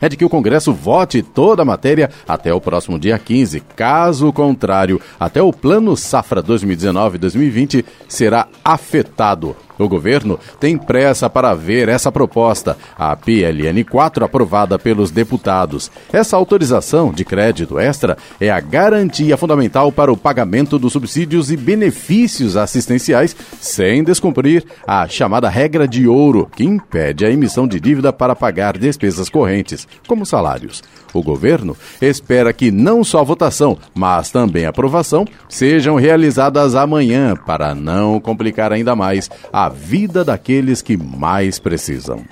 é 0.00 0.08
de 0.08 0.16
que 0.16 0.24
o 0.24 0.30
Congresso 0.30 0.72
vote 0.72 1.22
toda 1.22 1.62
a 1.62 1.64
matéria 1.64 2.10
até 2.26 2.52
o 2.52 2.60
próximo 2.60 2.98
dia 2.98 3.18
15. 3.18 3.60
Caso 3.76 4.32
contrário, 4.32 5.00
até 5.18 5.42
o 5.42 5.52
Plano 5.52 5.96
Safra 5.96 6.42
2019-2020 6.42 7.84
será 8.08 8.48
afetado. 8.64 9.56
O 9.80 9.88
governo 9.88 10.38
tem 10.58 10.76
pressa 10.76 11.30
para 11.30 11.54
ver 11.54 11.88
essa 11.88 12.12
proposta, 12.12 12.76
a 12.98 13.16
PLN 13.16 13.82
4 13.84 14.24
aprovada 14.24 14.78
pelos 14.78 15.10
deputados. 15.10 15.90
Essa 16.12 16.36
autorização 16.36 17.10
de 17.10 17.24
crédito 17.24 17.78
extra 17.78 18.18
é 18.38 18.50
a 18.50 18.60
garantia 18.60 19.36
fundamental 19.36 19.90
para 19.90 20.12
o 20.12 20.16
pagamento 20.16 20.78
dos 20.78 20.92
subsídios 20.92 21.50
e 21.50 21.56
benefícios 21.56 22.56
assistenciais, 22.56 23.34
sem 23.58 24.04
descumprir 24.04 24.64
a 24.86 25.08
chamada 25.08 25.48
regra 25.48 25.88
de 25.88 26.06
ouro, 26.06 26.50
que 26.54 26.64
impede 26.64 27.24
a 27.24 27.30
emissão 27.30 27.66
de 27.66 27.80
dívida 27.80 28.12
para 28.12 28.36
pagar 28.36 28.76
despesas 28.76 29.28
correntes, 29.30 29.88
como 30.06 30.26
salários. 30.26 30.82
O 31.12 31.22
governo 31.22 31.76
espera 32.00 32.52
que 32.52 32.70
não 32.70 33.02
só 33.02 33.24
votação, 33.24 33.76
mas 33.94 34.30
também 34.30 34.66
aprovação 34.66 35.24
sejam 35.48 35.96
realizadas 35.96 36.74
amanhã 36.74 37.34
para 37.34 37.74
não 37.74 38.20
complicar 38.20 38.72
ainda 38.72 38.94
mais 38.94 39.30
a 39.52 39.68
vida 39.68 40.24
daqueles 40.24 40.82
que 40.82 40.96
mais 40.96 41.58
precisam. 41.58 42.24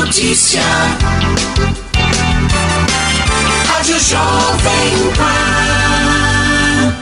Notícia. 0.00 0.62
Rádio 3.66 4.00
Jovem 4.00 5.12
Pan. 5.16 5.83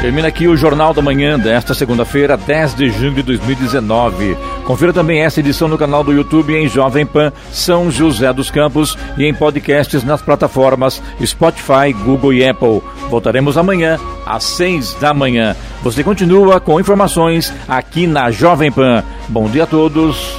Termina 0.00 0.28
aqui 0.28 0.48
o 0.48 0.56
Jornal 0.56 0.94
da 0.94 1.02
Manhã 1.02 1.38
desta 1.38 1.74
segunda-feira, 1.74 2.34
10 2.34 2.74
de 2.74 2.90
junho 2.90 3.12
de 3.12 3.22
2019. 3.22 4.34
Confira 4.64 4.94
também 4.94 5.20
essa 5.20 5.40
edição 5.40 5.68
no 5.68 5.76
canal 5.76 6.02
do 6.02 6.10
YouTube 6.10 6.54
em 6.54 6.66
Jovem 6.66 7.04
Pan 7.04 7.30
São 7.52 7.90
José 7.90 8.32
dos 8.32 8.50
Campos 8.50 8.96
e 9.18 9.26
em 9.26 9.34
podcasts 9.34 10.02
nas 10.02 10.22
plataformas 10.22 11.02
Spotify, 11.22 11.92
Google 11.92 12.32
e 12.32 12.48
Apple. 12.48 12.80
Voltaremos 13.10 13.58
amanhã 13.58 13.98
às 14.24 14.44
6 14.44 14.94
da 14.94 15.12
manhã. 15.12 15.54
Você 15.82 16.02
continua 16.02 16.58
com 16.60 16.80
informações 16.80 17.52
aqui 17.68 18.06
na 18.06 18.30
Jovem 18.30 18.72
Pan. 18.72 19.04
Bom 19.28 19.50
dia 19.50 19.64
a 19.64 19.66
todos 19.66 20.34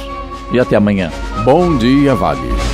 e 0.52 0.58
até 0.58 0.74
amanhã. 0.74 1.08
Bom 1.44 1.78
dia, 1.78 2.16
Vale. 2.16 2.71